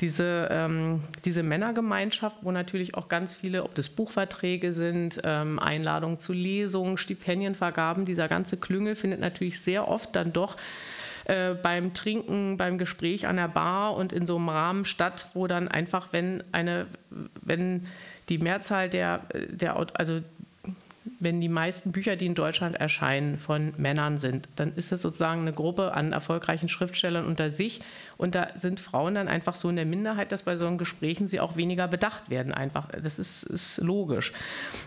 diese, 0.00 0.48
ähm, 0.50 1.02
diese 1.24 1.42
Männergemeinschaft, 1.42 2.36
wo 2.42 2.52
natürlich 2.52 2.94
auch 2.94 3.08
ganz 3.08 3.36
viele, 3.36 3.64
ob 3.64 3.74
das 3.74 3.88
Buchverträge 3.88 4.72
sind, 4.72 5.20
ähm, 5.24 5.58
Einladungen 5.58 6.20
zu 6.20 6.32
Lesungen, 6.32 6.96
Stipendienvergaben, 6.98 8.04
dieser 8.04 8.28
ganze 8.28 8.56
Klüngel 8.56 8.94
findet 8.94 9.20
natürlich 9.20 9.60
sehr 9.60 9.88
oft 9.88 10.14
dann 10.14 10.32
doch 10.32 10.56
äh, 11.24 11.54
beim 11.54 11.94
Trinken, 11.94 12.56
beim 12.56 12.78
Gespräch 12.78 13.26
an 13.26 13.36
der 13.36 13.48
Bar 13.48 13.96
und 13.96 14.12
in 14.12 14.26
so 14.26 14.36
einem 14.36 14.48
Rahmen 14.48 14.84
statt, 14.84 15.28
wo 15.34 15.46
dann 15.46 15.68
einfach, 15.68 16.12
wenn 16.12 16.42
eine, 16.52 16.86
wenn 17.40 17.86
die 18.28 18.38
Mehrzahl 18.38 18.88
der, 18.88 19.20
der 19.48 19.76
also 19.94 20.20
wenn 21.20 21.40
die 21.40 21.48
meisten 21.48 21.92
Bücher, 21.92 22.16
die 22.16 22.26
in 22.26 22.34
Deutschland 22.34 22.76
erscheinen, 22.76 23.38
von 23.38 23.74
Männern 23.76 24.16
sind, 24.16 24.48
dann 24.56 24.74
ist 24.74 24.90
es 24.90 25.02
sozusagen 25.02 25.42
eine 25.42 25.52
Gruppe 25.52 25.92
an 25.92 26.12
erfolgreichen 26.12 26.68
Schriftstellern 26.68 27.26
unter 27.26 27.50
sich. 27.50 27.80
Und 28.16 28.34
da 28.34 28.48
sind 28.56 28.80
Frauen 28.80 29.14
dann 29.14 29.28
einfach 29.28 29.54
so 29.54 29.68
in 29.68 29.76
der 29.76 29.84
Minderheit, 29.84 30.32
dass 30.32 30.44
bei 30.44 30.56
solchen 30.56 30.78
Gesprächen 30.78 31.28
sie 31.28 31.40
auch 31.40 31.56
weniger 31.56 31.88
bedacht 31.88 32.30
werden. 32.30 32.54
Einfach, 32.54 32.88
das 32.90 33.18
ist, 33.18 33.42
ist 33.42 33.78
logisch. 33.78 34.32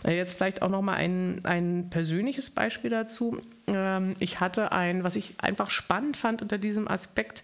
Jetzt 0.05 0.33
vielleicht 0.33 0.61
auch 0.61 0.69
noch 0.69 0.81
mal 0.81 0.95
ein, 0.95 1.41
ein 1.43 1.89
persönliches 1.89 2.49
Beispiel 2.49 2.89
dazu. 2.89 3.39
Ähm, 3.67 4.15
ich 4.19 4.39
hatte 4.39 4.71
ein, 4.71 5.03
was 5.03 5.15
ich 5.15 5.35
einfach 5.39 5.69
spannend 5.69 6.17
fand 6.17 6.41
unter 6.41 6.57
diesem 6.57 6.87
Aspekt, 6.87 7.43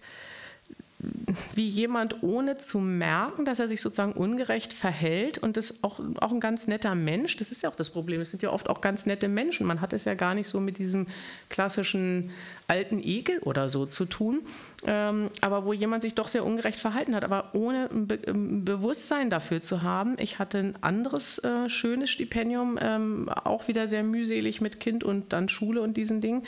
wie 1.54 1.68
jemand 1.68 2.22
ohne 2.22 2.56
zu 2.56 2.78
merken, 2.78 3.44
dass 3.44 3.58
er 3.58 3.68
sich 3.68 3.80
sozusagen 3.80 4.12
ungerecht 4.12 4.72
verhält 4.72 5.38
und 5.38 5.56
das 5.56 5.82
auch, 5.82 6.00
auch 6.20 6.30
ein 6.30 6.40
ganz 6.40 6.66
netter 6.66 6.94
Mensch, 6.94 7.36
das 7.36 7.50
ist 7.50 7.62
ja 7.62 7.68
auch 7.68 7.74
das 7.74 7.90
Problem, 7.90 8.20
es 8.20 8.30
sind 8.30 8.42
ja 8.42 8.50
oft 8.50 8.70
auch 8.70 8.80
ganz 8.80 9.04
nette 9.04 9.28
Menschen, 9.28 9.66
man 9.66 9.80
hat 9.80 9.92
es 9.92 10.04
ja 10.04 10.14
gar 10.14 10.34
nicht 10.34 10.46
so 10.46 10.60
mit 10.60 10.78
diesem 10.78 11.06
klassischen 11.50 12.30
alten 12.68 13.00
Ekel 13.02 13.38
oder 13.40 13.68
so 13.68 13.86
zu 13.86 14.04
tun, 14.04 14.42
ähm, 14.86 15.30
aber 15.40 15.64
wo 15.64 15.72
jemand 15.72 16.02
sich 16.02 16.14
doch 16.14 16.28
sehr 16.28 16.44
ungerecht 16.44 16.80
verhalten 16.80 17.14
hat, 17.14 17.24
aber 17.24 17.50
ohne 17.52 17.88
ein, 17.90 18.06
Be 18.06 18.18
ein 18.26 18.64
Bewusstsein 18.64 19.30
dafür 19.30 19.62
zu 19.62 19.82
haben. 19.82 20.16
Ich 20.20 20.38
hatte 20.38 20.58
ein 20.58 20.74
anderes 20.82 21.38
äh, 21.38 21.68
schönes 21.68 22.10
Stipendium, 22.10 22.78
ähm, 22.80 23.28
auch 23.28 23.68
wieder 23.68 23.86
sehr 23.86 24.02
mühselig 24.02 24.60
mit 24.60 24.80
Kind 24.80 25.04
und 25.04 25.32
dann 25.32 25.48
Schule 25.48 25.82
und 25.82 25.96
diesen 25.96 26.20
Dingen, 26.20 26.42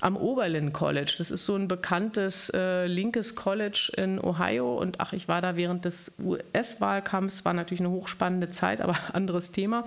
am 0.00 0.16
Oberlin 0.16 0.72
College. 0.72 1.14
Das 1.18 1.30
ist 1.30 1.44
so 1.44 1.54
ein 1.54 1.68
bekanntes 1.68 2.50
äh, 2.50 2.86
linkes 2.86 3.34
College 3.34 3.92
in 3.96 4.22
Ohio 4.22 4.76
und 4.76 5.00
ach, 5.00 5.12
ich 5.12 5.28
war 5.28 5.40
da 5.40 5.56
während 5.56 5.84
des 5.84 6.12
US-Wahlkampfs, 6.22 7.44
war 7.44 7.52
natürlich 7.52 7.80
eine 7.80 7.90
hochspannende 7.90 8.50
Zeit, 8.50 8.80
aber 8.80 8.96
anderes 9.12 9.52
Thema. 9.52 9.84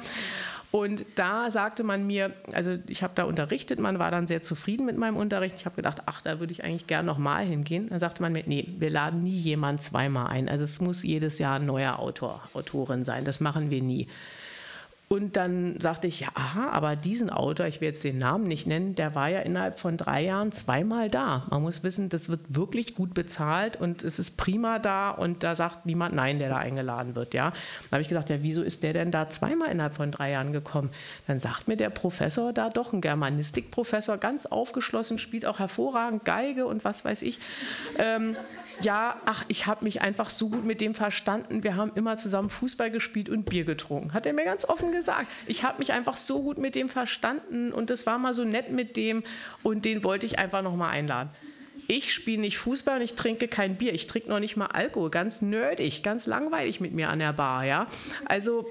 Und 0.71 1.05
da 1.15 1.51
sagte 1.51 1.84
man 1.84 2.07
mir, 2.07 2.34
also 2.53 2.77
ich 2.88 3.03
habe 3.03 3.13
da 3.15 3.25
unterrichtet, 3.25 3.79
man 3.79 3.99
war 3.99 4.10
dann 4.10 4.25
sehr 4.25 4.41
zufrieden 4.41 4.86
mit 4.86 4.97
meinem 4.97 5.17
Unterricht. 5.17 5.55
Ich 5.57 5.65
habe 5.65 5.75
gedacht, 5.75 6.03
ach, 6.05 6.21
da 6.21 6.39
würde 6.39 6.53
ich 6.53 6.63
eigentlich 6.63 6.88
gern 6.88 7.05
nochmal 7.05 7.45
hingehen. 7.45 7.89
Dann 7.89 7.99
sagte 7.99 8.21
man 8.21 8.31
mir, 8.31 8.43
nee, 8.45 8.69
wir 8.77 8.89
laden 8.89 9.21
nie 9.21 9.38
jemand 9.38 9.81
zweimal 9.81 10.27
ein. 10.27 10.47
Also 10.47 10.63
es 10.63 10.79
muss 10.79 11.03
jedes 11.03 11.39
Jahr 11.39 11.55
ein 11.60 11.65
neuer 11.65 11.99
Autor, 11.99 12.41
Autorin 12.53 13.03
sein. 13.03 13.25
Das 13.25 13.41
machen 13.41 13.69
wir 13.69 13.81
nie. 13.81 14.07
Und 15.12 15.36
dann 15.36 15.78
sagte 15.82 16.08
ich, 16.08 16.21
ja, 16.21 16.30
aha, 16.36 16.69
aber 16.69 16.95
diesen 16.95 17.30
Autor, 17.30 17.65
ich 17.65 17.82
will 17.82 17.89
jetzt 17.89 18.02
den 18.06 18.17
Namen 18.17 18.45
nicht 18.45 18.65
nennen, 18.65 18.95
der 18.95 19.13
war 19.13 19.28
ja 19.28 19.41
innerhalb 19.41 19.78
von 19.78 19.97
drei 19.97 20.24
Jahren 20.24 20.54
zweimal 20.54 21.10
da. 21.10 21.47
Man 21.50 21.63
muss 21.63 21.84
wissen, 21.84 22.08
das 22.08 22.30
wird 22.30 22.39
wirklich 22.47 22.95
gut 22.95 23.13
bezahlt 23.13 23.76
und 23.76 24.06
es 24.06 24.19
ist 24.19 24.38
prima 24.38 24.80
da 24.80 25.10
und 25.10 25.43
da 25.43 25.54
sagt 25.54 25.86
niemand 25.86 26.15
Nein, 26.15 26.39
der 26.39 26.47
da 26.47 26.56
eingeladen 26.56 27.17
wird. 27.17 27.34
Ja? 27.34 27.50
Dann 27.50 27.91
habe 27.91 28.04
ich 28.04 28.08
gesagt, 28.08 28.30
ja, 28.30 28.41
wieso 28.41 28.62
ist 28.62 28.84
der 28.84 28.93
denn 28.93 29.12
da 29.12 29.28
zweimal 29.28 29.69
innerhalb 29.69 29.97
von 29.97 30.12
drei 30.12 30.32
Jahren 30.32 30.54
gekommen? 30.54 30.91
Dann 31.28 31.39
sagt 31.39 31.67
mir 31.67 31.76
der 31.76 31.89
Professor 31.89 32.54
da 32.54 32.69
doch, 32.69 32.93
ein 32.93 33.02
Germanistikprofessor, 33.02 34.17
ganz 34.17 34.45
aufgeschlossen, 34.45 35.17
spielt 35.17 35.45
auch 35.45 35.60
hervorragend 35.60 36.24
Geige 36.24 36.65
und 36.67 36.86
was 36.86 37.04
weiß 37.04 37.24
ich. 37.24 37.38
Ähm, 38.00 38.38
ja, 38.84 39.20
ach, 39.26 39.44
ich 39.48 39.67
habe 39.67 39.84
mich 39.84 40.02
einfach 40.02 40.30
so 40.30 40.50
gut 40.50 40.65
mit 40.65 40.82
dem 40.82 40.96
verstanden. 40.96 41.63
Wir 41.63 41.76
haben 41.76 41.91
immer 41.96 42.17
zusammen 42.17 42.50
Fußball 42.50 42.91
gespielt 42.91 43.30
und 43.30 43.46
Bier 43.46 43.63
getrunken. 43.63 44.13
Hat 44.13 44.26
er 44.26 44.34
mir 44.34 44.46
ganz 44.46 44.65
offen 44.65 44.91
gesagt. 44.91 45.28
Ich 45.48 45.63
habe 45.63 45.80
mich 45.80 45.94
einfach 45.94 46.17
so 46.17 46.42
gut 46.42 46.58
mit 46.58 46.75
dem 46.75 46.90
verstanden 46.90 47.71
und 47.71 47.90
das 47.90 48.06
war 48.06 48.17
mal 48.17 48.34
so 48.34 48.44
nett 48.44 48.71
mit 48.71 48.98
dem 48.98 49.23
und 49.63 49.86
den 49.86 50.04
wollte 50.04 50.25
ich 50.25 50.40
einfach 50.40 50.62
noch 50.62 50.75
mal 50.75 50.90
einladen. 50.90 51.29
Ich 51.88 52.13
spiele 52.13 52.42
nicht 52.42 52.58
Fußball 52.58 52.98
und 52.98 53.02
ich 53.02 53.15
trinke 53.15 53.48
kein 53.48 53.75
Bier. 53.75 53.94
Ich 53.94 54.08
trinke 54.08 54.29
noch 54.29 54.40
nicht 54.40 54.56
mal 54.56 54.67
Alkohol. 54.67 55.10
Ganz 55.10 55.42
nerdig, 55.42 56.04
ganz 56.04 56.25
langweilig 56.25 56.79
mit 56.79 56.94
mir 56.94 57.10
an 57.10 57.19
der 57.19 57.34
Bar. 57.34 57.65
Ja? 57.65 57.88
Also 58.25 58.67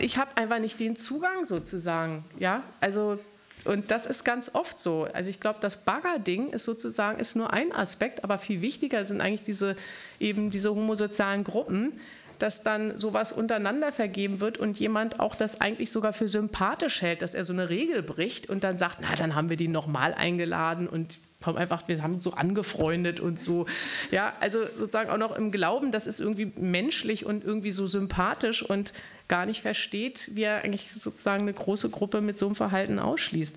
ich 0.00 0.16
habe 0.16 0.36
einfach 0.36 0.58
nicht 0.58 0.80
den 0.80 0.96
Zugang 0.96 1.44
sozusagen. 1.44 2.24
Ja, 2.38 2.62
also 2.80 3.18
und 3.66 3.90
das 3.90 4.06
ist 4.06 4.24
ganz 4.24 4.50
oft 4.54 4.78
so. 4.78 5.08
Also 5.12 5.30
ich 5.30 5.40
glaube, 5.40 5.58
das 5.60 5.84
Bagger-Ding 5.84 6.50
ist 6.50 6.64
sozusagen 6.64 7.18
ist 7.18 7.36
nur 7.36 7.52
ein 7.52 7.72
Aspekt, 7.72 8.24
aber 8.24 8.38
viel 8.38 8.62
wichtiger 8.62 9.04
sind 9.04 9.20
eigentlich 9.20 9.42
diese 9.42 9.76
eben 10.20 10.50
diese 10.50 10.74
homosozialen 10.74 11.44
Gruppen, 11.44 11.92
dass 12.38 12.62
dann 12.62 12.98
sowas 12.98 13.32
untereinander 13.32 13.92
vergeben 13.92 14.40
wird 14.40 14.58
und 14.58 14.78
jemand 14.78 15.20
auch 15.20 15.34
das 15.34 15.60
eigentlich 15.60 15.90
sogar 15.90 16.12
für 16.12 16.28
sympathisch 16.28 17.02
hält, 17.02 17.22
dass 17.22 17.34
er 17.34 17.44
so 17.44 17.52
eine 17.52 17.70
Regel 17.70 18.02
bricht 18.02 18.48
und 18.48 18.64
dann 18.64 18.76
sagt, 18.76 18.98
na, 19.00 19.14
dann 19.14 19.34
haben 19.34 19.48
wir 19.48 19.56
die 19.56 19.68
nochmal 19.68 20.14
eingeladen 20.14 20.88
und 20.88 21.18
haben 21.42 21.58
einfach, 21.58 21.86
wir 21.88 22.02
haben 22.02 22.20
so 22.20 22.32
angefreundet 22.32 23.20
und 23.20 23.38
so. 23.38 23.66
Ja, 24.10 24.32
also 24.40 24.60
sozusagen 24.76 25.10
auch 25.10 25.18
noch 25.18 25.36
im 25.36 25.52
Glauben, 25.52 25.92
das 25.92 26.06
ist 26.06 26.20
irgendwie 26.20 26.52
menschlich 26.56 27.26
und 27.26 27.44
irgendwie 27.44 27.70
so 27.70 27.86
sympathisch 27.86 28.62
und 28.62 28.92
gar 29.28 29.46
nicht 29.46 29.60
versteht, 29.60 30.30
wie 30.34 30.44
er 30.44 30.62
eigentlich 30.62 30.92
sozusagen 30.92 31.42
eine 31.42 31.52
große 31.52 31.90
Gruppe 31.90 32.20
mit 32.20 32.38
so 32.38 32.46
einem 32.46 32.54
Verhalten 32.54 32.98
ausschließt. 32.98 33.56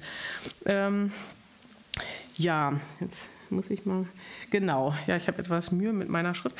Ähm, 0.65 1.11
ja, 2.35 2.79
jetzt 2.99 3.29
muss 3.51 3.69
ich 3.69 3.85
mal. 3.85 4.05
Genau, 4.49 4.93
ja, 5.07 5.15
ich 5.15 5.27
habe 5.27 5.39
etwas 5.39 5.71
Mühe 5.71 5.93
mit 5.93 6.09
meiner 6.09 6.33
Schrift. 6.33 6.55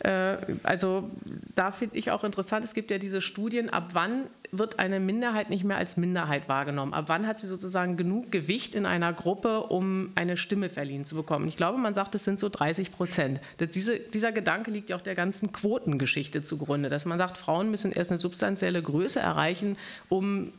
Äh, 0.00 0.36
also 0.62 1.10
da 1.54 1.70
finde 1.70 1.96
ich 1.96 2.10
auch 2.10 2.24
interessant, 2.24 2.64
es 2.64 2.74
gibt 2.74 2.90
ja 2.90 2.98
diese 2.98 3.20
Studien, 3.20 3.70
ab 3.70 3.90
wann 3.92 4.26
wird 4.52 4.78
eine 4.78 5.00
Minderheit 5.00 5.50
nicht 5.50 5.64
mehr 5.64 5.76
als 5.76 5.96
Minderheit 5.96 6.48
wahrgenommen? 6.48 6.92
Ab 6.92 7.04
wann 7.08 7.26
hat 7.26 7.38
sie 7.38 7.46
sozusagen 7.46 7.96
genug 7.96 8.32
Gewicht 8.32 8.74
in 8.74 8.86
einer 8.86 9.12
Gruppe, 9.12 9.62
um 9.64 10.10
eine 10.16 10.36
Stimme 10.36 10.68
verliehen 10.68 11.04
zu 11.04 11.14
bekommen? 11.14 11.46
Ich 11.48 11.56
glaube, 11.56 11.78
man 11.78 11.94
sagt, 11.94 12.14
es 12.14 12.24
sind 12.24 12.40
so 12.40 12.48
30 12.48 12.92
Prozent. 12.92 13.40
Diese, 13.60 13.98
dieser 13.98 14.32
Gedanke 14.32 14.70
liegt 14.70 14.90
ja 14.90 14.96
auch 14.96 15.00
der 15.00 15.14
ganzen 15.14 15.52
Quotengeschichte 15.52 16.42
zugrunde, 16.42 16.88
dass 16.88 17.04
man 17.04 17.18
sagt, 17.18 17.38
Frauen 17.38 17.70
müssen 17.70 17.92
erst 17.92 18.10
eine 18.10 18.18
substanzielle 18.18 18.82
Größe 18.82 19.20
erreichen, 19.20 19.76
um 20.08 20.52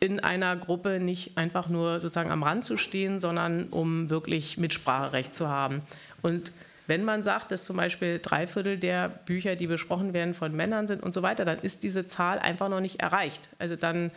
in 0.00 0.18
einer 0.18 0.56
Gruppe 0.56 0.98
nicht 0.98 1.36
einfach 1.36 1.68
nur 1.68 2.00
sozusagen 2.00 2.30
am 2.30 2.42
Rand 2.42 2.64
zu 2.64 2.78
stehen, 2.78 3.20
sondern 3.20 3.64
um 3.64 4.08
wirklich 4.08 4.56
Mitspracherecht 4.56 5.34
zu 5.34 5.48
haben. 5.48 5.82
Und 6.22 6.52
wenn 6.86 7.04
man 7.04 7.22
sagt, 7.22 7.52
dass 7.52 7.66
zum 7.66 7.76
Beispiel 7.76 8.18
drei 8.20 8.46
Viertel 8.46 8.78
der 8.78 9.10
Bücher, 9.10 9.56
die 9.56 9.66
besprochen 9.66 10.12
werden, 10.12 10.34
von 10.34 10.52
Männern 10.56 10.88
sind 10.88 11.02
und 11.02 11.14
so 11.14 11.22
weiter, 11.22 11.44
dann 11.44 11.58
ist 11.60 11.84
diese 11.84 12.06
Zahl 12.06 12.38
einfach 12.38 12.68
noch 12.68 12.80
nicht 12.80 13.00
erreicht. 13.00 13.48
Also 13.58 13.76
dann, 13.76 14.10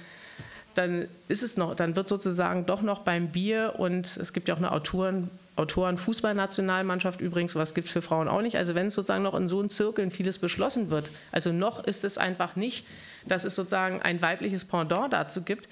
dann 0.73 1.07
ist 1.27 1.43
es 1.43 1.57
noch, 1.57 1.75
dann 1.75 1.95
wird 1.97 2.07
sozusagen 2.07 2.65
doch 2.65 2.81
noch 2.81 3.01
beim 3.01 3.27
Bier 3.27 3.75
und 3.77 4.17
es 4.17 4.33
gibt 4.33 4.47
ja 4.47 4.55
auch 4.55 4.59
eine 4.59 4.71
Autoren, 4.71 5.29
Autoren 5.55 5.97
Fußballnationalmannschaft 5.97 7.21
übrigens, 7.21 7.55
was 7.55 7.75
gibt 7.75 7.87
es 7.87 7.93
für 7.93 8.01
Frauen 8.01 8.27
auch 8.27 8.41
nicht. 8.41 8.57
Also 8.57 8.73
wenn 8.73 8.87
es 8.87 8.95
sozusagen 8.95 9.21
noch 9.21 9.35
in 9.35 9.47
so 9.47 9.59
einem 9.59 9.69
Zirkeln 9.69 10.09
vieles 10.09 10.39
beschlossen 10.39 10.89
wird, 10.89 11.09
also 11.31 11.51
noch 11.51 11.83
ist 11.83 12.03
es 12.05 12.17
einfach 12.17 12.55
nicht 12.55 12.85
dass 13.27 13.43
es 13.43 13.55
sozusagen 13.55 14.01
ein 14.01 14.21
weibliches 14.21 14.65
Pendant 14.65 15.13
dazu 15.13 15.41
gibt. 15.41 15.67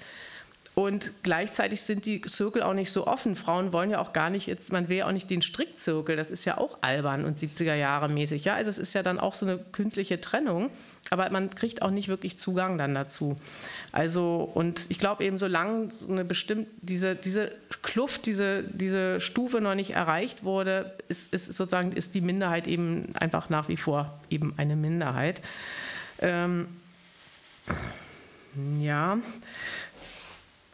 Und 0.74 1.12
gleichzeitig 1.22 1.82
sind 1.82 2.06
die 2.06 2.22
Zirkel 2.22 2.62
auch 2.62 2.72
nicht 2.72 2.90
so 2.90 3.06
offen. 3.06 3.36
Frauen 3.36 3.74
wollen 3.74 3.90
ja 3.90 4.00
auch 4.00 4.14
gar 4.14 4.30
nicht 4.30 4.46
jetzt, 4.46 4.72
man 4.72 4.88
will 4.88 4.98
ja 4.98 5.06
auch 5.06 5.12
nicht 5.12 5.28
den 5.28 5.42
Strickzirkel, 5.42 6.16
das 6.16 6.30
ist 6.30 6.46
ja 6.46 6.56
auch 6.56 6.78
albern 6.80 7.26
und 7.26 7.36
70er 7.36 7.74
Jahre 7.74 8.08
mäßig. 8.08 8.46
Ja, 8.46 8.54
also 8.54 8.70
es 8.70 8.78
ist 8.78 8.94
ja 8.94 9.02
dann 9.02 9.20
auch 9.20 9.34
so 9.34 9.44
eine 9.44 9.58
künstliche 9.58 10.18
Trennung, 10.22 10.70
aber 11.10 11.28
man 11.28 11.50
kriegt 11.50 11.82
auch 11.82 11.90
nicht 11.90 12.08
wirklich 12.08 12.38
Zugang 12.38 12.78
dann 12.78 12.94
dazu. 12.94 13.36
Also, 13.92 14.50
und 14.54 14.86
ich 14.88 14.98
glaube 14.98 15.24
eben, 15.24 15.36
solange 15.36 15.90
so 15.90 16.10
eine 16.10 16.24
bestimmte, 16.24 16.70
diese, 16.80 17.16
diese 17.16 17.52
Kluft, 17.82 18.24
diese, 18.24 18.62
diese 18.62 19.20
Stufe 19.20 19.60
noch 19.60 19.74
nicht 19.74 19.90
erreicht 19.90 20.42
wurde, 20.42 20.96
ist, 21.08 21.34
ist 21.34 21.52
sozusagen, 21.52 21.92
ist 21.92 22.14
die 22.14 22.22
Minderheit 22.22 22.66
eben 22.66 23.14
einfach 23.20 23.50
nach 23.50 23.68
wie 23.68 23.76
vor 23.76 24.18
eben 24.30 24.54
eine 24.56 24.76
Minderheit. 24.76 25.42
Ähm, 26.22 26.68
ja, 28.78 29.18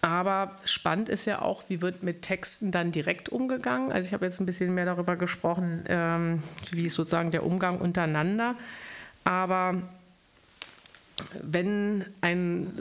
aber 0.01 0.55
spannend 0.64 1.09
ist 1.09 1.24
ja 1.26 1.43
auch, 1.43 1.64
wie 1.68 1.82
wird 1.82 2.03
mit 2.03 2.22
Texten 2.22 2.70
dann 2.70 2.93
direkt 2.93 3.28
umgegangen. 3.28 3.93
Also 3.93 4.07
ich 4.07 4.14
habe 4.14 4.24
jetzt 4.24 4.41
ein 4.41 4.47
bisschen 4.47 4.74
mehr 4.74 4.84
darüber 4.84 5.16
gesprochen, 5.16 5.84
ähm, 5.89 6.43
wie 6.70 6.86
ist 6.86 6.95
sozusagen 6.95 7.30
der 7.30 7.45
Umgang 7.45 7.78
untereinander. 7.78 8.55
Aber 9.24 9.74
wenn 11.43 12.05
ein, 12.21 12.73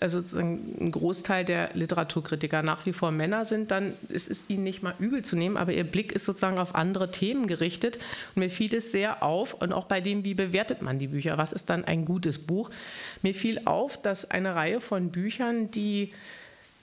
also 0.00 0.22
ein 0.36 0.90
Großteil 0.90 1.44
der 1.44 1.70
Literaturkritiker 1.74 2.62
nach 2.62 2.86
wie 2.86 2.92
vor 2.92 3.10
Männer 3.10 3.44
sind, 3.44 3.70
dann 3.70 3.94
ist 4.08 4.30
es 4.30 4.50
ihnen 4.50 4.64
nicht 4.64 4.82
mal 4.82 4.94
übel 4.98 5.22
zu 5.22 5.36
nehmen, 5.36 5.56
aber 5.56 5.72
ihr 5.72 5.84
Blick 5.84 6.12
ist 6.12 6.24
sozusagen 6.24 6.58
auf 6.58 6.74
andere 6.74 7.10
Themen 7.10 7.46
gerichtet. 7.46 7.98
Und 8.34 8.40
mir 8.40 8.50
fiel 8.50 8.74
es 8.74 8.92
sehr 8.92 9.22
auf, 9.22 9.54
und 9.54 9.72
auch 9.72 9.86
bei 9.86 10.00
dem, 10.00 10.24
wie 10.24 10.34
bewertet 10.34 10.82
man 10.82 10.98
die 10.98 11.08
Bücher, 11.08 11.38
was 11.38 11.52
ist 11.52 11.70
dann 11.70 11.84
ein 11.84 12.04
gutes 12.04 12.38
Buch, 12.38 12.70
mir 13.22 13.34
fiel 13.34 13.62
auf, 13.64 14.00
dass 14.00 14.30
eine 14.30 14.54
Reihe 14.54 14.80
von 14.80 15.10
Büchern, 15.10 15.70
die 15.70 16.12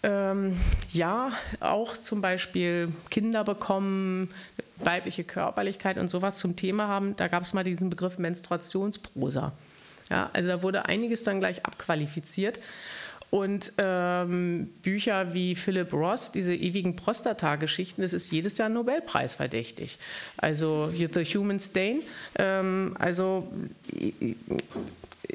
ähm, 0.03 0.57
ja 0.91 1.31
auch 1.59 1.97
zum 1.97 2.21
Beispiel 2.21 2.91
Kinder 3.09 3.43
bekommen, 3.43 4.29
weibliche 4.77 5.23
Körperlichkeit 5.23 5.97
und 5.97 6.09
sowas 6.09 6.37
zum 6.37 6.55
Thema 6.55 6.87
haben, 6.87 7.15
da 7.15 7.27
gab 7.27 7.43
es 7.43 7.53
mal 7.53 7.63
diesen 7.63 7.89
Begriff 7.89 8.17
Menstruationsprosa. 8.17 9.53
Ja, 10.13 10.29
also 10.31 10.47
da 10.49 10.61
wurde 10.61 10.85
einiges 10.85 11.23
dann 11.23 11.39
gleich 11.39 11.65
abqualifiziert. 11.65 12.59
Und 13.31 13.73
ähm, 13.79 14.67
Bücher 14.83 15.33
wie 15.33 15.55
Philip 15.55 15.91
Ross, 15.91 16.31
diese 16.31 16.53
ewigen 16.53 16.95
Prostata-Geschichten, 16.95 18.03
das 18.03 18.13
ist 18.13 18.31
jedes 18.31 18.59
Jahr 18.59 18.69
Nobelpreis 18.69 19.33
verdächtig. 19.33 19.97
Also 20.37 20.91
The 20.93 21.25
Human 21.25 21.59
Stain. 21.59 22.01
Ähm, 22.37 22.95
also 22.99 23.51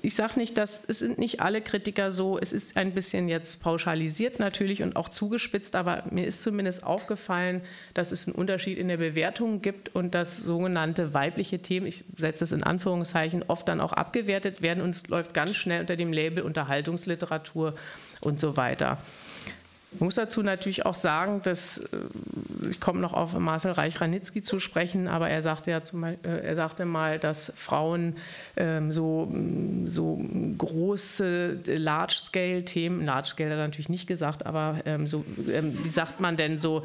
ich 0.02 0.14
sage 0.14 0.38
nicht, 0.38 0.58
dass 0.58 0.84
es 0.86 0.98
sind 0.98 1.18
nicht 1.18 1.40
alle 1.40 1.62
Kritiker 1.62 2.12
so. 2.12 2.38
Es 2.38 2.52
ist 2.52 2.76
ein 2.76 2.92
bisschen 2.92 3.28
jetzt 3.28 3.62
pauschalisiert 3.62 4.38
natürlich 4.38 4.82
und 4.82 4.96
auch 4.96 5.08
zugespitzt, 5.08 5.74
aber 5.76 6.04
mir 6.10 6.26
ist 6.26 6.42
zumindest 6.42 6.84
aufgefallen, 6.84 7.62
dass 7.94 8.12
es 8.12 8.26
einen 8.26 8.36
Unterschied 8.36 8.78
in 8.78 8.88
der 8.88 8.98
Bewertung 8.98 9.62
gibt 9.62 9.94
und 9.94 10.14
dass 10.14 10.36
sogenannte 10.36 11.14
weibliche 11.14 11.60
Themen, 11.60 11.86
ich 11.86 12.04
setze 12.16 12.44
es 12.44 12.52
in 12.52 12.62
Anführungszeichen, 12.62 13.44
oft 13.48 13.66
dann 13.68 13.80
auch 13.80 13.92
abgewertet 13.92 14.60
werden 14.60 14.82
und 14.82 14.90
es 14.90 15.08
läuft 15.08 15.32
ganz 15.32 15.56
schnell 15.56 15.80
unter 15.80 15.96
dem 15.96 16.12
Label 16.12 16.42
Unterhaltungsliteratur 16.42 17.74
und 18.20 18.40
so 18.40 18.56
weiter. 18.56 18.98
Ich 19.90 20.00
muss 20.00 20.16
dazu 20.16 20.42
natürlich 20.42 20.84
auch 20.84 20.94
sagen, 20.94 21.40
dass 21.42 21.78
äh, 21.78 21.86
ich 22.68 22.78
komme 22.78 23.00
noch 23.00 23.14
auf 23.14 23.32
Marcel 23.38 23.72
Reich-Ranitzky 23.72 24.42
zu 24.42 24.60
sprechen, 24.60 25.08
aber 25.08 25.30
er 25.30 25.42
sagte 25.42 25.70
ja 25.70 25.82
zum, 25.82 26.04
äh, 26.04 26.16
er 26.22 26.54
sagte 26.56 26.84
mal, 26.84 27.18
dass 27.18 27.54
Frauen 27.56 28.16
ähm, 28.56 28.92
so, 28.92 29.32
so 29.86 30.22
große 30.58 31.60
Large-Scale-Themen, 31.64 33.06
Large-Scale 33.06 33.50
hat 33.50 33.58
er 33.58 33.66
natürlich 33.66 33.88
nicht 33.88 34.06
gesagt, 34.06 34.44
aber 34.44 34.80
ähm, 34.84 35.06
so, 35.06 35.24
ähm, 35.50 35.78
wie 35.82 35.88
sagt 35.88 36.20
man 36.20 36.36
denn 36.36 36.58
so, 36.58 36.82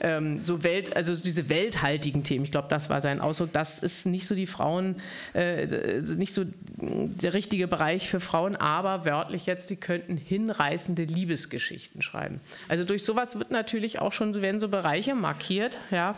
äh, 0.00 0.20
so 0.42 0.64
Welt, 0.64 0.96
also 0.96 1.14
diese 1.14 1.48
welthaltigen 1.48 2.24
Themen, 2.24 2.44
ich 2.44 2.50
glaube, 2.50 2.68
das 2.68 2.90
war 2.90 3.02
sein 3.02 3.20
Ausdruck, 3.20 3.52
das 3.52 3.78
ist 3.78 4.06
nicht 4.06 4.26
so 4.26 4.34
die 4.34 4.46
Frauen, 4.46 4.96
äh, 5.32 6.00
nicht 6.16 6.34
so 6.34 6.44
der 6.76 7.34
richtige 7.34 7.68
Bereich 7.68 8.08
für 8.08 8.18
Frauen, 8.18 8.56
aber 8.56 9.04
wörtlich 9.04 9.46
jetzt, 9.46 9.70
die 9.70 9.76
könnten 9.76 10.16
hinreißende 10.16 11.04
Liebesgeschichten 11.04 11.83
Geschichten 11.84 12.02
schreiben. 12.02 12.40
Also 12.68 12.84
durch 12.84 13.04
sowas 13.04 13.38
wird 13.38 13.50
natürlich 13.50 13.98
auch 13.98 14.12
schon, 14.12 14.40
werden 14.40 14.60
so 14.60 14.68
Bereiche 14.68 15.14
markiert, 15.14 15.78
ja. 15.90 16.14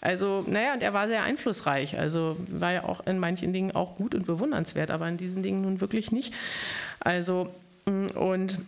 Also, 0.00 0.42
naja, 0.46 0.72
und 0.72 0.82
er 0.82 0.94
war 0.94 1.08
sehr 1.08 1.24
einflussreich. 1.24 1.98
Also 1.98 2.36
war 2.48 2.72
ja 2.72 2.84
auch 2.84 3.06
in 3.06 3.18
manchen 3.18 3.52
Dingen 3.52 3.72
auch 3.72 3.96
gut 3.96 4.14
und 4.14 4.26
bewundernswert, 4.26 4.90
aber 4.90 5.06
in 5.08 5.18
diesen 5.18 5.42
Dingen 5.42 5.60
nun 5.60 5.82
wirklich 5.82 6.10
nicht. 6.10 6.32
Also, 7.00 7.52
mm, 7.84 8.06
und 8.16 8.58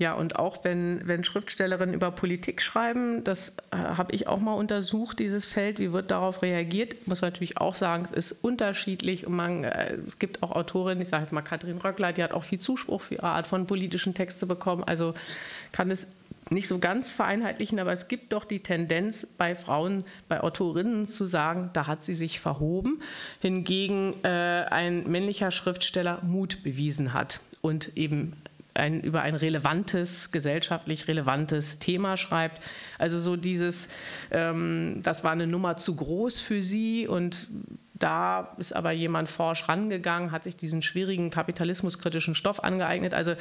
ja, 0.00 0.14
und 0.14 0.36
auch 0.36 0.64
wenn, 0.64 1.06
wenn 1.06 1.24
Schriftstellerinnen 1.24 1.94
über 1.94 2.10
Politik 2.10 2.62
schreiben, 2.62 3.22
das 3.22 3.50
äh, 3.70 3.76
habe 3.76 4.14
ich 4.14 4.28
auch 4.28 4.40
mal 4.40 4.54
untersucht, 4.54 5.18
dieses 5.18 5.44
Feld, 5.44 5.78
wie 5.78 5.92
wird 5.92 6.10
darauf 6.10 6.40
reagiert, 6.40 7.06
muss 7.06 7.20
man 7.20 7.32
natürlich 7.32 7.58
auch 7.58 7.74
sagen, 7.74 8.08
es 8.10 8.32
ist 8.32 8.42
unterschiedlich 8.42 9.26
und 9.26 9.36
man, 9.36 9.64
äh, 9.64 9.98
gibt 10.18 10.42
auch 10.42 10.52
Autorinnen, 10.52 11.02
ich 11.02 11.10
sage 11.10 11.24
jetzt 11.24 11.32
mal 11.32 11.42
Katrin 11.42 11.76
Röckler, 11.76 12.14
die 12.14 12.22
hat 12.22 12.32
auch 12.32 12.44
viel 12.44 12.58
Zuspruch 12.58 13.02
für 13.02 13.16
ihre 13.16 13.26
Art 13.26 13.46
von 13.46 13.66
politischen 13.66 14.14
Texte 14.14 14.46
bekommen, 14.46 14.84
also 14.84 15.12
kann 15.70 15.90
es 15.90 16.06
nicht 16.48 16.66
so 16.66 16.78
ganz 16.78 17.12
vereinheitlichen, 17.12 17.78
aber 17.78 17.92
es 17.92 18.08
gibt 18.08 18.32
doch 18.32 18.46
die 18.46 18.60
Tendenz 18.60 19.26
bei 19.26 19.54
Frauen, 19.54 20.04
bei 20.30 20.40
Autorinnen 20.40 21.08
zu 21.08 21.26
sagen, 21.26 21.68
da 21.74 21.86
hat 21.86 22.02
sie 22.02 22.14
sich 22.14 22.40
verhoben, 22.40 23.02
hingegen 23.40 24.14
äh, 24.24 24.28
ein 24.28 25.10
männlicher 25.10 25.50
Schriftsteller 25.50 26.22
Mut 26.22 26.62
bewiesen 26.62 27.12
hat 27.12 27.40
und 27.60 27.98
eben 27.98 28.32
ein, 28.80 29.00
über 29.00 29.22
ein 29.22 29.36
relevantes, 29.36 30.32
gesellschaftlich 30.32 31.06
relevantes 31.06 31.78
Thema 31.78 32.16
schreibt. 32.16 32.60
Also 32.98 33.18
so 33.18 33.36
dieses, 33.36 33.88
ähm, 34.30 35.00
das 35.02 35.22
war 35.22 35.32
eine 35.32 35.46
Nummer 35.46 35.76
zu 35.76 35.94
groß 35.94 36.40
für 36.40 36.62
sie 36.62 37.06
und 37.06 37.46
da 38.00 38.56
ist 38.56 38.74
aber 38.74 38.92
jemand 38.92 39.28
forsch 39.28 39.68
rangegangen, 39.68 40.32
hat 40.32 40.44
sich 40.44 40.56
diesen 40.56 40.80
schwierigen 40.80 41.28
kapitalismuskritischen 41.28 42.34
Stoff 42.34 42.64
angeeignet. 42.64 43.12
Also 43.12 43.34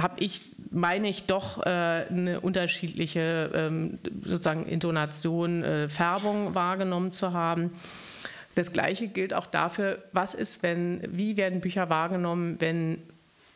habe 0.00 0.20
ich, 0.20 0.42
meine 0.70 1.08
ich, 1.08 1.26
doch 1.26 1.66
äh, 1.66 1.68
eine 1.68 2.40
unterschiedliche 2.40 3.50
ähm, 3.52 3.98
sozusagen 4.22 4.66
Intonation, 4.66 5.64
äh, 5.64 5.88
Färbung 5.88 6.54
wahrgenommen 6.54 7.10
zu 7.10 7.32
haben. 7.32 7.72
Das 8.54 8.72
Gleiche 8.72 9.08
gilt 9.08 9.34
auch 9.34 9.46
dafür, 9.46 10.02
was 10.12 10.34
ist, 10.34 10.62
wenn, 10.62 11.00
wie 11.10 11.36
werden 11.36 11.60
Bücher 11.60 11.90
wahrgenommen, 11.90 12.56
wenn 12.60 13.02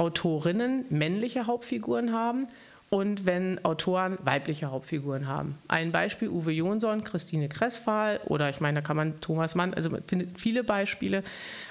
Autorinnen 0.02 0.84
männliche 0.90 1.46
Hauptfiguren 1.46 2.12
haben 2.12 2.48
und 2.90 3.24
wenn 3.24 3.64
Autoren 3.64 4.18
weibliche 4.24 4.72
Hauptfiguren 4.72 5.28
haben. 5.28 5.56
Ein 5.68 5.92
Beispiel 5.92 6.28
Uwe 6.28 6.50
Jonsson, 6.50 7.04
Christine 7.04 7.48
Kressfahl 7.48 8.18
oder 8.26 8.50
ich 8.50 8.60
meine, 8.60 8.80
da 8.80 8.86
kann 8.86 8.96
man 8.96 9.20
Thomas 9.20 9.54
Mann, 9.54 9.72
also 9.74 9.90
man 9.90 10.02
findet 10.02 10.40
viele 10.40 10.64
Beispiele, 10.64 11.22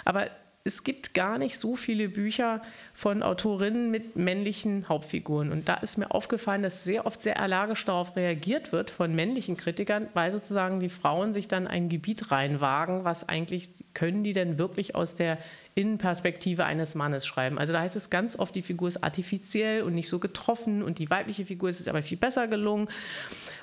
aber 0.05 0.27
es 0.63 0.86
gibt 0.86 1.13
gar 1.13 1.38
nicht 1.39 1.59
so 1.59 1.75
viele 1.75 2.07
Bücher 2.07 2.61
von 2.93 3.21
Autorinnen 3.21 3.91
mit 3.91 4.15
männlichen 4.15 4.88
Hauptfiguren. 4.88 5.51
Und 5.51 5.67
da 5.67 5.73
ist 5.75 5.97
mir 5.97 6.11
aufgefallen, 6.11 6.63
dass 6.63 6.84
sehr 6.86 7.05
oft 7.05 7.19
sehr 7.19 7.41
allergisch 7.41 7.84
darauf 7.84 8.15
reagiert 8.15 8.71
wird 8.71 8.91
von 8.91 9.13
männlichen 9.13 9.57
Kritikern, 9.57 10.07
weil 10.13 10.32
sozusagen 10.32 10.79
die 10.79 10.89
Frauen 10.89 11.34
sich 11.34 11.47
dann 11.49 11.67
ein 11.67 11.89
Gebiet 11.89 12.32
reinwagen, 12.32 13.03
was 13.03 13.27
eigentlich 13.27 13.84
können 13.93 14.23
die 14.23 14.34
denn 14.34 14.57
wirklich 14.57 14.95
aus 14.95 15.15
der 15.15 15.38
Innenperspektive 15.74 16.65
eines 16.65 16.95
Mannes 16.95 17.26
schreiben. 17.26 17.57
Also 17.57 17.72
da 17.72 17.80
heißt 17.80 17.95
es 17.95 18.09
ganz 18.09 18.38
oft, 18.38 18.53
die 18.55 18.61
Figur 18.61 18.89
ist 18.89 19.03
artifiziell 19.03 19.84
und 19.84 19.95
nicht 19.95 20.09
so 20.09 20.19
getroffen 20.19 20.84
und 20.84 20.99
die 20.99 21.09
weibliche 21.09 21.45
Figur 21.45 21.69
ist 21.69 21.88
aber 21.88 22.01
viel 22.01 22.17
besser 22.17 22.47
gelungen. 22.47 22.89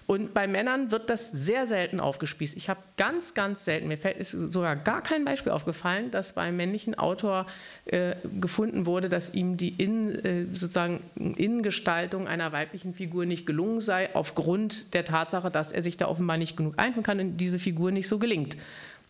Und 0.06 0.32
bei 0.32 0.46
Männern 0.46 0.90
wird 0.90 1.10
das 1.10 1.30
sehr 1.30 1.66
selten 1.66 2.00
aufgespießt. 2.00 2.56
Ich 2.56 2.70
habe 2.70 2.80
ganz, 2.96 3.34
ganz 3.34 3.66
selten, 3.66 3.88
mir 3.88 3.98
fällt 3.98 4.24
sogar 4.24 4.74
gar 4.74 5.02
kein 5.02 5.26
Beispiel 5.26 5.52
aufgefallen, 5.52 6.10
dass 6.10 6.32
beim 6.32 6.56
männlichen 6.56 6.94
Autor 6.94 7.44
äh, 7.84 8.14
gefunden 8.40 8.86
wurde, 8.86 9.10
dass 9.10 9.34
ihm 9.34 9.58
die 9.58 9.68
Innen, 9.68 10.24
äh, 10.24 10.46
sozusagen 10.46 11.02
Innengestaltung 11.14 12.26
einer 12.26 12.52
weiblichen 12.52 12.94
Figur 12.94 13.26
nicht 13.26 13.44
gelungen 13.44 13.80
sei, 13.80 14.14
aufgrund 14.14 14.94
der 14.94 15.04
Tatsache, 15.04 15.50
dass 15.50 15.72
er 15.72 15.82
sich 15.82 15.98
da 15.98 16.08
offenbar 16.08 16.38
nicht 16.38 16.56
genug 16.56 16.78
einfinden 16.78 17.02
kann 17.02 17.20
und 17.20 17.36
diese 17.36 17.58
Figur 17.58 17.90
nicht 17.90 18.08
so 18.08 18.18
gelingt. 18.18 18.56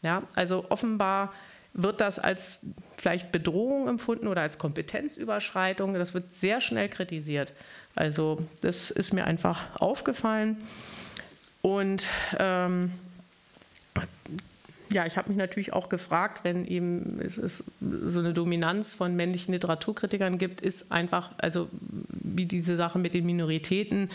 Ja, 0.02 0.24
also 0.34 0.66
offenbar 0.68 1.32
wird 1.74 2.00
das 2.00 2.18
als 2.18 2.60
vielleicht 2.96 3.30
Bedrohung 3.30 3.88
empfunden 3.88 4.26
oder 4.26 4.42
als 4.42 4.58
Kompetenzüberschreitung. 4.58 5.94
Das 5.94 6.14
wird 6.14 6.34
sehr 6.34 6.60
schnell 6.60 6.88
kritisiert. 6.88 7.52
Also 7.94 8.38
das 8.60 8.90
ist 8.90 9.12
mir 9.12 9.24
einfach 9.24 9.76
aufgefallen. 9.80 10.56
Und 11.62 12.06
ähm, 12.38 12.92
ja, 14.90 15.04
ich 15.06 15.16
habe 15.16 15.28
mich 15.28 15.36
natürlich 15.36 15.72
auch 15.72 15.88
gefragt, 15.88 16.44
wenn 16.44 16.66
eben 16.66 17.20
es 17.20 17.64
so 17.80 18.20
eine 18.20 18.32
Dominanz 18.32 18.94
von 18.94 19.16
männlichen 19.16 19.52
Literaturkritikern 19.52 20.38
gibt, 20.38 20.60
ist 20.60 20.92
einfach, 20.92 21.30
also 21.38 21.68
wie 22.10 22.46
diese 22.46 22.76
Sache 22.76 22.98
mit 22.98 23.14
den 23.14 23.26
Minoritäten, 23.26 24.10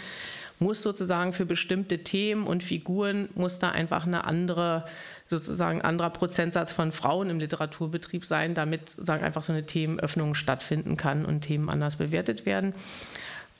muss 0.63 0.81
sozusagen 0.81 1.33
für 1.33 1.45
bestimmte 1.45 1.99
Themen 1.99 2.47
und 2.47 2.63
Figuren, 2.63 3.29
muss 3.35 3.59
da 3.59 3.69
einfach 3.69 4.07
eine 4.07 4.23
andere, 4.23 4.85
sozusagen 5.27 5.81
anderer 5.81 6.09
Prozentsatz 6.09 6.73
von 6.73 6.91
Frauen 6.91 7.29
im 7.29 7.39
Literaturbetrieb 7.39 8.25
sein, 8.25 8.55
damit 8.55 8.89
sozusagen 8.89 9.23
einfach 9.23 9.43
so 9.43 9.53
eine 9.53 9.65
Themenöffnung 9.65 10.33
stattfinden 10.33 10.97
kann 10.97 11.25
und 11.25 11.41
Themen 11.41 11.69
anders 11.69 11.97
bewertet 11.97 12.45
werden. 12.45 12.73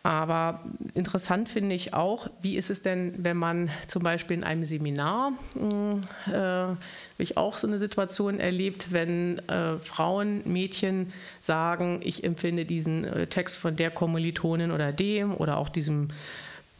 Aber 0.06 0.60
interessant 0.96 1.48
finde 1.48 1.76
ich 1.76 1.94
auch, 1.94 2.28
wie 2.42 2.58
ist 2.58 2.70
es 2.70 2.82
denn, 2.82 3.14
wenn 3.24 3.38
man 3.38 3.70
zum 3.88 4.04
Beispiel 4.04 4.36
in 4.36 4.44
einem 4.44 4.66
Seminar, 4.66 5.32
äh, 5.56 6.34
habe 6.34 6.78
ich 7.20 7.38
auch 7.38 7.56
so 7.56 7.68
eine 7.68 7.80
Situation 7.80 8.38
erlebt, 8.38 8.92
wenn 8.92 9.40
äh, 9.48 9.78
Frauen, 9.80 10.42
Mädchen 10.44 11.14
sagen, 11.40 12.02
ich 12.04 12.26
empfinde 12.26 12.66
diesen 12.66 13.06
äh, 13.06 13.28
Text 13.28 13.58
von 13.58 13.78
der 13.78 13.92
Kommilitonin 13.92 14.72
oder 14.72 14.92
dem 14.92 15.34
oder 15.34 15.58
auch 15.58 15.70
diesem 15.70 16.10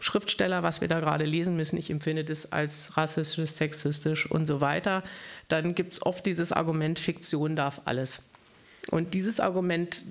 Schriftsteller, 0.04 0.64
was 0.64 0.82
wir 0.82 0.88
da 0.88 1.00
gerade 1.00 1.26
lesen 1.26 1.56
müssen, 1.56 1.78
ich 1.78 1.90
empfinde 1.90 2.24
das 2.24 2.52
als 2.52 2.98
rassistisch, 2.98 3.52
sexistisch 3.52 4.30
und 4.30 4.46
so 4.46 4.60
weiter, 4.62 5.04
dann 5.48 5.76
gibt 5.76 5.94
es 5.94 6.06
oft 6.06 6.26
dieses 6.26 6.52
Argument, 6.52 7.00
Fiktion 7.00 7.56
darf 7.56 7.82
alles. 7.86 8.24
Und 8.92 9.14
dieses 9.14 9.40
Argument 9.40 10.04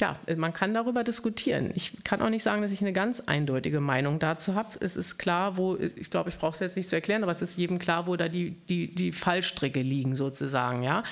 ja, 0.00 0.16
man 0.36 0.52
kann 0.52 0.74
darüber 0.74 1.04
diskutieren. 1.04 1.70
Ich 1.74 2.02
kann 2.02 2.22
auch 2.22 2.28
nicht 2.28 2.42
sagen, 2.42 2.60
dass 2.60 2.72
ich 2.72 2.80
eine 2.80 2.92
ganz 2.92 3.20
eindeutige 3.20 3.78
Meinung 3.78 4.18
dazu 4.18 4.56
habe. 4.56 4.70
Es 4.80 4.96
ist 4.96 5.16
klar, 5.16 5.56
wo, 5.56 5.76
ich 5.76 6.10
glaube, 6.10 6.28
ich 6.28 6.38
brauche 6.38 6.54
es 6.54 6.58
jetzt 6.58 6.76
nicht 6.76 6.88
zu 6.88 6.96
erklären, 6.96 7.22
aber 7.22 7.30
es 7.30 7.40
ist 7.40 7.56
jedem 7.56 7.78
klar, 7.78 8.08
wo 8.08 8.16
da 8.16 8.28
die, 8.28 8.50
die, 8.68 8.92
die 8.92 9.12
Fallstricke 9.12 9.80
liegen 9.80 10.16
sozusagen, 10.16 10.82
ja. 10.82 11.04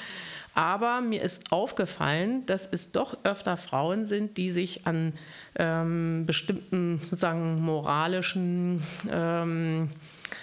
Aber 0.55 1.01
mir 1.01 1.23
ist 1.23 1.53
aufgefallen, 1.53 2.45
dass 2.47 2.69
es 2.71 2.93
doch 2.93 3.19
öfter 3.25 3.57
Frauen 3.57 4.07
sind, 4.07 4.37
die 4.37 4.51
sich 4.51 4.87
an 4.87 5.13
ähm, 5.57 6.25
bestimmten 6.27 6.99
sozusagen 6.99 7.63
moralischen 7.63 8.83
ähm, 9.11 9.91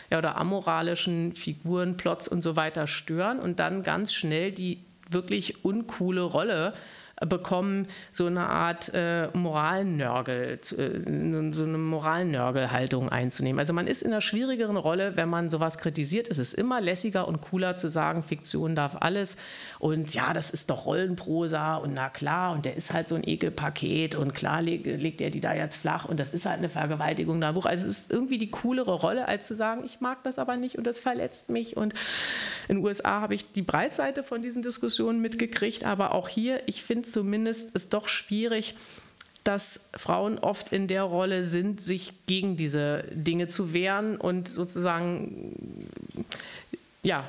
ja, 0.09 0.17
oder 0.17 0.37
amoralischen 0.37 1.33
Figuren, 1.33 1.97
Plots 1.97 2.27
und 2.27 2.41
so 2.41 2.55
weiter 2.55 2.87
stören 2.87 3.39
und 3.39 3.59
dann 3.59 3.83
ganz 3.83 4.13
schnell 4.13 4.51
die 4.51 4.79
wirklich 5.09 5.63
uncoole 5.65 6.21
Rolle 6.21 6.73
bekommen, 7.25 7.87
so 8.11 8.27
eine 8.27 8.47
Art 8.47 8.91
äh, 8.93 9.29
Moralnörgel, 9.33 10.59
äh, 10.59 11.51
so 11.51 11.63
eine 11.63 11.77
Moralnörgelhaltung 11.77 13.09
einzunehmen. 13.09 13.59
Also 13.59 13.73
man 13.73 13.87
ist 13.87 14.03
in 14.03 14.11
einer 14.11 14.21
schwierigeren 14.21 14.77
Rolle, 14.77 15.13
wenn 15.15 15.27
man 15.27 15.49
sowas 15.49 15.79
kritisiert. 15.79 16.27
Es 16.29 16.37
ist 16.37 16.53
immer 16.53 16.79
lässiger 16.79 17.27
und 17.27 17.41
cooler 17.41 17.75
zu 17.75 17.89
sagen, 17.89 18.21
Fiktion 18.21 18.75
darf 18.75 18.97
alles 18.99 19.37
und 19.79 20.13
ja, 20.13 20.31
das 20.33 20.51
ist 20.51 20.69
doch 20.69 20.85
Rollenprosa 20.85 21.77
und 21.77 21.93
na 21.93 22.09
klar 22.09 22.53
und 22.53 22.65
der 22.65 22.77
ist 22.77 22.93
halt 22.93 23.09
so 23.09 23.15
ein 23.15 23.27
Ekelpaket 23.27 24.13
und 24.15 24.35
klar 24.35 24.61
legt, 24.61 24.85
legt 24.85 25.19
er 25.21 25.31
die 25.31 25.39
da 25.39 25.55
jetzt 25.55 25.77
flach 25.77 26.05
und 26.05 26.19
das 26.19 26.33
ist 26.33 26.45
halt 26.45 26.59
eine 26.59 26.69
Vergewaltigung 26.69 27.41
da 27.41 27.53
Buch. 27.53 27.65
Also 27.65 27.87
es 27.87 27.99
ist 27.99 28.11
irgendwie 28.11 28.37
die 28.37 28.51
coolere 28.51 28.93
Rolle, 28.93 29.27
als 29.27 29.47
zu 29.47 29.55
sagen, 29.55 29.81
ich 29.85 30.01
mag 30.01 30.23
das 30.23 30.37
aber 30.37 30.55
nicht 30.55 30.77
und 30.77 30.85
das 30.85 30.99
verletzt 30.99 31.49
mich 31.49 31.77
und 31.77 31.95
in 32.67 32.75
den 32.75 32.85
USA 32.85 33.21
habe 33.21 33.33
ich 33.33 33.51
die 33.53 33.63
Breitseite 33.63 34.23
von 34.23 34.43
diesen 34.43 34.61
Diskussionen 34.61 35.19
mitgekriegt, 35.19 35.83
aber 35.83 36.13
auch 36.13 36.29
hier, 36.29 36.61
ich 36.67 36.83
finde 36.83 37.06
zumindest 37.11 37.75
ist 37.75 37.93
doch 37.93 38.07
schwierig, 38.07 38.75
dass 39.43 39.91
Frauen 39.95 40.39
oft 40.39 40.73
in 40.73 40.87
der 40.87 41.03
Rolle 41.03 41.43
sind, 41.43 41.79
sich 41.79 42.25
gegen 42.25 42.57
diese 42.57 43.05
Dinge 43.11 43.47
zu 43.47 43.73
wehren 43.73 44.17
und 44.17 44.49
sozusagen 44.49 45.89
ja, 47.07 47.23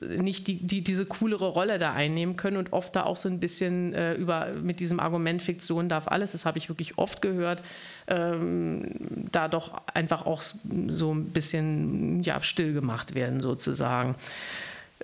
nicht 0.00 0.48
die, 0.48 0.56
die, 0.56 0.82
diese 0.82 1.06
coolere 1.06 1.46
Rolle 1.46 1.78
da 1.78 1.92
einnehmen 1.92 2.34
können 2.34 2.56
und 2.56 2.72
oft 2.72 2.96
da 2.96 3.04
auch 3.04 3.16
so 3.16 3.28
ein 3.28 3.38
bisschen 3.38 3.94
äh, 3.94 4.14
über, 4.14 4.48
mit 4.60 4.80
diesem 4.80 4.98
Argument 4.98 5.40
Fiktion 5.40 5.88
darf 5.88 6.08
alles, 6.08 6.32
das 6.32 6.44
habe 6.46 6.58
ich 6.58 6.68
wirklich 6.68 6.98
oft 6.98 7.22
gehört, 7.22 7.62
ähm, 8.08 9.28
da 9.30 9.46
doch 9.46 9.82
einfach 9.94 10.26
auch 10.26 10.42
so 10.42 11.14
ein 11.14 11.26
bisschen 11.26 12.24
ja, 12.24 12.42
still 12.42 12.72
gemacht 12.72 13.14
werden 13.14 13.38
sozusagen. 13.40 14.16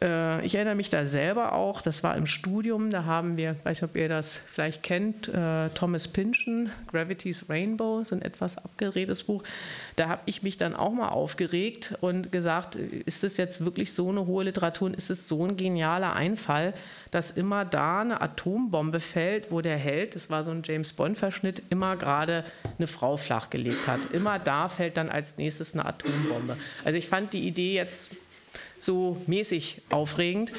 Äh, 0.02 0.44
ich 0.44 0.54
erinnere 0.54 0.74
mich 0.74 0.88
da 0.88 1.04
selber 1.04 1.52
auch, 1.52 1.82
das 1.82 2.02
war 2.02 2.16
im 2.16 2.26
Studium, 2.26 2.90
da 2.90 3.04
haben 3.04 3.36
wir, 3.36 3.56
weiß 3.64 3.82
nicht, 3.82 3.90
ob 3.90 3.96
ihr 3.96 4.08
das 4.08 4.38
vielleicht 4.38 4.82
kennt, 4.82 5.28
äh, 5.28 5.68
Thomas 5.70 6.08
Pynchon, 6.08 6.70
Gravity's 6.90 7.48
Rainbow, 7.48 8.02
so 8.02 8.14
ein 8.14 8.22
etwas 8.22 8.56
abgedrehtes 8.56 9.24
Buch. 9.24 9.44
Da 9.96 10.08
habe 10.08 10.22
ich 10.26 10.42
mich 10.42 10.56
dann 10.56 10.74
auch 10.74 10.92
mal 10.92 11.08
aufgeregt 11.08 11.94
und 12.00 12.32
gesagt, 12.32 12.76
ist 12.76 13.22
das 13.22 13.36
jetzt 13.36 13.64
wirklich 13.64 13.92
so 13.92 14.08
eine 14.08 14.26
hohe 14.26 14.44
Literatur 14.44 14.88
und 14.88 14.96
ist 14.96 15.10
es 15.10 15.28
so 15.28 15.44
ein 15.44 15.56
genialer 15.56 16.14
Einfall, 16.14 16.72
dass 17.10 17.30
immer 17.30 17.64
da 17.64 18.00
eine 18.00 18.20
Atombombe 18.20 19.00
fällt, 19.00 19.50
wo 19.50 19.60
der 19.60 19.76
Held, 19.76 20.14
das 20.14 20.30
war 20.30 20.42
so 20.44 20.50
ein 20.50 20.62
James 20.64 20.92
Bond-Verschnitt, 20.94 21.62
immer 21.68 21.96
gerade 21.96 22.44
eine 22.78 22.86
Frau 22.86 23.16
flachgelegt 23.16 23.86
hat. 23.86 24.00
Immer 24.12 24.38
da 24.38 24.68
fällt 24.68 24.96
dann 24.96 25.10
als 25.10 25.36
nächstes 25.36 25.74
eine 25.74 25.84
Atombombe. 25.84 26.56
Also 26.84 26.96
ich 26.96 27.08
fand 27.08 27.32
die 27.34 27.46
Idee 27.46 27.74
jetzt 27.74 28.16
so 28.80 29.16
mäßig 29.26 29.82
aufregend. 29.90 30.52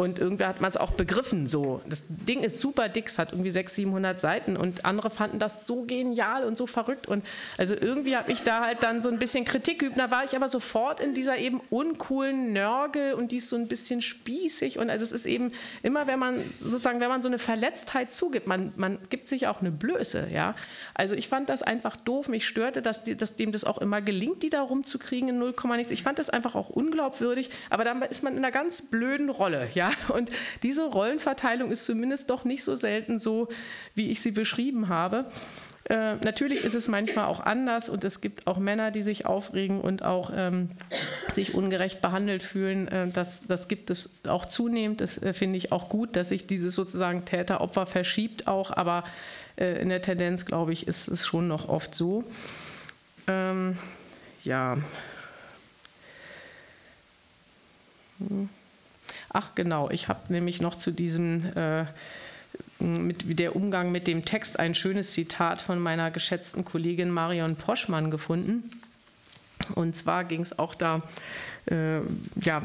Und 0.00 0.20
irgendwer 0.20 0.46
hat 0.46 0.60
man 0.60 0.68
es 0.68 0.76
auch 0.76 0.92
begriffen 0.92 1.48
so. 1.48 1.82
Das 1.88 2.04
Ding 2.08 2.44
ist 2.44 2.60
super 2.60 2.88
dick, 2.88 3.08
es 3.08 3.18
hat 3.18 3.32
irgendwie 3.32 3.50
600, 3.50 3.88
700 3.88 4.20
Seiten 4.20 4.56
und 4.56 4.84
andere 4.84 5.10
fanden 5.10 5.40
das 5.40 5.66
so 5.66 5.82
genial 5.82 6.44
und 6.44 6.56
so 6.56 6.68
verrückt. 6.68 7.08
Und 7.08 7.26
also 7.56 7.74
irgendwie 7.74 8.16
habe 8.16 8.30
ich 8.30 8.42
da 8.42 8.64
halt 8.64 8.84
dann 8.84 9.02
so 9.02 9.08
ein 9.08 9.18
bisschen 9.18 9.44
Kritik 9.44 9.80
geübt. 9.80 9.98
Da 9.98 10.12
war 10.12 10.22
ich 10.22 10.36
aber 10.36 10.48
sofort 10.48 11.00
in 11.00 11.14
dieser 11.14 11.38
eben 11.38 11.60
uncoolen 11.70 12.52
Nörgel 12.52 13.14
und 13.14 13.32
die 13.32 13.38
ist 13.38 13.48
so 13.48 13.56
ein 13.56 13.66
bisschen 13.66 14.00
spießig. 14.00 14.78
Und 14.78 14.88
also 14.88 15.02
es 15.04 15.10
ist 15.10 15.26
eben 15.26 15.50
immer, 15.82 16.06
wenn 16.06 16.20
man 16.20 16.44
sozusagen, 16.56 17.00
wenn 17.00 17.08
man 17.08 17.22
so 17.22 17.28
eine 17.28 17.40
Verletztheit 17.40 18.12
zugibt, 18.12 18.46
man, 18.46 18.72
man 18.76 19.00
gibt 19.10 19.28
sich 19.28 19.48
auch 19.48 19.60
eine 19.60 19.72
Blöße. 19.72 20.28
Ja? 20.32 20.54
Also 20.94 21.16
ich 21.16 21.28
fand 21.28 21.48
das 21.48 21.64
einfach 21.64 21.96
doof. 21.96 22.28
Mich 22.28 22.46
störte, 22.46 22.82
dass, 22.82 23.02
die, 23.02 23.16
dass 23.16 23.34
dem 23.34 23.50
das 23.50 23.64
auch 23.64 23.78
immer 23.78 24.00
gelingt, 24.00 24.44
die 24.44 24.50
da 24.50 24.62
rumzukriegen 24.62 25.28
in 25.28 25.38
0, 25.38 25.54
nichts. 25.76 25.90
Ich 25.90 26.04
fand 26.04 26.20
das 26.20 26.30
einfach 26.30 26.54
auch 26.54 26.68
unglaubwürdig. 26.68 27.50
Aber 27.68 27.82
dann 27.82 28.00
ist 28.02 28.22
man 28.22 28.34
in 28.34 28.38
einer 28.38 28.52
ganz 28.52 28.82
blöden 28.82 29.28
Rolle. 29.28 29.68
Ja? 29.74 29.87
Und 30.08 30.30
diese 30.62 30.86
Rollenverteilung 30.86 31.70
ist 31.70 31.84
zumindest 31.84 32.30
doch 32.30 32.44
nicht 32.44 32.64
so 32.64 32.76
selten 32.76 33.18
so, 33.18 33.48
wie 33.94 34.10
ich 34.10 34.20
sie 34.20 34.32
beschrieben 34.32 34.88
habe. 34.88 35.26
Äh, 35.88 36.16
natürlich 36.16 36.64
ist 36.64 36.74
es 36.74 36.86
manchmal 36.86 37.26
auch 37.26 37.40
anders 37.40 37.88
und 37.88 38.04
es 38.04 38.20
gibt 38.20 38.46
auch 38.46 38.58
Männer, 38.58 38.90
die 38.90 39.02
sich 39.02 39.24
aufregen 39.24 39.80
und 39.80 40.04
auch 40.04 40.30
ähm, 40.34 40.70
sich 41.30 41.54
ungerecht 41.54 42.02
behandelt 42.02 42.42
fühlen. 42.42 42.88
Äh, 42.88 43.08
das, 43.08 43.46
das 43.46 43.68
gibt 43.68 43.88
es 43.88 44.10
auch 44.26 44.44
zunehmend. 44.44 45.00
Das 45.00 45.16
äh, 45.16 45.32
finde 45.32 45.56
ich 45.56 45.72
auch 45.72 45.88
gut, 45.88 46.14
dass 46.14 46.28
sich 46.28 46.46
dieses 46.46 46.74
sozusagen 46.74 47.24
Täter-Opfer 47.24 47.86
verschiebt 47.86 48.46
auch, 48.46 48.70
aber 48.70 49.04
äh, 49.56 49.80
in 49.80 49.88
der 49.88 50.02
Tendenz, 50.02 50.44
glaube 50.44 50.74
ich, 50.74 50.86
ist 50.86 51.08
es 51.08 51.26
schon 51.26 51.48
noch 51.48 51.70
oft 51.70 51.94
so. 51.94 52.22
Ähm, 53.26 53.78
ja. 54.44 54.76
Hm. 58.18 58.50
Ach 59.38 59.54
genau, 59.54 59.88
ich 59.90 60.08
habe 60.08 60.20
nämlich 60.32 60.60
noch 60.60 60.76
zu 60.76 60.90
diesem 60.90 61.46
äh, 61.54 61.84
mit 62.80 63.38
der 63.38 63.54
Umgang 63.54 63.92
mit 63.92 64.08
dem 64.08 64.24
Text 64.24 64.58
ein 64.58 64.74
schönes 64.74 65.12
Zitat 65.12 65.60
von 65.60 65.78
meiner 65.78 66.10
geschätzten 66.10 66.64
Kollegin 66.64 67.10
Marion 67.10 67.54
Poschmann 67.54 68.10
gefunden. 68.10 68.68
Und 69.76 69.94
zwar 69.94 70.24
ging 70.24 70.40
es 70.40 70.58
auch 70.58 70.74
da 70.74 71.02
äh, 71.66 72.00
ja, 72.40 72.62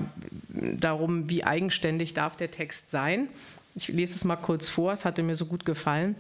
darum, 0.50 1.30
wie 1.30 1.44
eigenständig 1.44 2.16
darf 2.16 2.38
der 2.38 2.50
Text 2.50 2.90
sein. 2.90 3.28
Ich 3.76 3.88
lese 3.90 4.16
es 4.16 4.24
mal 4.24 4.36
kurz 4.36 4.70
vor, 4.70 4.94
es 4.94 5.06
hatte 5.06 5.22
mir 5.22 5.36
so 5.36 5.46
gut 5.46 5.66
gefallen. 5.66 6.16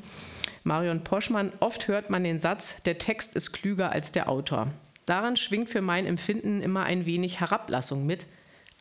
Marion 0.64 1.04
Poschmann, 1.04 1.52
oft 1.62 1.88
hört 1.88 2.12
man 2.12 2.24
den 2.24 2.40
Satz, 2.40 2.84
der 2.84 3.00
Text 3.00 3.36
ist 3.36 3.54
klüger 3.54 3.92
als 3.92 4.12
der 4.12 4.30
Autor. 4.30 4.68
Daran 5.08 5.36
schwingt 5.36 5.70
für 5.70 5.82
mein 5.82 6.06
Empfinden 6.06 6.62
immer 6.62 6.84
ein 6.84 7.08
wenig 7.08 7.40
Herablassung 7.40 8.06
mit, 8.06 8.28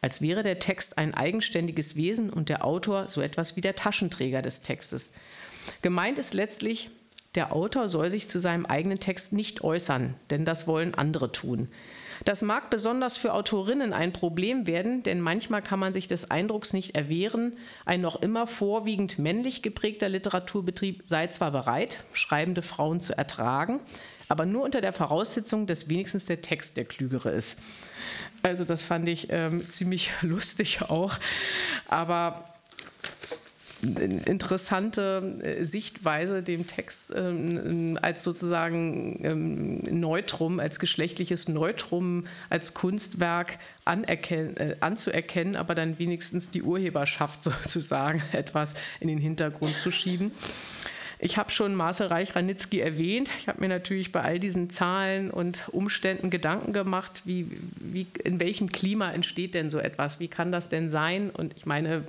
als 0.03 0.21
wäre 0.21 0.43
der 0.43 0.59
Text 0.59 0.99
ein 0.99 1.15
eigenständiges 1.15 1.97
Wesen 1.97 2.29
und 2.29 2.49
der 2.49 2.65
Autor 2.65 3.09
so 3.09 3.23
etwas 3.23 3.57
wie 3.57 3.61
der 3.61 3.77
Taschenträger 3.77 4.43
des 4.43 4.61
Textes. 4.61 5.13
Gemeint 5.81 6.19
ist 6.19 6.35
letztlich, 6.35 6.91
der 7.35 7.55
Autor 7.55 7.89
soll 7.89 8.11
sich 8.11 8.29
zu 8.29 8.39
seinem 8.39 8.67
eigenen 8.67 9.01
Text 9.01 9.33
nicht 9.33 9.65
äußern, 9.65 10.15
denn 10.29 10.45
das 10.45 10.67
wollen 10.67 10.95
andere 10.95 11.33
tun. 11.33 11.69
Das 12.25 12.43
mag 12.43 12.69
besonders 12.71 13.17
für 13.17 13.33
Autorinnen 13.33 13.93
ein 13.93 14.13
Problem 14.13 14.67
werden, 14.67 15.03
denn 15.03 15.21
manchmal 15.21 15.63
kann 15.63 15.79
man 15.79 15.93
sich 15.93 16.09
des 16.09 16.31
Eindrucks 16.31 16.73
nicht 16.73 16.95
erwehren, 16.95 17.57
ein 17.85 18.01
noch 18.01 18.21
immer 18.21 18.47
vorwiegend 18.47 19.19
männlich 19.19 19.63
geprägter 19.63 20.09
Literaturbetrieb 20.09 21.03
sei 21.07 21.29
zwar 21.29 21.51
bereit, 21.51 22.05
schreibende 22.13 22.63
Frauen 22.63 23.01
zu 23.01 23.17
ertragen, 23.17 23.81
aber 24.33 24.47
nur 24.47 24.63
unter 24.63 24.81
der 24.81 24.95
Voraussetzung, 24.95 25.67
dass 25.67 25.91
wenigstens 25.91 26.25
der 26.25 26.41
Text 26.41 26.79
der 26.79 26.87
klügere 26.87 27.33
ist. 27.33 27.59
Also 28.43 28.65
das 28.65 28.83
fand 28.83 29.07
ich 29.07 29.27
ähm, 29.29 29.69
ziemlich 29.69 30.11
lustig 30.23 30.81
auch. 30.81 31.19
Aber 31.87 32.49
interessante 33.83 35.37
äh, 35.43 35.65
Sichtweise, 35.65 36.43
dem 36.43 36.67
Text 36.67 37.13
ähm, 37.15 37.99
als 38.01 38.23
sozusagen 38.23 39.21
ähm, 39.23 40.01
Neutrum, 40.01 40.61
als 40.61 40.79
geschlechtliches 40.79 41.49
Neutrum, 41.49 42.25
als 42.49 42.73
Kunstwerk 42.73 43.59
äh, 43.85 44.77
anzuerkennen, 44.81 45.57
aber 45.57 45.75
dann 45.75 45.99
wenigstens 45.99 46.49
die 46.49 46.63
Urheberschaft 46.63 47.43
sozusagen 47.45 48.23
etwas 48.33 48.77
in 48.99 49.09
den 49.09 49.19
Hintergrund 49.19 49.77
zu 49.77 49.91
schieben. 49.91 50.33
Ich 51.25 51.37
habe 51.37 51.53
schon 51.53 51.77
Marcel 51.77 52.09
Reich-Ranitzky 52.09 52.81
erwähnt. 52.81 53.29
Ich 53.39 53.47
habe 53.47 53.61
mir 53.61 53.69
natürlich 53.69 54.11
bei 54.11 54.23
all 54.23 54.41
diesen 54.41 54.71
Zahlen 54.71 55.31
und 55.31 55.69
Umständen 55.71 56.31
Gedanken 56.31 56.73
gemacht, 56.73 57.23
wie, 57.25 57.47
wie, 57.77 58.09
in 58.25 58.41
welchem 58.41 58.73
Klima 58.73 59.13
entsteht 59.13 59.55
denn 59.55 59.71
so 59.71 59.79
etwas? 59.79 60.19
Wie 60.19 60.27
kann 60.27 60.51
das 60.51 60.69
denn 60.69 60.91
sein? 60.91 61.31
Und 61.31 61.55
ich 61.57 61.65
meine, 61.65 62.03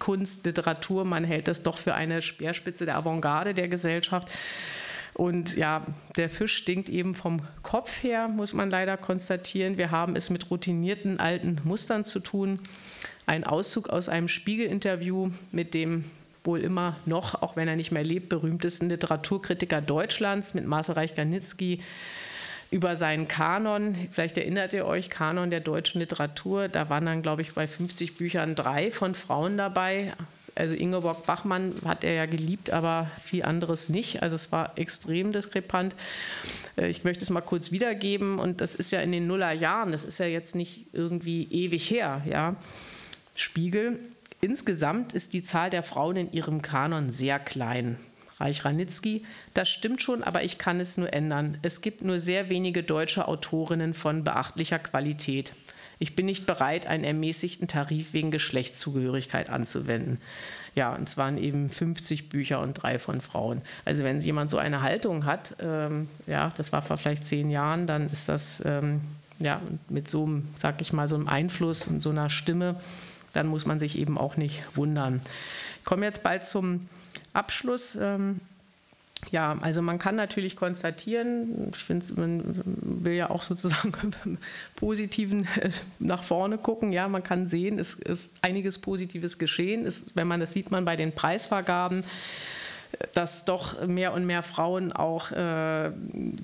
Kunst, 0.00 0.44
Literatur, 0.44 1.04
man 1.04 1.22
hält 1.22 1.46
das 1.46 1.62
doch 1.62 1.78
für 1.78 1.94
eine 1.94 2.20
Speerspitze 2.20 2.84
der 2.84 2.96
Avantgarde 2.96 3.54
der 3.54 3.68
Gesellschaft. 3.68 4.28
Und 5.14 5.56
ja, 5.56 5.86
der 6.16 6.28
Fisch 6.28 6.56
stinkt 6.56 6.88
eben 6.88 7.14
vom 7.14 7.42
Kopf 7.62 8.02
her, 8.02 8.26
muss 8.26 8.54
man 8.54 8.70
leider 8.70 8.96
konstatieren. 8.96 9.78
Wir 9.78 9.92
haben 9.92 10.16
es 10.16 10.30
mit 10.30 10.50
routinierten 10.50 11.20
alten 11.20 11.60
Mustern 11.62 12.04
zu 12.04 12.18
tun. 12.18 12.58
Ein 13.24 13.44
Auszug 13.44 13.88
aus 13.88 14.08
einem 14.08 14.26
Spiegel-Interview 14.26 15.30
mit 15.52 15.74
dem 15.74 16.06
wohl 16.44 16.60
immer 16.60 16.96
noch, 17.06 17.42
auch 17.42 17.56
wenn 17.56 17.68
er 17.68 17.76
nicht 17.76 17.92
mehr 17.92 18.04
lebt, 18.04 18.28
berühmtesten 18.28 18.88
Literaturkritiker 18.88 19.80
Deutschlands 19.80 20.54
mit 20.54 20.66
Marcel 20.66 20.94
Reich-Garnitzky 20.94 21.80
über 22.70 22.96
seinen 22.96 23.28
Kanon. 23.28 23.96
Vielleicht 24.10 24.36
erinnert 24.36 24.72
ihr 24.72 24.86
euch, 24.86 25.10
Kanon 25.10 25.50
der 25.50 25.60
deutschen 25.60 26.00
Literatur. 26.00 26.68
Da 26.68 26.90
waren 26.90 27.06
dann, 27.06 27.22
glaube 27.22 27.42
ich, 27.42 27.54
bei 27.54 27.66
50 27.66 28.16
Büchern 28.16 28.54
drei 28.54 28.90
von 28.90 29.14
Frauen 29.14 29.56
dabei. 29.56 30.12
Also 30.54 30.74
Ingeborg 30.74 31.24
Bachmann 31.24 31.72
hat 31.84 32.02
er 32.02 32.14
ja 32.14 32.26
geliebt, 32.26 32.70
aber 32.70 33.08
viel 33.24 33.44
anderes 33.44 33.88
nicht. 33.88 34.22
Also 34.22 34.34
es 34.34 34.50
war 34.50 34.76
extrem 34.76 35.32
diskrepant. 35.32 35.94
Äh, 36.76 36.88
ich 36.88 37.04
möchte 37.04 37.22
es 37.22 37.30
mal 37.30 37.40
kurz 37.40 37.70
wiedergeben. 37.70 38.38
Und 38.38 38.60
das 38.60 38.74
ist 38.74 38.90
ja 38.90 39.00
in 39.00 39.12
den 39.12 39.26
Nullerjahren, 39.26 39.92
das 39.92 40.04
ist 40.04 40.18
ja 40.18 40.26
jetzt 40.26 40.56
nicht 40.56 40.86
irgendwie 40.92 41.44
ewig 41.50 41.88
her. 41.90 42.22
Ja. 42.28 42.56
Spiegel, 43.36 44.00
Insgesamt 44.40 45.12
ist 45.12 45.32
die 45.32 45.42
Zahl 45.42 45.70
der 45.70 45.82
Frauen 45.82 46.16
in 46.16 46.32
ihrem 46.32 46.62
Kanon 46.62 47.10
sehr 47.10 47.38
klein. 47.38 47.96
Reich 48.38 48.64
Ranitzky, 48.64 49.24
das 49.52 49.68
stimmt 49.68 50.00
schon, 50.00 50.22
aber 50.22 50.44
ich 50.44 50.58
kann 50.58 50.78
es 50.78 50.96
nur 50.96 51.12
ändern. 51.12 51.58
Es 51.62 51.80
gibt 51.80 52.02
nur 52.02 52.20
sehr 52.20 52.48
wenige 52.48 52.84
deutsche 52.84 53.26
Autorinnen 53.26 53.94
von 53.94 54.22
beachtlicher 54.22 54.78
Qualität. 54.78 55.54
Ich 55.98 56.14
bin 56.14 56.26
nicht 56.26 56.46
bereit, 56.46 56.86
einen 56.86 57.02
ermäßigten 57.02 57.66
Tarif 57.66 58.12
wegen 58.12 58.30
Geschlechtszugehörigkeit 58.30 59.50
anzuwenden. 59.50 60.20
Ja, 60.76 60.94
und 60.94 61.08
es 61.08 61.16
waren 61.16 61.36
eben 61.38 61.68
50 61.68 62.28
Bücher 62.28 62.60
und 62.60 62.74
drei 62.74 63.00
von 63.00 63.20
Frauen. 63.20 63.62
Also 63.84 64.04
wenn 64.04 64.20
jemand 64.20 64.52
so 64.52 64.58
eine 64.58 64.82
Haltung 64.82 65.24
hat, 65.24 65.56
ähm, 65.60 66.08
ja, 66.28 66.52
das 66.56 66.72
war 66.72 66.82
vor 66.82 66.98
vielleicht 66.98 67.26
zehn 67.26 67.50
Jahren, 67.50 67.88
dann 67.88 68.08
ist 68.08 68.28
das 68.28 68.62
ähm, 68.64 69.00
ja 69.40 69.60
mit 69.88 70.06
so 70.06 70.24
einem, 70.24 70.48
sag 70.56 70.80
ich 70.80 70.92
mal, 70.92 71.08
so 71.08 71.16
einem 71.16 71.26
Einfluss 71.26 71.88
und 71.88 72.00
so 72.00 72.10
einer 72.10 72.30
Stimme 72.30 72.76
dann 73.32 73.46
muss 73.46 73.66
man 73.66 73.78
sich 73.78 73.98
eben 73.98 74.18
auch 74.18 74.36
nicht 74.36 74.62
wundern. 74.74 75.20
Ich 75.80 75.84
komme 75.84 76.06
jetzt 76.06 76.22
bald 76.22 76.46
zum 76.46 76.88
Abschluss. 77.32 77.96
Ähm, 78.00 78.40
ja, 79.30 79.58
also 79.60 79.82
man 79.82 79.98
kann 79.98 80.16
natürlich 80.16 80.56
konstatieren, 80.56 81.70
ich 81.72 81.82
finde, 81.82 82.06
man 82.14 82.62
will 82.64 83.14
ja 83.14 83.30
auch 83.30 83.42
sozusagen 83.42 83.92
positiven 84.76 85.46
äh, 85.60 85.70
nach 85.98 86.22
vorne 86.22 86.56
gucken. 86.56 86.92
Ja, 86.92 87.08
man 87.08 87.22
kann 87.22 87.46
sehen, 87.46 87.78
es 87.78 87.94
ist 87.94 88.30
einiges 88.42 88.78
Positives 88.78 89.38
geschehen. 89.38 89.86
Es, 89.86 90.14
wenn 90.14 90.28
man 90.28 90.40
das 90.40 90.52
sieht 90.52 90.70
man 90.70 90.84
bei 90.84 90.96
den 90.96 91.12
Preisvergaben, 91.12 92.04
dass 93.12 93.44
doch 93.44 93.86
mehr 93.86 94.14
und 94.14 94.24
mehr 94.24 94.42
Frauen 94.42 94.92
auch 94.92 95.30
äh, 95.32 95.90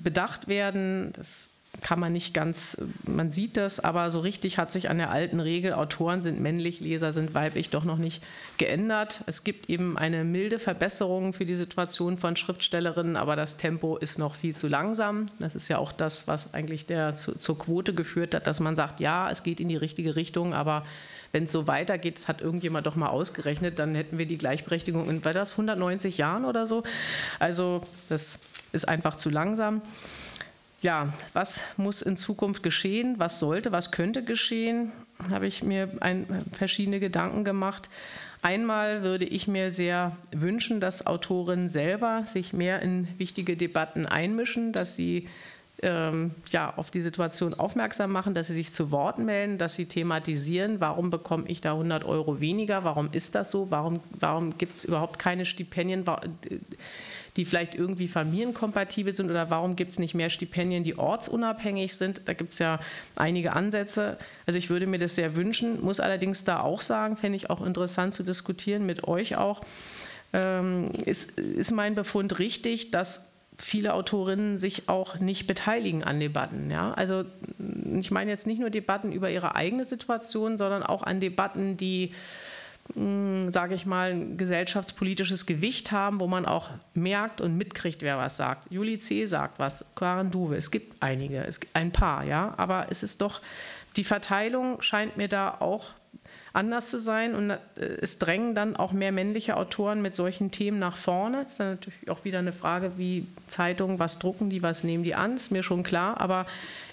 bedacht 0.03 0.47
werden. 0.47 1.11
Das 1.13 1.49
kann 1.81 1.99
man 1.99 2.13
nicht 2.13 2.33
ganz, 2.33 2.77
man 3.05 3.31
sieht 3.31 3.57
das, 3.57 3.79
aber 3.79 4.09
so 4.11 4.19
richtig 4.19 4.57
hat 4.57 4.71
sich 4.71 4.89
an 4.89 4.97
der 4.97 5.11
alten 5.11 5.39
Regel, 5.39 5.73
Autoren 5.73 6.21
sind 6.21 6.39
männlich, 6.39 6.79
Leser 6.79 7.11
sind 7.11 7.33
weiblich, 7.33 7.69
doch 7.69 7.83
noch 7.83 7.97
nicht 7.97 8.23
geändert. 8.57 9.23
Es 9.27 9.43
gibt 9.43 9.69
eben 9.69 9.97
eine 9.97 10.23
milde 10.23 10.59
Verbesserung 10.59 11.33
für 11.33 11.45
die 11.45 11.55
Situation 11.55 12.17
von 12.17 12.35
Schriftstellerinnen, 12.35 13.17
aber 13.17 13.35
das 13.35 13.57
Tempo 13.57 13.97
ist 13.97 14.19
noch 14.19 14.35
viel 14.35 14.55
zu 14.55 14.67
langsam. 14.67 15.27
Das 15.39 15.55
ist 15.55 15.67
ja 15.67 15.77
auch 15.77 15.91
das, 15.91 16.27
was 16.27 16.53
eigentlich 16.53 16.85
der, 16.85 17.15
zu, 17.17 17.37
zur 17.37 17.57
Quote 17.57 17.93
geführt 17.93 18.33
hat, 18.33 18.47
dass 18.47 18.59
man 18.59 18.75
sagt, 18.75 18.99
ja, 18.99 19.29
es 19.29 19.43
geht 19.43 19.59
in 19.59 19.67
die 19.67 19.77
richtige 19.77 20.15
Richtung, 20.15 20.53
aber 20.53 20.83
wenn 21.31 21.43
es 21.43 21.51
so 21.51 21.67
weitergeht, 21.67 22.17
das 22.17 22.27
hat 22.27 22.41
irgendjemand 22.41 22.87
doch 22.87 22.95
mal 22.95 23.09
ausgerechnet, 23.09 23.77
dann 23.79 23.93
hätten 23.93 24.17
wir 24.17 24.25
die 24.25 24.37
Gleichberechtigung 24.37 25.09
in, 25.09 25.25
war 25.25 25.33
das 25.33 25.51
190 25.51 26.17
Jahren 26.17 26.45
oder 26.45 26.65
so? 26.65 26.83
Also 27.39 27.81
das 28.09 28.39
ist 28.71 28.87
einfach 28.87 29.15
zu 29.15 29.29
langsam 29.29 29.81
ja, 30.85 31.11
was 31.33 31.63
muss 31.77 32.03
in 32.03 32.15
Zukunft 32.15 32.61
geschehen? 32.61 33.15
Was 33.17 33.39
sollte, 33.39 33.71
was 33.71 33.91
könnte 33.91 34.23
geschehen? 34.23 34.91
Habe 35.31 35.47
ich 35.47 35.63
mir 35.63 35.89
ein, 35.99 36.27
verschiedene 36.53 36.99
Gedanken 36.99 37.43
gemacht. 37.43 37.89
Einmal 38.43 39.01
würde 39.01 39.25
ich 39.25 39.47
mir 39.47 39.71
sehr 39.71 40.15
wünschen, 40.31 40.79
dass 40.79 41.07
Autorinnen 41.07 41.69
selber 41.69 42.23
sich 42.25 42.53
mehr 42.53 42.83
in 42.83 43.07
wichtige 43.17 43.57
Debatten 43.57 44.05
einmischen, 44.05 44.73
dass 44.73 44.95
sie 44.95 45.27
ähm, 45.81 46.31
ja, 46.49 46.71
auf 46.77 46.91
die 46.91 47.01
Situation 47.01 47.55
aufmerksam 47.55 48.11
machen, 48.11 48.35
dass 48.35 48.47
sie 48.47 48.53
sich 48.53 48.71
zu 48.71 48.91
Wort 48.91 49.17
melden, 49.17 49.57
dass 49.57 49.73
sie 49.73 49.87
thematisieren, 49.87 50.79
warum 50.79 51.09
bekomme 51.09 51.45
ich 51.47 51.61
da 51.61 51.71
100 51.71 52.03
Euro 52.03 52.39
weniger, 52.39 52.83
warum 52.83 53.09
ist 53.11 53.33
das 53.33 53.49
so, 53.49 53.71
warum, 53.71 53.99
warum 54.19 54.57
gibt 54.57 54.75
es 54.75 54.85
überhaupt 54.85 55.17
keine 55.17 55.45
Stipendien 55.45 56.05
die 57.37 57.45
vielleicht 57.45 57.75
irgendwie 57.75 58.07
familienkompatibel 58.07 59.15
sind 59.15 59.29
oder 59.29 59.49
warum 59.49 59.75
gibt 59.75 59.91
es 59.91 59.99
nicht 59.99 60.13
mehr 60.13 60.29
Stipendien, 60.29 60.83
die 60.83 60.97
ortsunabhängig 60.97 61.95
sind? 61.95 62.21
Da 62.25 62.33
gibt 62.33 62.53
es 62.53 62.59
ja 62.59 62.79
einige 63.15 63.53
Ansätze. 63.53 64.17
Also 64.45 64.57
ich 64.57 64.69
würde 64.69 64.87
mir 64.87 64.99
das 64.99 65.15
sehr 65.15 65.35
wünschen, 65.35 65.81
muss 65.81 65.99
allerdings 65.99 66.45
da 66.45 66.61
auch 66.61 66.81
sagen, 66.81 67.17
fände 67.17 67.35
ich 67.35 67.49
auch 67.49 67.65
interessant 67.65 68.13
zu 68.13 68.23
diskutieren 68.23 68.85
mit 68.85 69.05
euch 69.05 69.35
auch. 69.35 69.61
Ähm, 70.33 70.91
ist, 71.05 71.37
ist 71.37 71.71
mein 71.71 71.95
Befund 71.95 72.39
richtig, 72.39 72.91
dass 72.91 73.29
viele 73.57 73.93
Autorinnen 73.93 74.57
sich 74.57 74.89
auch 74.89 75.19
nicht 75.19 75.47
beteiligen 75.47 76.03
an 76.03 76.19
Debatten. 76.19 76.71
Ja? 76.71 76.93
Also 76.93 77.23
ich 77.99 78.11
meine 78.11 78.31
jetzt 78.31 78.47
nicht 78.47 78.59
nur 78.59 78.69
Debatten 78.69 79.11
über 79.11 79.29
ihre 79.29 79.55
eigene 79.55 79.85
Situation, 79.85 80.57
sondern 80.57 80.83
auch 80.83 81.03
an 81.03 81.19
Debatten, 81.19 81.77
die 81.77 82.11
sage 82.93 83.73
ich 83.73 83.85
mal, 83.85 84.11
ein 84.11 84.37
gesellschaftspolitisches 84.37 85.45
Gewicht 85.45 85.91
haben, 85.91 86.19
wo 86.19 86.27
man 86.27 86.45
auch 86.45 86.69
merkt 86.93 87.41
und 87.41 87.57
mitkriegt, 87.57 88.03
wer 88.03 88.17
was 88.17 88.37
sagt. 88.37 88.71
Juli 88.71 88.99
C. 88.99 89.25
sagt 89.25 89.57
was, 89.57 89.85
Karen 89.95 90.29
Duwe, 90.29 90.55
es 90.55 90.69
gibt 90.69 91.01
einige, 91.01 91.43
es 91.43 91.59
gibt 91.59 91.75
ein 91.75 91.91
paar, 91.91 92.23
ja, 92.23 92.53
aber 92.57 92.87
es 92.89 93.01
ist 93.01 93.21
doch, 93.21 93.41
die 93.95 94.03
Verteilung 94.03 94.81
scheint 94.81 95.17
mir 95.17 95.27
da 95.27 95.57
auch 95.59 95.87
anders 96.55 96.89
zu 96.89 96.97
sein. 96.97 97.35
Und 97.35 97.51
äh, 97.51 97.57
es 97.75 98.19
drängen 98.19 98.55
dann 98.55 98.75
auch 98.75 98.91
mehr 98.91 99.11
männliche 99.11 99.57
Autoren 99.57 100.01
mit 100.01 100.15
solchen 100.15 100.51
Themen 100.51 100.79
nach 100.79 100.97
vorne. 100.97 101.43
Das 101.43 101.53
ist 101.53 101.59
natürlich 101.59 102.09
auch 102.09 102.23
wieder 102.23 102.39
eine 102.39 102.53
Frage, 102.53 102.93
wie 102.97 103.27
Zeitungen, 103.47 103.99
was 103.99 104.19
drucken 104.19 104.49
die, 104.49 104.63
was 104.63 104.83
nehmen 104.83 105.03
die 105.03 105.15
an, 105.15 105.35
ist 105.35 105.51
mir 105.51 105.63
schon 105.63 105.83
klar. 105.83 106.19
Aber 106.19 106.45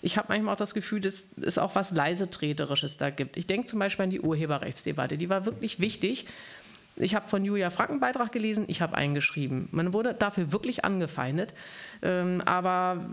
ich 0.03 0.17
habe 0.17 0.29
manchmal 0.31 0.55
auch 0.55 0.59
das 0.59 0.75
Gefühl, 0.75 1.01
dass 1.01 1.25
es 1.41 1.59
auch 1.59 1.75
was 1.75 1.93
Leisetreterisches 1.93 2.97
da 2.97 3.11
gibt. 3.11 3.37
Ich 3.37 3.47
denke 3.47 3.67
zum 3.67 3.79
Beispiel 3.79 4.05
an 4.05 4.11
die 4.11 4.21
Urheberrechtsdebatte. 4.21 5.17
Die 5.17 5.29
war 5.29 5.47
wirklich 5.47 5.81
wichtig. 5.81 6.27
Ich 6.97 7.15
habe 7.15 7.27
von 7.27 7.45
Julia 7.45 7.71
Frank 7.71 7.91
einen 7.91 8.01
Beitrag 8.01 8.33
gelesen, 8.33 8.65
ich 8.69 8.83
habe 8.83 8.97
eingeschrieben. 8.97 9.69
Man 9.73 9.93
wurde 9.95 10.15
dafür 10.15 10.53
wirklich 10.53 10.85
angefeindet. 10.85 11.55
Ähm, 12.03 12.43
aber 12.45 13.07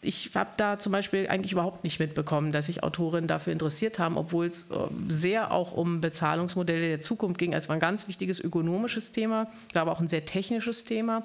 ich 0.00 0.34
habe 0.34 0.50
da 0.56 0.78
zum 0.78 0.92
Beispiel 0.92 1.28
eigentlich 1.28 1.52
überhaupt 1.52 1.84
nicht 1.84 1.98
mitbekommen, 2.00 2.52
dass 2.52 2.66
sich 2.66 2.82
Autorinnen 2.82 3.28
dafür 3.28 3.52
interessiert 3.52 3.98
haben, 3.98 4.16
obwohl 4.16 4.46
es 4.46 4.70
äh, 4.70 4.76
sehr 5.08 5.50
auch 5.50 5.72
um 5.72 6.00
Bezahlungsmodelle 6.00 6.88
der 6.88 7.00
Zukunft 7.00 7.38
ging. 7.38 7.52
Es 7.52 7.68
war 7.68 7.76
ein 7.76 7.80
ganz 7.80 8.08
wichtiges 8.08 8.40
ökonomisches 8.40 9.12
Thema, 9.12 9.48
aber 9.74 9.92
auch 9.92 10.00
ein 10.00 10.08
sehr 10.08 10.24
technisches 10.24 10.84
Thema. 10.84 11.24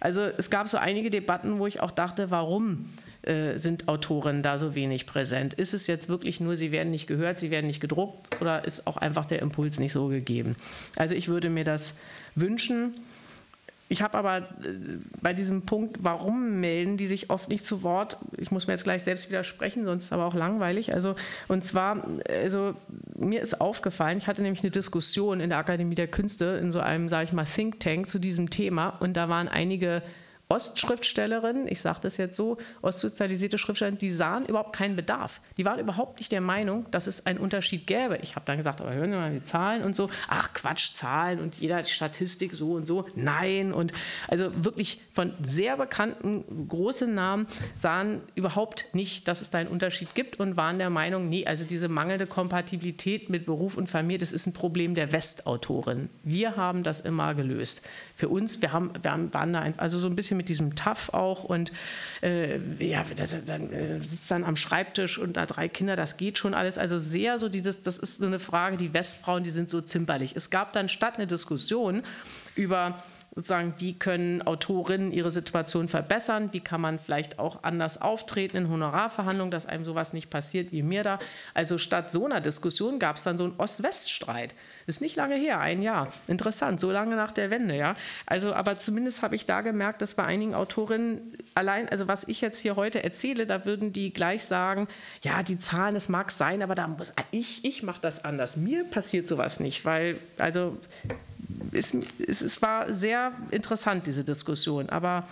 Also 0.00 0.22
es 0.22 0.50
gab 0.50 0.68
so 0.68 0.78
einige 0.78 1.10
Debatten, 1.10 1.58
wo 1.58 1.66
ich 1.66 1.80
auch 1.80 1.90
dachte, 1.90 2.30
warum 2.30 2.86
äh, 3.22 3.56
sind 3.56 3.88
Autorinnen 3.88 4.42
da 4.42 4.58
so 4.58 4.74
wenig 4.74 5.06
präsent? 5.06 5.54
Ist 5.54 5.74
es 5.74 5.86
jetzt 5.86 6.08
wirklich 6.08 6.40
nur, 6.40 6.56
sie 6.56 6.72
werden 6.72 6.90
nicht 6.90 7.06
gehört, 7.06 7.38
sie 7.38 7.50
werden 7.50 7.66
nicht 7.66 7.80
gedruckt 7.80 8.40
oder 8.40 8.64
ist 8.64 8.86
auch 8.86 8.96
einfach 8.96 9.26
der 9.26 9.40
Impuls 9.40 9.78
nicht 9.78 9.92
so 9.92 10.08
gegeben? 10.08 10.56
Also 10.96 11.14
ich 11.14 11.28
würde 11.28 11.48
mir 11.48 11.64
das 11.64 11.94
wünschen. 12.34 12.94
Ich 13.88 14.00
habe 14.00 14.16
aber 14.16 14.38
äh, 14.38 14.42
bei 15.20 15.34
diesem 15.34 15.62
Punkt, 15.62 15.98
warum 16.00 16.60
melden 16.60 16.96
die 16.96 17.06
sich 17.06 17.30
oft 17.30 17.48
nicht 17.48 17.66
zu 17.66 17.82
Wort? 17.82 18.16
Ich 18.38 18.50
muss 18.50 18.66
mir 18.66 18.72
jetzt 18.72 18.84
gleich 18.84 19.04
selbst 19.04 19.28
widersprechen, 19.28 19.84
sonst 19.84 20.04
ist 20.04 20.06
es 20.06 20.12
aber 20.12 20.24
auch 20.24 20.34
langweilig. 20.34 20.94
Also, 20.94 21.14
und 21.46 21.64
zwar, 21.64 22.02
also 22.28 22.74
mir 23.14 23.42
ist 23.42 23.60
aufgefallen, 23.60 24.18
ich 24.18 24.26
hatte 24.26 24.42
nämlich 24.42 24.62
eine 24.62 24.70
Diskussion 24.70 25.40
in 25.40 25.50
der 25.50 25.58
Akademie 25.58 25.94
der 25.94 26.08
Künste 26.08 26.58
in 26.60 26.72
so 26.72 26.80
einem, 26.80 27.08
sage 27.08 27.24
ich 27.24 27.32
mal, 27.32 27.44
Think 27.44 27.80
Tank 27.80 28.08
zu 28.08 28.18
diesem 28.18 28.50
Thema 28.50 28.88
und 29.00 29.16
da 29.16 29.28
waren 29.28 29.46
einige 29.46 30.02
Ostschriftstellerinnen, 30.52 31.66
ich 31.66 31.80
sage 31.80 32.00
das 32.02 32.18
jetzt 32.18 32.36
so, 32.36 32.58
ostsozialisierte 32.82 33.56
Schriftstellerinnen, 33.56 33.98
die 33.98 34.10
sahen 34.10 34.44
überhaupt 34.44 34.76
keinen 34.76 34.96
Bedarf. 34.96 35.40
Die 35.56 35.64
waren 35.64 35.78
überhaupt 35.78 36.18
nicht 36.18 36.30
der 36.30 36.42
Meinung, 36.42 36.84
dass 36.90 37.06
es 37.06 37.24
einen 37.24 37.38
Unterschied 37.38 37.86
gäbe. 37.86 38.18
Ich 38.20 38.36
habe 38.36 38.44
dann 38.44 38.58
gesagt, 38.58 38.82
aber 38.82 38.92
hören 38.92 39.10
Sie 39.10 39.16
mal 39.16 39.32
die 39.32 39.42
Zahlen 39.42 39.82
und 39.82 39.96
so. 39.96 40.10
Ach 40.28 40.52
Quatsch, 40.52 40.92
Zahlen 40.92 41.40
und 41.40 41.56
jeder 41.56 41.82
Statistik 41.86 42.52
so 42.52 42.72
und 42.72 42.86
so. 42.86 43.06
Nein. 43.14 43.72
Und 43.72 43.92
also 44.28 44.52
wirklich 44.62 45.00
von 45.14 45.32
sehr 45.40 45.78
bekannten 45.78 46.68
großen 46.68 47.14
Namen 47.14 47.46
sahen 47.74 48.20
überhaupt 48.34 48.88
nicht, 48.92 49.28
dass 49.28 49.40
es 49.40 49.48
da 49.48 49.56
einen 49.56 49.70
Unterschied 49.70 50.14
gibt 50.14 50.38
und 50.38 50.58
waren 50.58 50.78
der 50.78 50.90
Meinung, 50.90 51.30
nee, 51.30 51.46
also 51.46 51.64
diese 51.64 51.88
mangelnde 51.88 52.26
Kompatibilität 52.26 53.30
mit 53.30 53.46
Beruf 53.46 53.78
und 53.78 53.88
Familie, 53.88 54.18
das 54.18 54.32
ist 54.32 54.46
ein 54.46 54.52
Problem 54.52 54.94
der 54.94 55.12
Westautorin. 55.12 56.10
Wir 56.24 56.56
haben 56.56 56.82
das 56.82 57.00
immer 57.00 57.34
gelöst 57.34 57.80
für 58.16 58.28
uns, 58.28 58.60
wir 58.60 58.74
haben, 58.74 58.92
wir 59.00 59.32
waren 59.32 59.52
da 59.54 59.72
also 59.78 59.98
so 59.98 60.08
ein 60.08 60.14
bisschen 60.14 60.36
mit 60.36 60.41
diesem 60.48 60.74
Tough 60.74 61.12
auch 61.12 61.44
und 61.44 61.72
äh, 62.22 62.58
ja, 62.78 63.04
das, 63.16 63.36
dann 63.44 63.72
äh, 63.72 64.00
sitzt 64.00 64.30
dann 64.30 64.44
am 64.44 64.56
Schreibtisch 64.56 65.18
und 65.18 65.36
da 65.36 65.46
drei 65.46 65.68
Kinder, 65.68 65.96
das 65.96 66.16
geht 66.16 66.38
schon 66.38 66.54
alles. 66.54 66.78
Also 66.78 66.98
sehr 66.98 67.38
so 67.38 67.48
dieses, 67.48 67.82
das 67.82 67.98
ist 67.98 68.18
so 68.18 68.26
eine 68.26 68.38
Frage, 68.38 68.76
die 68.76 68.94
Westfrauen, 68.94 69.42
die 69.42 69.50
sind 69.50 69.70
so 69.70 69.80
zimperlich. 69.80 70.36
Es 70.36 70.50
gab 70.50 70.72
dann 70.72 70.88
statt 70.88 71.16
eine 71.16 71.26
Diskussion 71.26 72.02
über 72.54 73.02
sozusagen, 73.34 73.74
wie 73.78 73.94
können 73.94 74.42
Autorinnen 74.42 75.10
ihre 75.10 75.30
Situation 75.30 75.88
verbessern, 75.88 76.50
wie 76.52 76.60
kann 76.60 76.82
man 76.82 76.98
vielleicht 76.98 77.38
auch 77.38 77.62
anders 77.62 78.00
auftreten 78.00 78.58
in 78.58 78.68
Honorarverhandlungen, 78.68 79.50
dass 79.50 79.64
einem 79.64 79.84
sowas 79.84 80.12
nicht 80.12 80.28
passiert 80.28 80.70
wie 80.70 80.82
mir 80.82 81.02
da. 81.02 81.18
Also 81.54 81.78
statt 81.78 82.12
so 82.12 82.26
einer 82.26 82.42
Diskussion 82.42 82.98
gab 82.98 83.16
es 83.16 83.22
dann 83.22 83.38
so 83.38 83.44
einen 83.44 83.54
Ost-West-Streit. 83.56 84.54
Ist 84.86 85.00
nicht 85.00 85.16
lange 85.16 85.36
her, 85.36 85.60
ein 85.60 85.80
Jahr. 85.80 86.12
Interessant, 86.26 86.78
so 86.78 86.90
lange 86.90 87.16
nach 87.16 87.32
der 87.32 87.50
Wende, 87.50 87.74
ja. 87.74 87.96
Also, 88.26 88.52
aber 88.52 88.78
zumindest 88.78 89.22
habe 89.22 89.34
ich 89.34 89.46
da 89.46 89.62
gemerkt, 89.62 90.02
dass 90.02 90.14
bei 90.14 90.24
einigen 90.24 90.54
Autorinnen 90.54 91.38
allein, 91.54 91.88
also 91.88 92.08
was 92.08 92.28
ich 92.28 92.42
jetzt 92.42 92.60
hier 92.60 92.76
heute 92.76 93.02
erzähle, 93.02 93.46
da 93.46 93.64
würden 93.64 93.94
die 93.94 94.12
gleich 94.12 94.44
sagen, 94.44 94.88
ja, 95.22 95.42
die 95.42 95.58
Zahlen, 95.58 95.96
es 95.96 96.10
mag 96.10 96.30
sein, 96.30 96.62
aber 96.62 96.74
da 96.74 96.86
muss 96.86 97.14
ich, 97.30 97.64
ich 97.64 97.82
mache 97.82 98.00
das 98.02 98.24
anders. 98.24 98.56
Mir 98.56 98.84
passiert 98.84 99.26
sowas 99.26 99.58
nicht, 99.58 99.86
weil, 99.86 100.18
also 100.36 100.76
es, 101.72 101.94
es, 102.18 102.62
war 102.62 102.92
sehr 102.92 103.32
interessant, 103.50 104.06
diese 104.06 104.24
Diskussion, 104.24 104.88
aber 104.88 105.26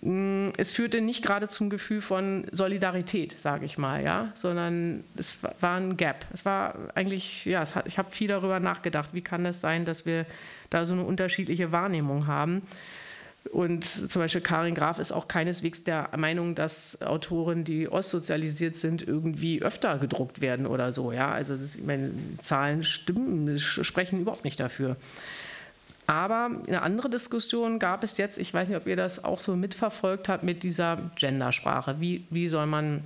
mm, 0.00 0.50
es 0.56 0.72
führte 0.72 1.00
nicht 1.00 1.24
gerade 1.24 1.48
zum 1.48 1.70
Gefühl 1.70 2.00
von 2.00 2.46
Solidarität, 2.52 3.38
sage 3.38 3.64
ich 3.64 3.78
mal, 3.78 4.02
ja, 4.02 4.30
sondern 4.34 5.04
es 5.16 5.42
war 5.60 5.76
ein 5.76 5.96
Gap. 5.96 6.26
Es 6.32 6.44
war 6.44 6.74
eigentlich, 6.94 7.44
ja, 7.44 7.60
hat, 7.74 7.86
ich 7.86 7.98
habe 7.98 8.10
viel 8.10 8.28
darüber 8.28 8.60
nachgedacht, 8.60 9.10
wie 9.12 9.22
kann 9.22 9.46
es 9.46 9.60
sein, 9.60 9.84
dass 9.84 10.06
wir 10.06 10.26
da 10.70 10.86
so 10.86 10.94
eine 10.94 11.04
unterschiedliche 11.04 11.72
Wahrnehmung 11.72 12.26
haben. 12.26 12.62
Und 13.52 13.84
zum 13.84 14.22
Beispiel 14.22 14.40
Karin 14.40 14.74
Graf 14.74 14.98
ist 14.98 15.12
auch 15.12 15.28
keineswegs 15.28 15.84
der 15.84 16.10
Meinung, 16.16 16.54
dass 16.54 17.00
Autoren, 17.02 17.64
die 17.64 17.88
ostsozialisiert 17.88 18.76
sind, 18.76 19.06
irgendwie 19.06 19.62
öfter 19.62 19.98
gedruckt 19.98 20.40
werden 20.40 20.66
oder 20.66 20.92
so. 20.92 21.12
Ja, 21.12 21.30
also 21.30 21.56
das, 21.56 21.78
meine, 21.78 22.12
Zahlen 22.42 22.84
stimmen, 22.84 23.58
sprechen 23.58 24.20
überhaupt 24.20 24.44
nicht 24.44 24.58
dafür. 24.58 24.96
Aber 26.06 26.50
eine 26.66 26.82
andere 26.82 27.08
Diskussion 27.08 27.78
gab 27.78 28.02
es 28.02 28.18
jetzt, 28.18 28.38
ich 28.38 28.52
weiß 28.52 28.68
nicht, 28.68 28.76
ob 28.76 28.86
ihr 28.86 28.96
das 28.96 29.24
auch 29.24 29.38
so 29.38 29.56
mitverfolgt 29.56 30.28
habt, 30.28 30.42
mit 30.42 30.62
dieser 30.62 30.98
Gendersprache. 31.16 31.96
Wie, 32.00 32.24
wie 32.30 32.48
soll 32.48 32.66
man 32.66 33.02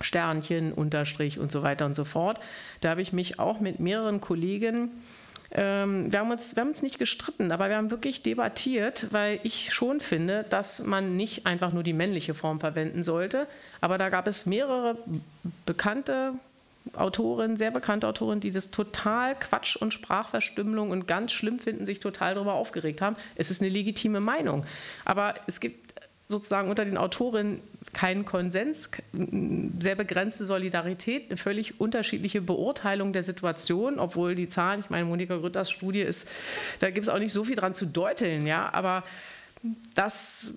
Sternchen, 0.00 0.72
Unterstrich 0.72 1.38
und 1.38 1.50
so 1.50 1.62
weiter 1.62 1.86
und 1.86 1.94
so 1.94 2.04
fort. 2.04 2.38
Da 2.80 2.90
habe 2.90 3.02
ich 3.02 3.12
mich 3.12 3.38
auch 3.38 3.60
mit 3.60 3.80
mehreren 3.80 4.20
Kollegen, 4.20 4.90
ähm, 5.50 6.12
wir, 6.12 6.18
haben 6.20 6.30
uns, 6.30 6.56
wir 6.56 6.60
haben 6.60 6.68
uns 6.68 6.82
nicht 6.82 6.98
gestritten, 6.98 7.52
aber 7.52 7.68
wir 7.68 7.76
haben 7.76 7.90
wirklich 7.90 8.22
debattiert, 8.22 9.08
weil 9.12 9.40
ich 9.44 9.72
schon 9.72 10.00
finde, 10.00 10.44
dass 10.48 10.82
man 10.84 11.16
nicht 11.16 11.46
einfach 11.46 11.72
nur 11.72 11.82
die 11.82 11.94
männliche 11.94 12.34
Form 12.34 12.60
verwenden 12.60 13.02
sollte. 13.02 13.46
Aber 13.80 13.96
da 13.96 14.10
gab 14.10 14.26
es 14.26 14.44
mehrere 14.44 14.98
bekannte 15.64 16.34
Autorin, 16.94 17.56
sehr 17.56 17.70
bekannte 17.70 18.06
Autorin, 18.06 18.40
die 18.40 18.50
das 18.50 18.70
total 18.70 19.34
Quatsch 19.34 19.76
und 19.76 19.94
Sprachverstümmelung 19.94 20.90
und 20.90 21.06
ganz 21.06 21.32
schlimm 21.32 21.58
finden, 21.58 21.86
sich 21.86 22.00
total 22.00 22.34
darüber 22.34 22.54
aufgeregt 22.54 23.00
haben. 23.00 23.16
Es 23.36 23.50
ist 23.50 23.62
eine 23.62 23.70
legitime 23.70 24.20
Meinung. 24.20 24.66
Aber 25.04 25.34
es 25.46 25.60
gibt 25.60 25.94
sozusagen 26.28 26.68
unter 26.68 26.84
den 26.84 26.98
Autorinnen 26.98 27.60
keinen 27.92 28.24
Konsens, 28.24 28.90
sehr 29.78 29.94
begrenzte 29.94 30.44
Solidarität, 30.44 31.26
eine 31.28 31.36
völlig 31.36 31.80
unterschiedliche 31.80 32.40
Beurteilung 32.40 33.12
der 33.12 33.22
Situation, 33.22 33.98
obwohl 33.98 34.34
die 34.34 34.48
Zahlen, 34.48 34.80
ich 34.80 34.90
meine, 34.90 35.04
Monika 35.04 35.36
Grütters 35.36 35.70
Studie 35.70 36.00
ist, 36.00 36.30
da 36.80 36.90
gibt 36.90 37.04
es 37.04 37.08
auch 37.08 37.18
nicht 37.18 37.32
so 37.32 37.44
viel 37.44 37.56
dran 37.56 37.74
zu 37.74 37.86
deuteln, 37.86 38.46
ja, 38.46 38.72
aber 38.72 39.04
das 39.94 40.52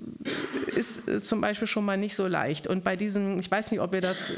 ist 0.76 1.08
äh, 1.08 1.22
zum 1.22 1.42
Beispiel 1.42 1.68
schon 1.68 1.86
mal 1.86 1.98
nicht 1.98 2.16
so 2.16 2.28
leicht. 2.28 2.68
Und 2.68 2.84
bei 2.84 2.96
diesem, 2.96 3.40
ich 3.40 3.50
weiß 3.50 3.72
nicht, 3.72 3.82
ob 3.82 3.94
ihr 3.94 4.02
das 4.02 4.34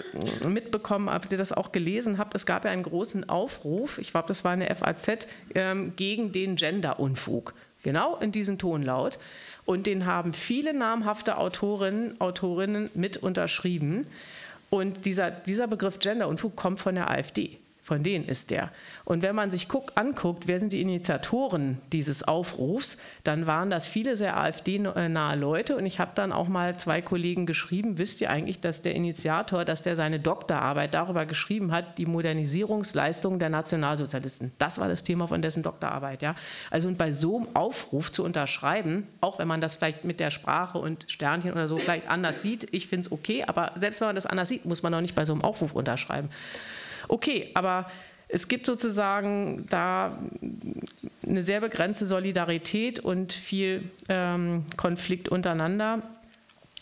mitbekommen 0.48 1.10
habt, 1.10 1.26
ob 1.26 1.32
ihr 1.32 1.38
das 1.38 1.52
auch 1.52 1.72
gelesen 1.72 2.18
habt, 2.18 2.34
es 2.36 2.46
gab 2.46 2.66
ja 2.66 2.72
einen 2.72 2.84
großen 2.84 3.28
Aufruf, 3.30 3.98
ich 3.98 4.12
glaube, 4.12 4.28
das 4.28 4.44
war 4.44 4.52
eine 4.52 4.74
FAZ, 4.74 5.28
ähm, 5.56 5.94
gegen 5.96 6.32
den 6.32 6.56
Gender-Unfug. 6.56 7.54
Genau 7.84 8.16
in 8.18 8.32
diesem 8.32 8.58
Tonlaut. 8.58 9.20
Und 9.66 9.88
den 9.88 10.06
haben 10.06 10.34
viele 10.34 10.74
namhafte 10.74 11.38
Autorinnen, 11.38 12.20
Autorinnen 12.20 12.90
mit 12.96 13.18
unterschrieben. 13.18 14.06
Und 14.70 15.06
dieser, 15.06 15.32
dieser 15.32 15.68
Begriff 15.68 16.00
Gender-Unfug 16.00 16.56
kommt 16.56 16.80
von 16.80 16.96
der 16.96 17.10
AfD. 17.10 17.60
Von 17.84 18.02
denen 18.02 18.26
ist 18.26 18.50
der. 18.50 18.72
Und 19.04 19.24
wenn 19.24 19.36
man 19.36 19.52
sich 19.52 19.68
guck, 19.68 19.92
anguckt, 19.96 20.48
wer 20.48 20.58
sind 20.58 20.72
die 20.72 20.80
Initiatoren 20.80 21.80
dieses 21.92 22.24
Aufrufs, 22.24 22.98
dann 23.26 23.46
waren 23.46 23.70
das 23.70 23.90
viele 23.90 24.16
sehr 24.16 24.38
AfD-nahe 24.38 25.36
Leute. 25.36 25.76
Und 25.76 25.86
ich 25.86 26.00
habe 26.00 26.12
dann 26.16 26.32
auch 26.32 26.48
mal 26.48 26.78
zwei 26.78 27.02
Kollegen 27.02 27.46
geschrieben, 27.46 27.98
wisst 27.98 28.22
ihr 28.22 28.30
eigentlich, 28.30 28.62
dass 28.62 28.84
der 28.84 28.96
Initiator, 28.96 29.66
dass 29.66 29.84
der 29.84 29.98
seine 29.98 30.22
Doktorarbeit 30.22 30.94
darüber 30.94 31.26
geschrieben 31.26 31.74
hat, 31.74 31.98
die 31.98 32.06
Modernisierungsleistungen 32.06 33.38
der 33.38 33.50
Nationalsozialisten. 33.50 34.54
Das 34.60 34.80
war 34.80 34.88
das 34.88 35.04
Thema 35.04 35.28
von 35.28 35.42
dessen 35.42 35.62
Doktorarbeit. 35.62 36.22
Ja? 36.22 36.36
Also 36.72 36.88
und 36.88 36.98
bei 36.98 37.12
so 37.12 37.36
einem 37.36 37.54
Aufruf 37.54 38.14
zu 38.14 38.24
unterschreiben, 38.24 39.08
auch 39.20 39.40
wenn 39.40 39.50
man 39.50 39.60
das 39.60 39.76
vielleicht 39.76 40.06
mit 40.06 40.22
der 40.22 40.32
Sprache 40.32 40.78
und 40.78 41.04
Sternchen 41.10 41.52
oder 41.52 41.68
so 41.68 41.78
vielleicht 41.78 42.08
anders 42.08 42.42
sieht, 42.42 42.66
ich 42.72 42.88
finde 42.88 43.08
es 43.08 43.12
okay, 43.12 43.44
aber 43.44 43.74
selbst 43.76 44.00
wenn 44.00 44.08
man 44.08 44.16
das 44.16 44.26
anders 44.26 44.48
sieht, 44.48 44.64
muss 44.64 44.84
man 44.84 44.94
auch 44.94 45.02
nicht 45.02 45.16
bei 45.16 45.26
so 45.26 45.34
einem 45.34 45.42
Aufruf 45.42 45.74
unterschreiben. 45.74 46.30
Okay, 47.08 47.52
aber 47.54 47.88
es 48.28 48.48
gibt 48.48 48.66
sozusagen 48.66 49.68
da 49.70 50.18
eine 51.26 51.44
sehr 51.44 51.62
begrenzte 51.62 52.06
Solidarität 52.08 53.00
und 53.00 53.32
viel 53.32 53.84
ähm, 54.10 54.66
Konflikt 54.76 55.30
untereinander. 55.30 56.02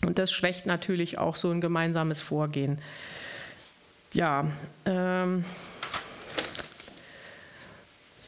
Und 0.05 0.17
das 0.17 0.31
schwächt 0.31 0.65
natürlich 0.65 1.17
auch 1.17 1.35
so 1.35 1.51
ein 1.51 1.61
gemeinsames 1.61 2.21
Vorgehen. 2.21 2.79
Ja, 4.13 4.47
ähm, 4.85 5.45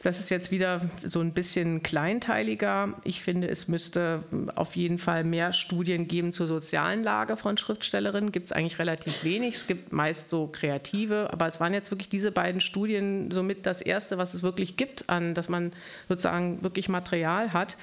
Das 0.04 0.20
ist 0.20 0.28
jetzt 0.28 0.50
wieder 0.50 0.82
so 1.02 1.20
ein 1.20 1.32
bisschen 1.32 1.82
kleinteiliger. 1.82 2.92
Ich 3.04 3.22
finde, 3.22 3.48
es 3.48 3.68
müsste 3.68 4.22
auf 4.54 4.76
jeden 4.76 4.98
Fall 4.98 5.24
mehr 5.24 5.54
Studien 5.54 6.06
geben 6.08 6.30
zur 6.30 6.46
sozialen 6.46 7.02
Lage 7.02 7.38
von 7.38 7.56
Schriftstellerinnen. 7.56 8.30
Gibt 8.30 8.44
es 8.44 8.52
eigentlich 8.52 8.78
relativ 8.78 9.24
wenig. 9.24 9.54
Es 9.54 9.66
gibt 9.66 9.94
meist 9.94 10.28
so 10.28 10.46
kreative, 10.46 11.32
aber 11.32 11.46
es 11.46 11.58
waren 11.58 11.72
jetzt 11.72 11.90
wirklich 11.90 12.10
diese 12.10 12.32
beiden 12.32 12.60
Studien 12.60 13.30
somit 13.30 13.64
das 13.64 13.80
erste, 13.80 14.18
was 14.18 14.34
es 14.34 14.42
wirklich 14.42 14.76
gibt, 14.76 15.08
an, 15.08 15.32
dass 15.32 15.48
man 15.48 15.72
sozusagen 16.06 16.62
wirklich 16.62 16.90
Material 16.90 17.54
hat. 17.54 17.78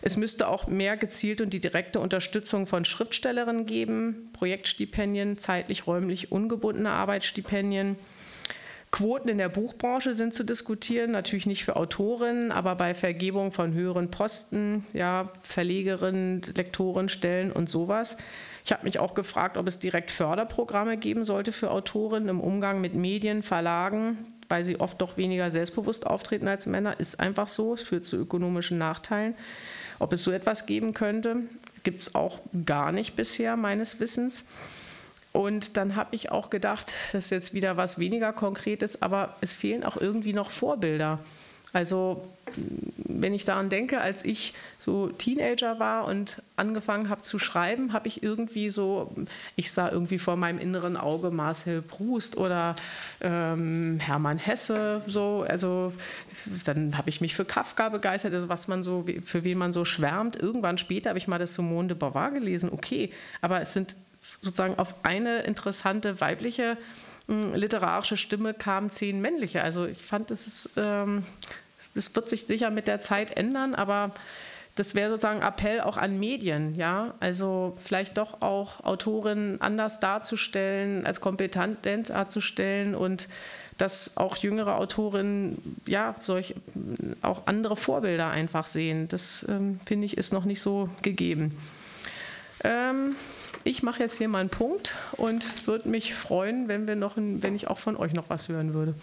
Es 0.00 0.16
müsste 0.16 0.48
auch 0.48 0.66
mehr 0.66 0.96
gezielt 0.96 1.40
und 1.40 1.50
die 1.50 1.60
direkte 1.60 2.00
Unterstützung 2.00 2.66
von 2.66 2.84
Schriftstellerinnen 2.84 3.66
geben, 3.66 4.30
Projektstipendien, 4.32 5.38
zeitlich, 5.38 5.86
räumlich 5.86 6.32
ungebundene 6.32 6.90
Arbeitsstipendien. 6.90 7.94
Quoten 8.92 9.28
in 9.28 9.38
der 9.38 9.48
Buchbranche 9.48 10.12
sind 10.12 10.34
zu 10.34 10.44
diskutieren, 10.44 11.12
natürlich 11.12 11.46
nicht 11.46 11.64
für 11.64 11.76
Autorinnen, 11.76 12.52
aber 12.52 12.74
bei 12.74 12.92
Vergebung 12.92 13.50
von 13.50 13.72
höheren 13.72 14.10
Posten, 14.10 14.86
ja, 14.92 15.30
Verlegerinnen, 15.42 16.42
Lektoren, 16.54 17.08
Stellen 17.08 17.50
und 17.52 17.70
sowas. 17.70 18.18
Ich 18.66 18.70
habe 18.70 18.84
mich 18.84 18.98
auch 18.98 19.14
gefragt, 19.14 19.56
ob 19.56 19.66
es 19.66 19.78
direkt 19.78 20.10
Förderprogramme 20.10 20.98
geben 20.98 21.24
sollte 21.24 21.52
für 21.52 21.70
Autorinnen 21.70 22.28
im 22.28 22.40
Umgang 22.40 22.82
mit 22.82 22.94
Medien, 22.94 23.42
Verlagen, 23.42 24.18
weil 24.50 24.62
sie 24.66 24.78
oft 24.78 25.00
doch 25.00 25.16
weniger 25.16 25.48
selbstbewusst 25.50 26.06
auftreten 26.06 26.46
als 26.46 26.66
Männer. 26.66 27.00
Ist 27.00 27.18
einfach 27.18 27.48
so, 27.48 27.72
es 27.72 27.82
führt 27.82 28.04
zu 28.04 28.16
ökonomischen 28.16 28.76
Nachteilen. 28.76 29.34
Ob 30.00 30.12
es 30.12 30.22
so 30.22 30.32
etwas 30.32 30.66
geben 30.66 30.92
könnte, 30.92 31.38
gibt 31.82 32.00
es 32.00 32.14
auch 32.14 32.40
gar 32.66 32.92
nicht 32.92 33.16
bisher 33.16 33.56
meines 33.56 34.00
Wissens. 34.00 34.44
Und 35.32 35.76
dann 35.78 35.96
habe 35.96 36.14
ich 36.14 36.30
auch 36.30 36.50
gedacht, 36.50 36.94
das 37.12 37.24
ist 37.26 37.30
jetzt 37.30 37.54
wieder 37.54 37.76
was 37.76 37.98
weniger 37.98 38.32
Konkretes, 38.32 39.00
aber 39.00 39.36
es 39.40 39.54
fehlen 39.54 39.82
auch 39.82 39.96
irgendwie 39.96 40.34
noch 40.34 40.50
Vorbilder. 40.50 41.18
Also 41.72 42.22
wenn 42.98 43.32
ich 43.32 43.46
daran 43.46 43.70
denke, 43.70 44.00
als 44.00 44.26
ich 44.26 44.52
so 44.78 45.08
Teenager 45.08 45.78
war 45.78 46.04
und 46.04 46.42
angefangen 46.56 47.08
habe 47.08 47.22
zu 47.22 47.38
schreiben, 47.38 47.94
habe 47.94 48.08
ich 48.08 48.22
irgendwie 48.22 48.68
so, 48.68 49.10
ich 49.56 49.72
sah 49.72 49.88
irgendwie 49.88 50.18
vor 50.18 50.36
meinem 50.36 50.58
inneren 50.58 50.98
Auge 50.98 51.30
Marcel 51.30 51.80
Proust 51.80 52.36
oder 52.36 52.74
ähm, 53.22 53.98
Hermann 54.00 54.36
Hesse, 54.36 55.00
so, 55.06 55.46
also 55.48 55.94
dann 56.64 56.98
habe 56.98 57.08
ich 57.08 57.22
mich 57.22 57.34
für 57.34 57.46
Kafka 57.46 57.88
begeistert, 57.88 58.34
also 58.34 58.50
was 58.50 58.68
man 58.68 58.84
so, 58.84 59.06
für 59.24 59.44
wen 59.44 59.56
man 59.56 59.72
so 59.72 59.86
schwärmt. 59.86 60.36
Irgendwann 60.36 60.76
später 60.76 61.10
habe 61.10 61.18
ich 61.18 61.28
mal 61.28 61.38
das 61.38 61.54
Simone 61.54 61.88
de 61.88 61.96
Beauvoir 61.96 62.32
gelesen, 62.32 62.68
okay, 62.70 63.10
aber 63.40 63.62
es 63.62 63.72
sind 63.72 63.96
sozusagen 64.42 64.78
auf 64.78 64.94
eine 65.04 65.42
interessante 65.42 66.20
weibliche 66.20 66.76
hm, 67.28 67.54
literarische 67.54 68.16
Stimme 68.16 68.52
kamen 68.52 68.90
zehn 68.90 69.20
männliche. 69.20 69.62
Also 69.62 69.86
ich 69.86 70.02
fand, 70.02 70.30
es 70.30 70.46
ist, 70.46 70.70
ähm, 70.76 71.24
das 71.94 72.14
wird 72.14 72.28
sich 72.28 72.46
sicher 72.46 72.70
mit 72.70 72.88
der 72.88 73.00
Zeit 73.00 73.36
ändern, 73.36 73.74
aber 73.74 74.12
das 74.74 74.94
wäre 74.94 75.10
sozusagen 75.10 75.42
Appell 75.42 75.80
auch 75.82 75.98
an 75.98 76.18
Medien, 76.18 76.74
ja, 76.74 77.14
also 77.20 77.74
vielleicht 77.82 78.16
doch 78.16 78.40
auch 78.40 78.82
Autorinnen 78.84 79.60
anders 79.60 80.00
darzustellen, 80.00 81.04
als 81.06 81.20
kompetent 81.20 81.84
darzustellen 82.08 82.94
und 82.94 83.28
dass 83.76 84.16
auch 84.16 84.36
jüngere 84.36 84.76
Autorinnen 84.76 85.76
ja 85.86 86.14
solch 86.22 86.54
auch 87.20 87.46
andere 87.46 87.76
Vorbilder 87.76 88.30
einfach 88.30 88.66
sehen. 88.66 89.08
Das 89.08 89.46
ähm, 89.48 89.80
finde 89.84 90.06
ich 90.06 90.16
ist 90.16 90.32
noch 90.32 90.44
nicht 90.44 90.60
so 90.60 90.88
gegeben. 91.02 91.58
Ähm, 92.64 93.16
ich 93.64 93.82
mache 93.82 94.00
jetzt 94.00 94.18
hier 94.18 94.28
mal 94.28 94.38
einen 94.38 94.48
Punkt 94.48 94.94
und 95.12 95.66
würde 95.66 95.88
mich 95.88 96.14
freuen, 96.14 96.68
wenn 96.68 96.86
wir 96.86 96.96
noch, 96.96 97.16
ein, 97.16 97.42
wenn 97.42 97.54
ich 97.54 97.68
auch 97.68 97.78
von 97.78 97.96
euch 97.96 98.12
noch 98.12 98.28
was 98.28 98.48
hören 98.48 98.74
würde. 98.74 98.94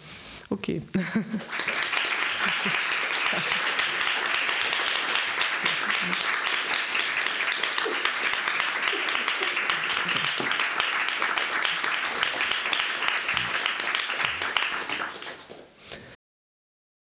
Okay. 0.50 0.82